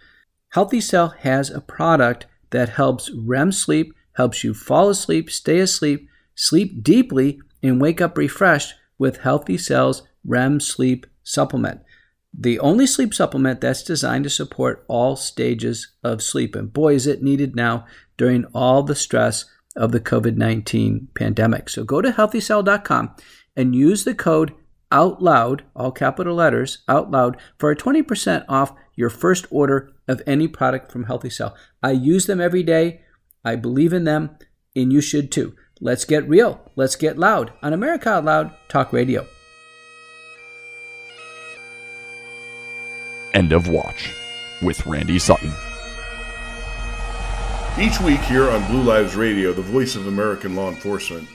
Healthy 0.54 0.82
Cell 0.82 1.10
has 1.20 1.52
a 1.52 1.62
product 1.62 2.26
that 2.50 2.70
helps 2.70 3.12
REM 3.12 3.52
sleep, 3.52 3.94
helps 4.18 4.43
you 4.43 4.53
fall 4.53 4.89
asleep, 4.89 5.32
stay 5.32 5.59
asleep, 5.59 6.09
sleep 6.36 6.84
deeply, 6.84 7.39
and 7.63 7.82
wake 7.82 8.01
up 8.01 8.18
refreshed 8.18 8.76
with 8.97 9.22
Healthy 9.22 9.57
Cell's 9.57 10.03
REM 10.26 10.59
sleep 10.59 11.07
supplement 11.24 11.82
the 12.38 12.59
only 12.59 12.86
sleep 12.86 13.13
supplement 13.13 13.61
that's 13.61 13.84
designed 13.84 14.24
to 14.24 14.30
support 14.30 14.86
all 14.88 15.15
stages 15.15 15.93
of 16.03 16.22
sleep. 16.22 16.55
And 16.55 16.72
boy, 16.72 16.93
is 16.93 17.07
it 17.07 17.24
needed 17.24 17.55
now 17.55 17.86
during 18.15 18.45
all 18.53 18.84
the 18.84 18.95
stress 18.95 19.45
of 19.76 19.91
the 19.91 19.99
COVID 19.99 20.36
19 20.36 21.09
pandemic. 21.15 21.70
So 21.70 21.84
go 21.84 22.01
to 22.01 22.11
healthycell.com 22.11 23.15
and 23.55 23.76
use 23.76 24.03
the 24.03 24.15
code 24.15 24.53
OUTLOUD, 24.91 25.63
all 25.76 25.91
capital 25.91 26.36
letters, 26.36 26.80
OUTLOUD, 26.88 27.38
for 27.57 27.72
a 27.72 27.76
20% 27.76 28.45
off 28.47 28.74
your 28.95 29.09
first 29.09 29.45
order 29.49 29.91
of 30.07 30.22
any 30.26 30.47
product 30.47 30.91
from 30.91 31.03
Healthy 31.03 31.30
Cell. 31.30 31.55
I 31.84 31.91
use 31.91 32.26
them 32.26 32.39
every 32.39 32.63
day. 32.63 33.01
I 33.48 33.56
believe 33.56 33.93
in 33.93 34.04
them, 34.04 34.32
and 34.76 34.91
you 34.91 35.00
should 35.00 35.32
too. 35.32 35.56
Let's 35.80 36.04
get 36.04 36.28
real. 36.28 36.70
Let's 36.76 36.98
get 36.98 37.18
loud 37.18 37.54
on 37.64 37.72
America 37.72 38.10
Out 38.10 38.26
Loud 38.26 38.52
Talk 38.68 38.91
Radio. 38.91 39.26
End 43.34 43.54
of 43.54 43.70
Watch 43.70 44.14
with 44.62 44.86
Randy 44.86 45.18
Sutton. 45.18 45.54
Each 47.80 48.02
week 48.02 48.20
here 48.20 48.50
on 48.50 48.68
Blue 48.68 48.84
Lives 48.84 49.16
Radio, 49.16 49.54
the 49.54 49.62
voice 49.62 49.95
of 49.95 50.08
American 50.08 50.58
law 50.58 50.68
enforcement, 50.68 51.30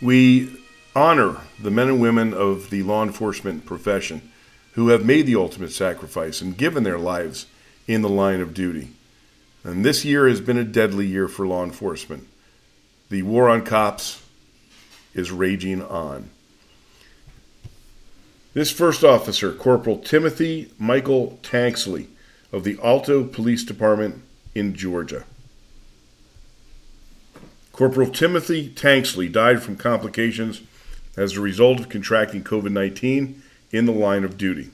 we 0.00 0.50
honor 0.94 1.36
the 1.60 1.70
men 1.70 1.88
and 1.88 2.00
women 2.00 2.32
of 2.32 2.70
the 2.70 2.82
law 2.82 3.02
enforcement 3.02 3.66
profession 3.66 4.32
who 4.72 4.88
have 4.88 5.04
made 5.04 5.26
the 5.26 5.36
ultimate 5.36 5.72
sacrifice 5.72 6.40
and 6.40 6.56
given 6.56 6.82
their 6.82 6.98
lives 6.98 7.44
in 7.86 8.00
the 8.00 8.08
line 8.08 8.40
of 8.40 8.54
duty. 8.54 8.95
And 9.66 9.84
this 9.84 10.04
year 10.04 10.28
has 10.28 10.40
been 10.40 10.58
a 10.58 10.64
deadly 10.64 11.06
year 11.06 11.26
for 11.26 11.44
law 11.44 11.64
enforcement. 11.64 12.28
The 13.10 13.22
war 13.22 13.48
on 13.48 13.64
cops 13.64 14.22
is 15.12 15.32
raging 15.32 15.82
on. 15.82 16.30
This 18.54 18.70
first 18.70 19.02
officer, 19.02 19.52
Corporal 19.52 19.98
Timothy 19.98 20.70
Michael 20.78 21.40
Tanksley 21.42 22.06
of 22.52 22.62
the 22.62 22.78
Alto 22.80 23.24
Police 23.24 23.64
Department 23.64 24.22
in 24.54 24.72
Georgia. 24.76 25.24
Corporal 27.72 28.10
Timothy 28.10 28.70
Tanksley 28.70 29.30
died 29.30 29.64
from 29.64 29.76
complications 29.76 30.62
as 31.16 31.36
a 31.36 31.40
result 31.40 31.80
of 31.80 31.88
contracting 31.88 32.44
COVID 32.44 32.70
19 32.70 33.42
in 33.72 33.84
the 33.84 33.92
line 33.92 34.22
of 34.22 34.38
duty. 34.38 34.70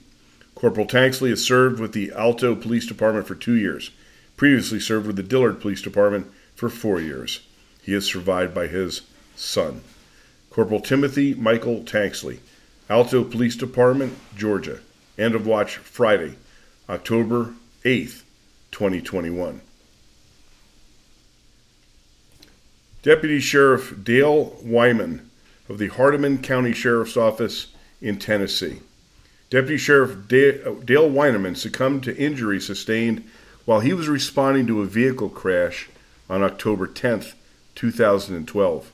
Corporal 0.55 0.87
Tanksley 0.87 1.31
has 1.31 1.43
served 1.43 1.81
with 1.81 1.95
the 1.95 2.13
Alto 2.13 2.55
Police 2.55 2.87
Department 2.87 3.27
for 3.27 3.35
two 3.35 3.57
years, 3.57 3.91
previously 4.37 4.81
served 4.81 5.07
with 5.07 5.17
the 5.17 5.23
Dillard 5.23 5.61
Police 5.61 5.83
Department 5.83 6.31
for 6.55 6.69
four 6.69 7.01
years. 7.01 7.41
He 7.83 7.95
is 7.95 8.05
survived 8.05 8.55
by 8.55 8.67
his 8.67 9.03
son. 9.37 9.83
Corporal 10.51 10.81
Timothy 10.81 11.35
Michael 11.35 11.81
Tanksley 11.83 12.39
Alto 12.89 13.25
Police 13.25 13.57
Department, 13.57 14.19
Georgia. 14.37 14.81
End 15.17 15.35
of 15.35 15.47
watch 15.47 15.77
Friday, 15.77 16.35
October 16.89 17.55
8th, 17.85 18.23
2021. 18.71 19.61
Deputy 23.03 23.41
Sheriff 23.41 23.95
Dale 24.05 24.57
Wyman 24.63 25.31
of 25.69 25.79
the 25.79 25.89
Hardeman 25.89 26.43
County 26.43 26.73
Sheriff's 26.73 27.17
Office 27.17 27.69
in 28.01 28.19
Tennessee. 28.19 28.81
Deputy 29.49 29.77
Sheriff 29.77 30.29
Dale 30.29 31.11
Weineman 31.11 31.57
succumbed 31.57 32.05
to 32.05 32.17
injuries 32.17 32.67
sustained 32.67 33.29
while 33.65 33.81
he 33.81 33.93
was 33.93 34.09
responding 34.09 34.67
to 34.67 34.83
a 34.83 34.87
vehicle 34.87 35.29
crash 35.29 35.89
on 36.29 36.43
October 36.43 36.87
10, 36.87 37.25
2012. 37.75 38.93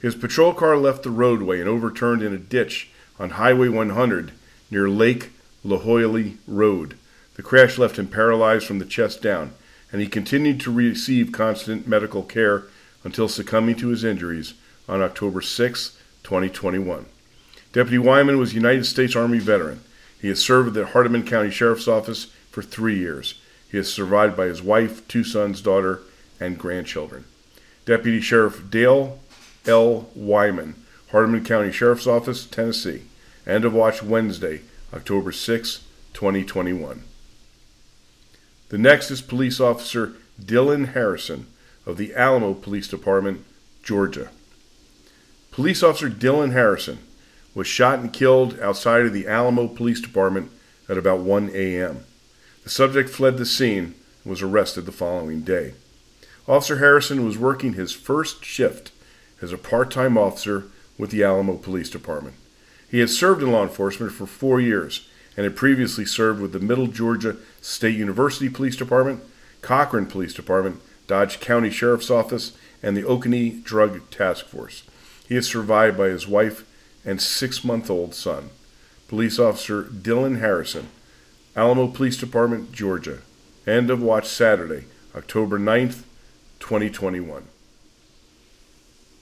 His 0.00 0.14
patrol 0.14 0.52
car 0.52 0.76
left 0.76 1.04
the 1.04 1.10
roadway 1.10 1.60
and 1.60 1.68
overturned 1.68 2.22
in 2.22 2.32
a 2.32 2.38
ditch 2.38 2.90
on 3.18 3.30
Highway 3.30 3.68
100 3.68 4.32
near 4.70 4.88
Lake 4.88 5.30
Loyola 5.62 6.32
Road. 6.48 6.96
The 7.36 7.42
crash 7.42 7.78
left 7.78 7.98
him 7.98 8.08
paralyzed 8.08 8.66
from 8.66 8.78
the 8.78 8.84
chest 8.84 9.22
down, 9.22 9.52
and 9.92 10.00
he 10.00 10.08
continued 10.08 10.60
to 10.60 10.72
receive 10.72 11.30
constant 11.30 11.86
medical 11.86 12.22
care 12.22 12.64
until 13.04 13.28
succumbing 13.28 13.76
to 13.76 13.88
his 13.88 14.04
injuries 14.04 14.54
on 14.88 15.02
October 15.02 15.40
6, 15.40 15.96
2021. 16.24 17.06
Deputy 17.72 17.98
Wyman 17.98 18.38
was 18.38 18.52
a 18.52 18.56
United 18.56 18.84
States 18.84 19.16
Army 19.16 19.38
veteran. 19.38 19.80
He 20.20 20.28
has 20.28 20.44
served 20.44 20.68
at 20.68 20.74
the 20.74 20.84
Hardeman 20.92 21.26
County 21.26 21.50
Sheriff's 21.50 21.88
Office 21.88 22.26
for 22.50 22.62
three 22.62 22.98
years. 22.98 23.40
He 23.72 23.78
is 23.78 23.92
survived 23.92 24.36
by 24.36 24.46
his 24.46 24.62
wife, 24.62 25.08
two 25.08 25.24
sons, 25.24 25.62
daughter, 25.62 26.02
and 26.38 26.58
grandchildren. 26.58 27.24
Deputy 27.86 28.20
Sheriff 28.20 28.70
Dale 28.70 29.18
L. 29.66 30.10
Wyman, 30.14 30.74
Hardeman 31.10 31.46
County 31.46 31.72
Sheriff's 31.72 32.06
Office, 32.06 32.44
Tennessee. 32.44 33.04
End 33.46 33.64
of 33.64 33.72
watch 33.72 34.02
Wednesday, 34.02 34.60
October 34.92 35.32
6, 35.32 35.84
2021. 36.12 37.02
The 38.68 38.78
next 38.78 39.10
is 39.10 39.22
Police 39.22 39.58
Officer 39.58 40.14
Dylan 40.40 40.92
Harrison 40.92 41.46
of 41.86 41.96
the 41.96 42.14
Alamo 42.14 42.52
Police 42.52 42.88
Department, 42.88 43.42
Georgia. 43.82 44.28
Police 45.50 45.82
Officer 45.82 46.10
Dylan 46.10 46.52
Harrison 46.52 46.98
was 47.54 47.66
shot 47.66 48.00
and 48.00 48.12
killed 48.12 48.60
outside 48.60 49.06
of 49.06 49.14
the 49.14 49.26
Alamo 49.26 49.66
Police 49.66 50.00
Department 50.00 50.50
at 50.90 50.98
about 50.98 51.20
1 51.20 51.50
a.m. 51.54 52.04
The 52.64 52.70
subject 52.70 53.10
fled 53.10 53.38
the 53.38 53.46
scene 53.46 53.94
and 54.22 54.30
was 54.30 54.42
arrested 54.42 54.86
the 54.86 54.92
following 54.92 55.42
day. 55.42 55.74
Officer 56.46 56.78
Harrison 56.78 57.24
was 57.24 57.38
working 57.38 57.74
his 57.74 57.92
first 57.92 58.44
shift 58.44 58.92
as 59.40 59.52
a 59.52 59.58
part 59.58 59.90
time 59.90 60.16
officer 60.16 60.64
with 60.96 61.10
the 61.10 61.24
Alamo 61.24 61.56
Police 61.56 61.90
Department. 61.90 62.36
He 62.88 63.00
had 63.00 63.10
served 63.10 63.42
in 63.42 63.50
law 63.50 63.62
enforcement 63.62 64.12
for 64.12 64.26
four 64.26 64.60
years 64.60 65.08
and 65.36 65.44
had 65.44 65.56
previously 65.56 66.04
served 66.04 66.40
with 66.40 66.52
the 66.52 66.60
Middle 66.60 66.86
Georgia 66.86 67.36
State 67.60 67.96
University 67.96 68.48
Police 68.48 68.76
Department, 68.76 69.22
Cochran 69.62 70.06
Police 70.06 70.34
Department, 70.34 70.80
Dodge 71.06 71.40
County 71.40 71.70
Sheriff's 71.70 72.10
Office, 72.10 72.52
and 72.82 72.96
the 72.96 73.04
Oconee 73.04 73.50
Drug 73.50 74.08
Task 74.10 74.46
Force. 74.46 74.82
He 75.26 75.36
is 75.36 75.46
survived 75.46 75.96
by 75.96 76.08
his 76.08 76.28
wife 76.28 76.64
and 77.04 77.20
six 77.20 77.64
month 77.64 77.90
old 77.90 78.14
son. 78.14 78.50
Police 79.08 79.38
Officer 79.38 79.84
Dylan 79.84 80.38
Harrison 80.38 80.88
Alamo 81.54 81.86
Police 81.86 82.16
Department, 82.16 82.72
Georgia. 82.72 83.18
End 83.66 83.90
of 83.90 84.00
watch 84.00 84.26
Saturday, 84.26 84.86
October 85.14 85.58
9th, 85.58 86.02
2021. 86.60 87.44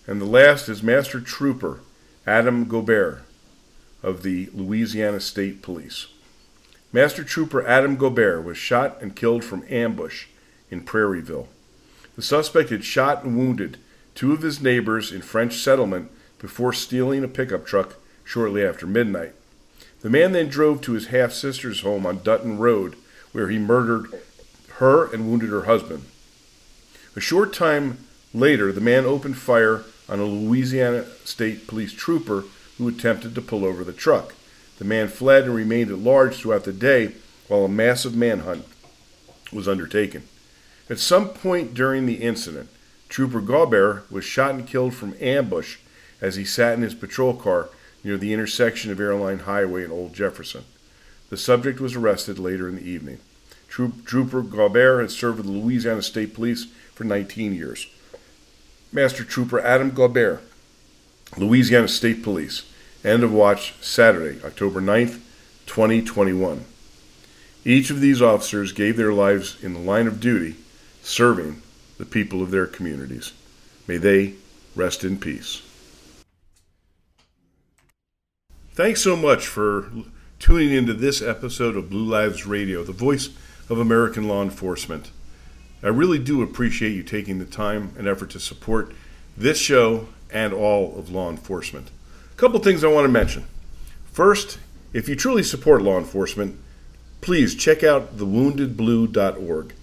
And 0.07 0.21
the 0.21 0.27
last 0.27 0.69
is 0.69 0.81
Master 0.81 1.21
Trooper 1.21 1.81
Adam 2.29 2.67
Gaubert 2.67 3.23
of 4.03 4.23
the 4.23 4.49
Louisiana 4.55 5.19
State 5.19 5.61
Police. 5.61 6.07
Master 6.93 7.25
Trooper 7.25 7.67
Adam 7.67 7.97
Gaubert 7.97 8.45
was 8.45 8.57
shot 8.57 9.03
and 9.03 9.17
killed 9.17 9.43
from 9.45 9.65
ambush 9.69 10.27
in 10.71 10.85
Prairieville. 10.85 11.49
The 12.15 12.23
suspect 12.23 12.71
had 12.71 12.85
shot 12.85 13.25
and 13.25 13.37
wounded 13.37 13.77
two 14.15 14.33
of 14.33 14.43
his 14.43 14.61
neighbors 14.61 15.11
in 15.11 15.23
French 15.23 15.55
settlement 15.55 16.13
before 16.39 16.73
stealing 16.73 17.25
a 17.25 17.29
pickup 17.29 17.67
truck 17.67 17.97
shortly 18.25 18.65
after 18.65 18.87
midnight. 18.87 19.35
The 20.01 20.11
man 20.11 20.33
then 20.33 20.49
drove 20.49 20.81
to 20.83 20.93
his 20.93 21.09
half 21.09 21.33
sister's 21.33 21.83
home 21.83 22.07
on 22.07 22.23
Dutton 22.23 22.59
Road, 22.59 22.97
where 23.33 23.49
he 23.49 23.59
murdered 23.59 24.07
her 24.75 25.13
and 25.13 25.29
wounded 25.29 25.51
her 25.51 25.65
husband. 25.65 26.05
A 27.17 27.21
short 27.21 27.53
time 27.53 27.99
later, 28.33 28.73
the 28.73 28.81
man 28.81 29.05
opened 29.05 29.37
fire 29.37 29.85
on 30.09 30.19
a 30.19 30.25
Louisiana 30.25 31.05
State 31.25 31.67
Police 31.67 31.93
trooper 31.93 32.45
who 32.79 32.89
attempted 32.89 33.35
to 33.35 33.43
pull 33.43 33.65
over 33.65 33.85
the 33.85 33.93
truck. 33.93 34.35
The 34.79 34.85
man 34.85 35.09
fled 35.09 35.45
and 35.45 35.55
remained 35.55 35.91
at 35.91 35.99
large 35.99 36.37
throughout 36.37 36.65
the 36.65 36.73
day 36.73 37.13
while 37.49 37.65
a 37.65 37.69
massive 37.69 38.17
manhunt 38.17 38.65
was 39.53 39.69
undertaken. 39.69 40.23
At 40.89 40.99
some 40.99 41.29
point 41.29 41.75
during 41.75 42.07
the 42.07 42.23
incident, 42.23 42.71
Trooper 43.09 43.41
Gaubert 43.41 44.11
was 44.11 44.25
shot 44.25 44.55
and 44.55 44.67
killed 44.67 44.95
from 44.95 45.15
ambush 45.21 45.77
as 46.21 46.37
he 46.37 46.45
sat 46.45 46.75
in 46.75 46.83
his 46.83 46.95
patrol 46.95 47.35
car 47.35 47.69
near 48.03 48.17
the 48.17 48.33
intersection 48.33 48.91
of 48.91 49.01
Airline 49.01 49.41
Highway 49.41 49.85
and 49.85 49.93
Old 49.93 50.15
Jefferson. 50.15 50.65
The 51.29 51.37
subject 51.37 51.81
was 51.81 51.95
arrested 51.95 52.39
later 52.39 52.69
in 52.69 52.77
the 52.77 52.89
evening. 52.89 53.19
Troop, 53.69 54.05
Trooper 54.05 54.43
Gaubert 54.43 55.01
had 55.01 55.11
served 55.11 55.39
with 55.39 55.47
the 55.47 55.53
Louisiana 55.53 56.03
State 56.03 56.35
Police 56.35 56.67
for 56.95 57.05
19 57.05 57.55
years. 57.55 57.87
Master 58.93 59.23
Trooper 59.23 59.61
Adam 59.61 59.93
Gaubert, 59.93 60.41
Louisiana 61.37 61.89
State 61.89 62.23
Police. 62.25 62.65
End 63.05 63.23
of 63.23 63.33
watch 63.33 63.75
Saturday, 63.81 64.45
October 64.45 64.81
9th, 64.81 65.21
2021. 65.67 66.65
Each 67.65 67.91
of 67.91 68.01
these 68.01 68.21
officers 68.21 68.73
gave 68.73 68.97
their 68.97 69.13
lives 69.13 69.57
in 69.63 69.73
the 69.73 69.81
line 69.81 70.07
of 70.07 70.21
duty, 70.21 70.57
serving 71.03 71.63
the 71.99 72.05
people 72.05 72.43
of 72.43 72.51
their 72.51 72.67
communities. 72.67 73.33
May 73.87 73.99
they 73.99 74.35
rest 74.75 75.05
in 75.05 75.19
peace. 75.19 75.63
Thanks 78.73 79.03
so 79.03 79.17
much 79.17 79.49
for 79.49 79.91
tuning 80.39 80.73
into 80.73 80.95
this 80.95 81.21
episode 81.21 81.75
of 81.75 81.91
Blue 81.91 82.05
Lives 82.05 82.47
Radio, 82.47 82.85
the 82.85 82.93
voice 82.93 83.31
of 83.69 83.81
American 83.81 84.29
law 84.29 84.45
enforcement. 84.45 85.11
I 85.83 85.89
really 85.89 86.21
do 86.21 86.41
appreciate 86.41 86.93
you 86.93 87.03
taking 87.03 87.41
the 87.41 87.47
time 87.47 87.93
and 87.99 88.07
effort 88.07 88.31
to 88.31 88.41
support 88.41 88.95
this 89.37 89.59
show 89.59 90.07
and 90.33 90.53
all 90.53 90.97
of 90.97 91.11
law 91.11 91.29
enforcement. 91.31 91.91
A 92.33 92.37
couple 92.37 92.61
things 92.61 92.85
I 92.85 92.87
want 92.87 93.07
to 93.07 93.13
mention. 93.13 93.45
First, 94.13 94.61
if 94.93 95.09
you 95.09 95.17
truly 95.17 95.43
support 95.43 95.83
law 95.83 95.99
enforcement, 95.99 96.57
please 97.23 97.57
check 97.57 97.83
out 97.83 98.19
thewoundedblue.org. 98.19 99.75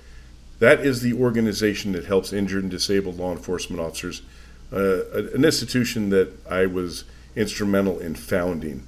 That 0.59 0.79
is 0.79 1.01
the 1.01 1.13
organization 1.13 1.91
that 1.91 2.05
helps 2.05 2.31
injured 2.31 2.63
and 2.63 2.71
disabled 2.71 3.17
law 3.17 3.33
enforcement 3.33 3.81
officers, 3.81 4.21
uh, 4.71 5.11
an 5.11 5.43
institution 5.43 6.09
that 6.11 6.31
I 6.49 6.67
was 6.67 7.03
instrumental 7.37 7.99
in 7.99 8.15
founding. 8.15 8.87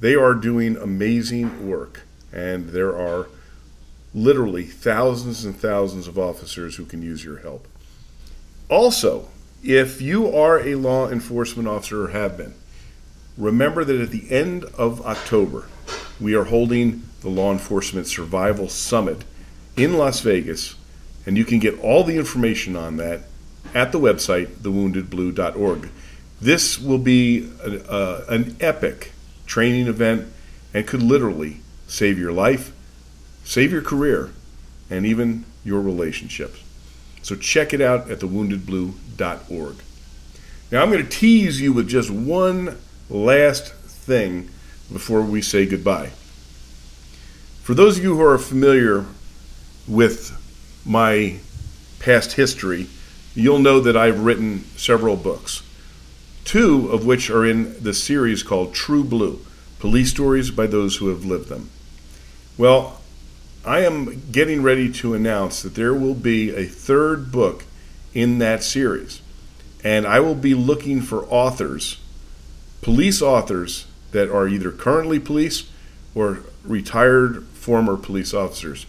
They 0.00 0.14
are 0.14 0.34
doing 0.34 0.76
amazing 0.76 1.68
work, 1.68 2.02
and 2.32 2.70
there 2.70 2.96
are 2.96 3.28
literally 4.14 4.64
thousands 4.64 5.44
and 5.44 5.56
thousands 5.56 6.06
of 6.06 6.18
officers 6.18 6.76
who 6.76 6.84
can 6.84 7.02
use 7.02 7.24
your 7.24 7.38
help. 7.38 7.66
Also, 8.68 9.28
if 9.62 10.00
you 10.00 10.34
are 10.34 10.60
a 10.60 10.74
law 10.76 11.08
enforcement 11.08 11.68
officer 11.68 12.04
or 12.04 12.08
have 12.08 12.36
been, 12.36 12.54
remember 13.36 13.84
that 13.84 14.00
at 14.00 14.10
the 14.10 14.30
end 14.30 14.64
of 14.76 15.04
October, 15.06 15.66
we 16.20 16.34
are 16.34 16.44
holding 16.44 17.02
the 17.20 17.28
Law 17.28 17.52
Enforcement 17.52 18.06
Survival 18.06 18.68
Summit 18.68 19.24
in 19.76 19.96
Las 19.96 20.20
Vegas, 20.20 20.76
and 21.26 21.36
you 21.36 21.44
can 21.44 21.58
get 21.58 21.78
all 21.80 22.04
the 22.04 22.16
information 22.16 22.76
on 22.76 22.96
that 22.96 23.22
at 23.74 23.92
the 23.92 23.98
website, 23.98 24.46
thewoundedblue.org. 24.56 25.88
This 26.42 26.76
will 26.76 26.98
be 26.98 27.48
a, 27.62 27.88
uh, 27.88 28.24
an 28.28 28.56
epic 28.58 29.12
training 29.46 29.86
event 29.86 30.26
and 30.74 30.84
could 30.84 31.00
literally 31.00 31.60
save 31.86 32.18
your 32.18 32.32
life, 32.32 32.72
save 33.44 33.70
your 33.70 33.80
career, 33.80 34.30
and 34.90 35.06
even 35.06 35.44
your 35.64 35.80
relationships. 35.80 36.58
So 37.22 37.36
check 37.36 37.72
it 37.72 37.80
out 37.80 38.10
at 38.10 38.18
thewoundedblue.org. 38.18 39.76
Now 40.72 40.82
I'm 40.82 40.90
going 40.90 41.04
to 41.04 41.08
tease 41.08 41.60
you 41.60 41.72
with 41.72 41.88
just 41.88 42.10
one 42.10 42.76
last 43.08 43.72
thing 43.72 44.50
before 44.92 45.22
we 45.22 45.42
say 45.42 45.64
goodbye. 45.64 46.08
For 47.62 47.74
those 47.74 47.98
of 47.98 48.02
you 48.02 48.16
who 48.16 48.22
are 48.22 48.36
familiar 48.36 49.06
with 49.86 50.36
my 50.84 51.38
past 52.00 52.32
history, 52.32 52.88
you'll 53.36 53.60
know 53.60 53.78
that 53.78 53.96
I've 53.96 54.24
written 54.24 54.64
several 54.76 55.14
books 55.14 55.62
two 56.44 56.88
of 56.90 57.06
which 57.06 57.30
are 57.30 57.44
in 57.44 57.82
the 57.82 57.94
series 57.94 58.42
called 58.42 58.74
True 58.74 59.04
Blue 59.04 59.40
Police 59.78 60.10
Stories 60.10 60.50
by 60.50 60.66
Those 60.66 60.96
Who 60.96 61.08
Have 61.08 61.24
Lived 61.24 61.48
Them. 61.48 61.70
Well, 62.58 63.00
I 63.64 63.80
am 63.80 64.22
getting 64.32 64.62
ready 64.62 64.92
to 64.94 65.14
announce 65.14 65.62
that 65.62 65.74
there 65.74 65.94
will 65.94 66.14
be 66.14 66.50
a 66.54 66.66
third 66.66 67.30
book 67.30 67.64
in 68.12 68.38
that 68.38 68.62
series. 68.62 69.20
And 69.84 70.06
I 70.06 70.20
will 70.20 70.34
be 70.34 70.54
looking 70.54 71.00
for 71.00 71.24
authors, 71.26 71.98
police 72.82 73.22
authors 73.22 73.86
that 74.12 74.30
are 74.30 74.46
either 74.46 74.70
currently 74.70 75.18
police 75.18 75.70
or 76.14 76.40
retired 76.64 77.44
former 77.48 77.96
police 77.96 78.34
officers. 78.34 78.86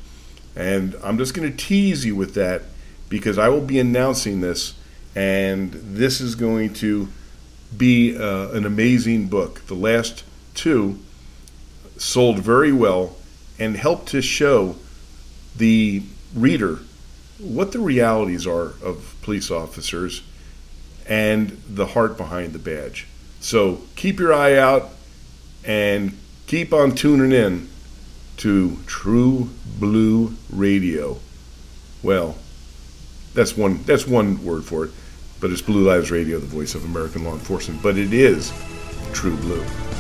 And 0.56 0.95
I'm 1.04 1.18
just 1.18 1.34
going 1.34 1.49
to 1.49 1.58
tease 1.58 2.06
you 2.06 2.16
with 2.16 2.34
that 2.36 2.64
because 3.10 3.38
I 3.38 3.49
will 3.49 3.62
be 3.62 3.80
announcing 3.80 4.41
this 4.41 4.74
and 5.16 5.72
this 5.72 6.20
is 6.20 6.36
going 6.36 6.74
to 6.76 7.08
be 7.78 8.17
uh, 8.17 8.49
an 8.49 8.65
amazing 8.65 9.28
book. 9.28 9.65
The 9.67 9.76
last 9.76 10.24
two 10.53 10.99
sold 11.97 12.39
very 12.39 12.71
well 12.71 13.15
and 13.59 13.78
helped 13.78 14.07
to 14.09 14.21
show 14.21 14.76
the 15.55 16.03
reader 16.36 16.80
what 17.39 17.71
the 17.71 17.80
realities 17.80 18.47
are 18.47 18.74
of 18.84 19.15
police 19.21 19.51
officers 19.51 20.24
and 21.07 21.61
the 21.67 21.88
heart 21.88 22.17
behind 22.17 22.53
the 22.53 22.59
badge. 22.59 23.07
So 23.39 23.82
keep 23.95 24.19
your 24.19 24.34
eye 24.34 24.55
out 24.55 24.89
and 25.63 26.17
keep 26.47 26.74
on 26.74 26.95
tuning 26.95 27.32
in 27.32 27.69
to 28.38 28.78
True 28.86 29.49
Blue 29.80 30.36
Radio. 30.49 31.19
Well, 32.01 32.38
that's 33.34 33.57
one 33.57 33.84
that's 33.84 34.07
one 34.07 34.43
word 34.43 34.63
for 34.65 34.86
it, 34.86 34.91
but 35.44 35.52
it's 35.52 35.62
Blue 35.62 35.84
Lives 35.84 36.10
Radio, 36.10 36.39
the 36.39 36.46
voice 36.46 36.74
of 36.74 36.86
American 36.86 37.26
law 37.26 37.34
enforcement. 37.34 37.84
But 37.84 37.98
it 37.98 38.14
is 38.14 38.54
True 39.12 39.36
Blue. 39.36 39.93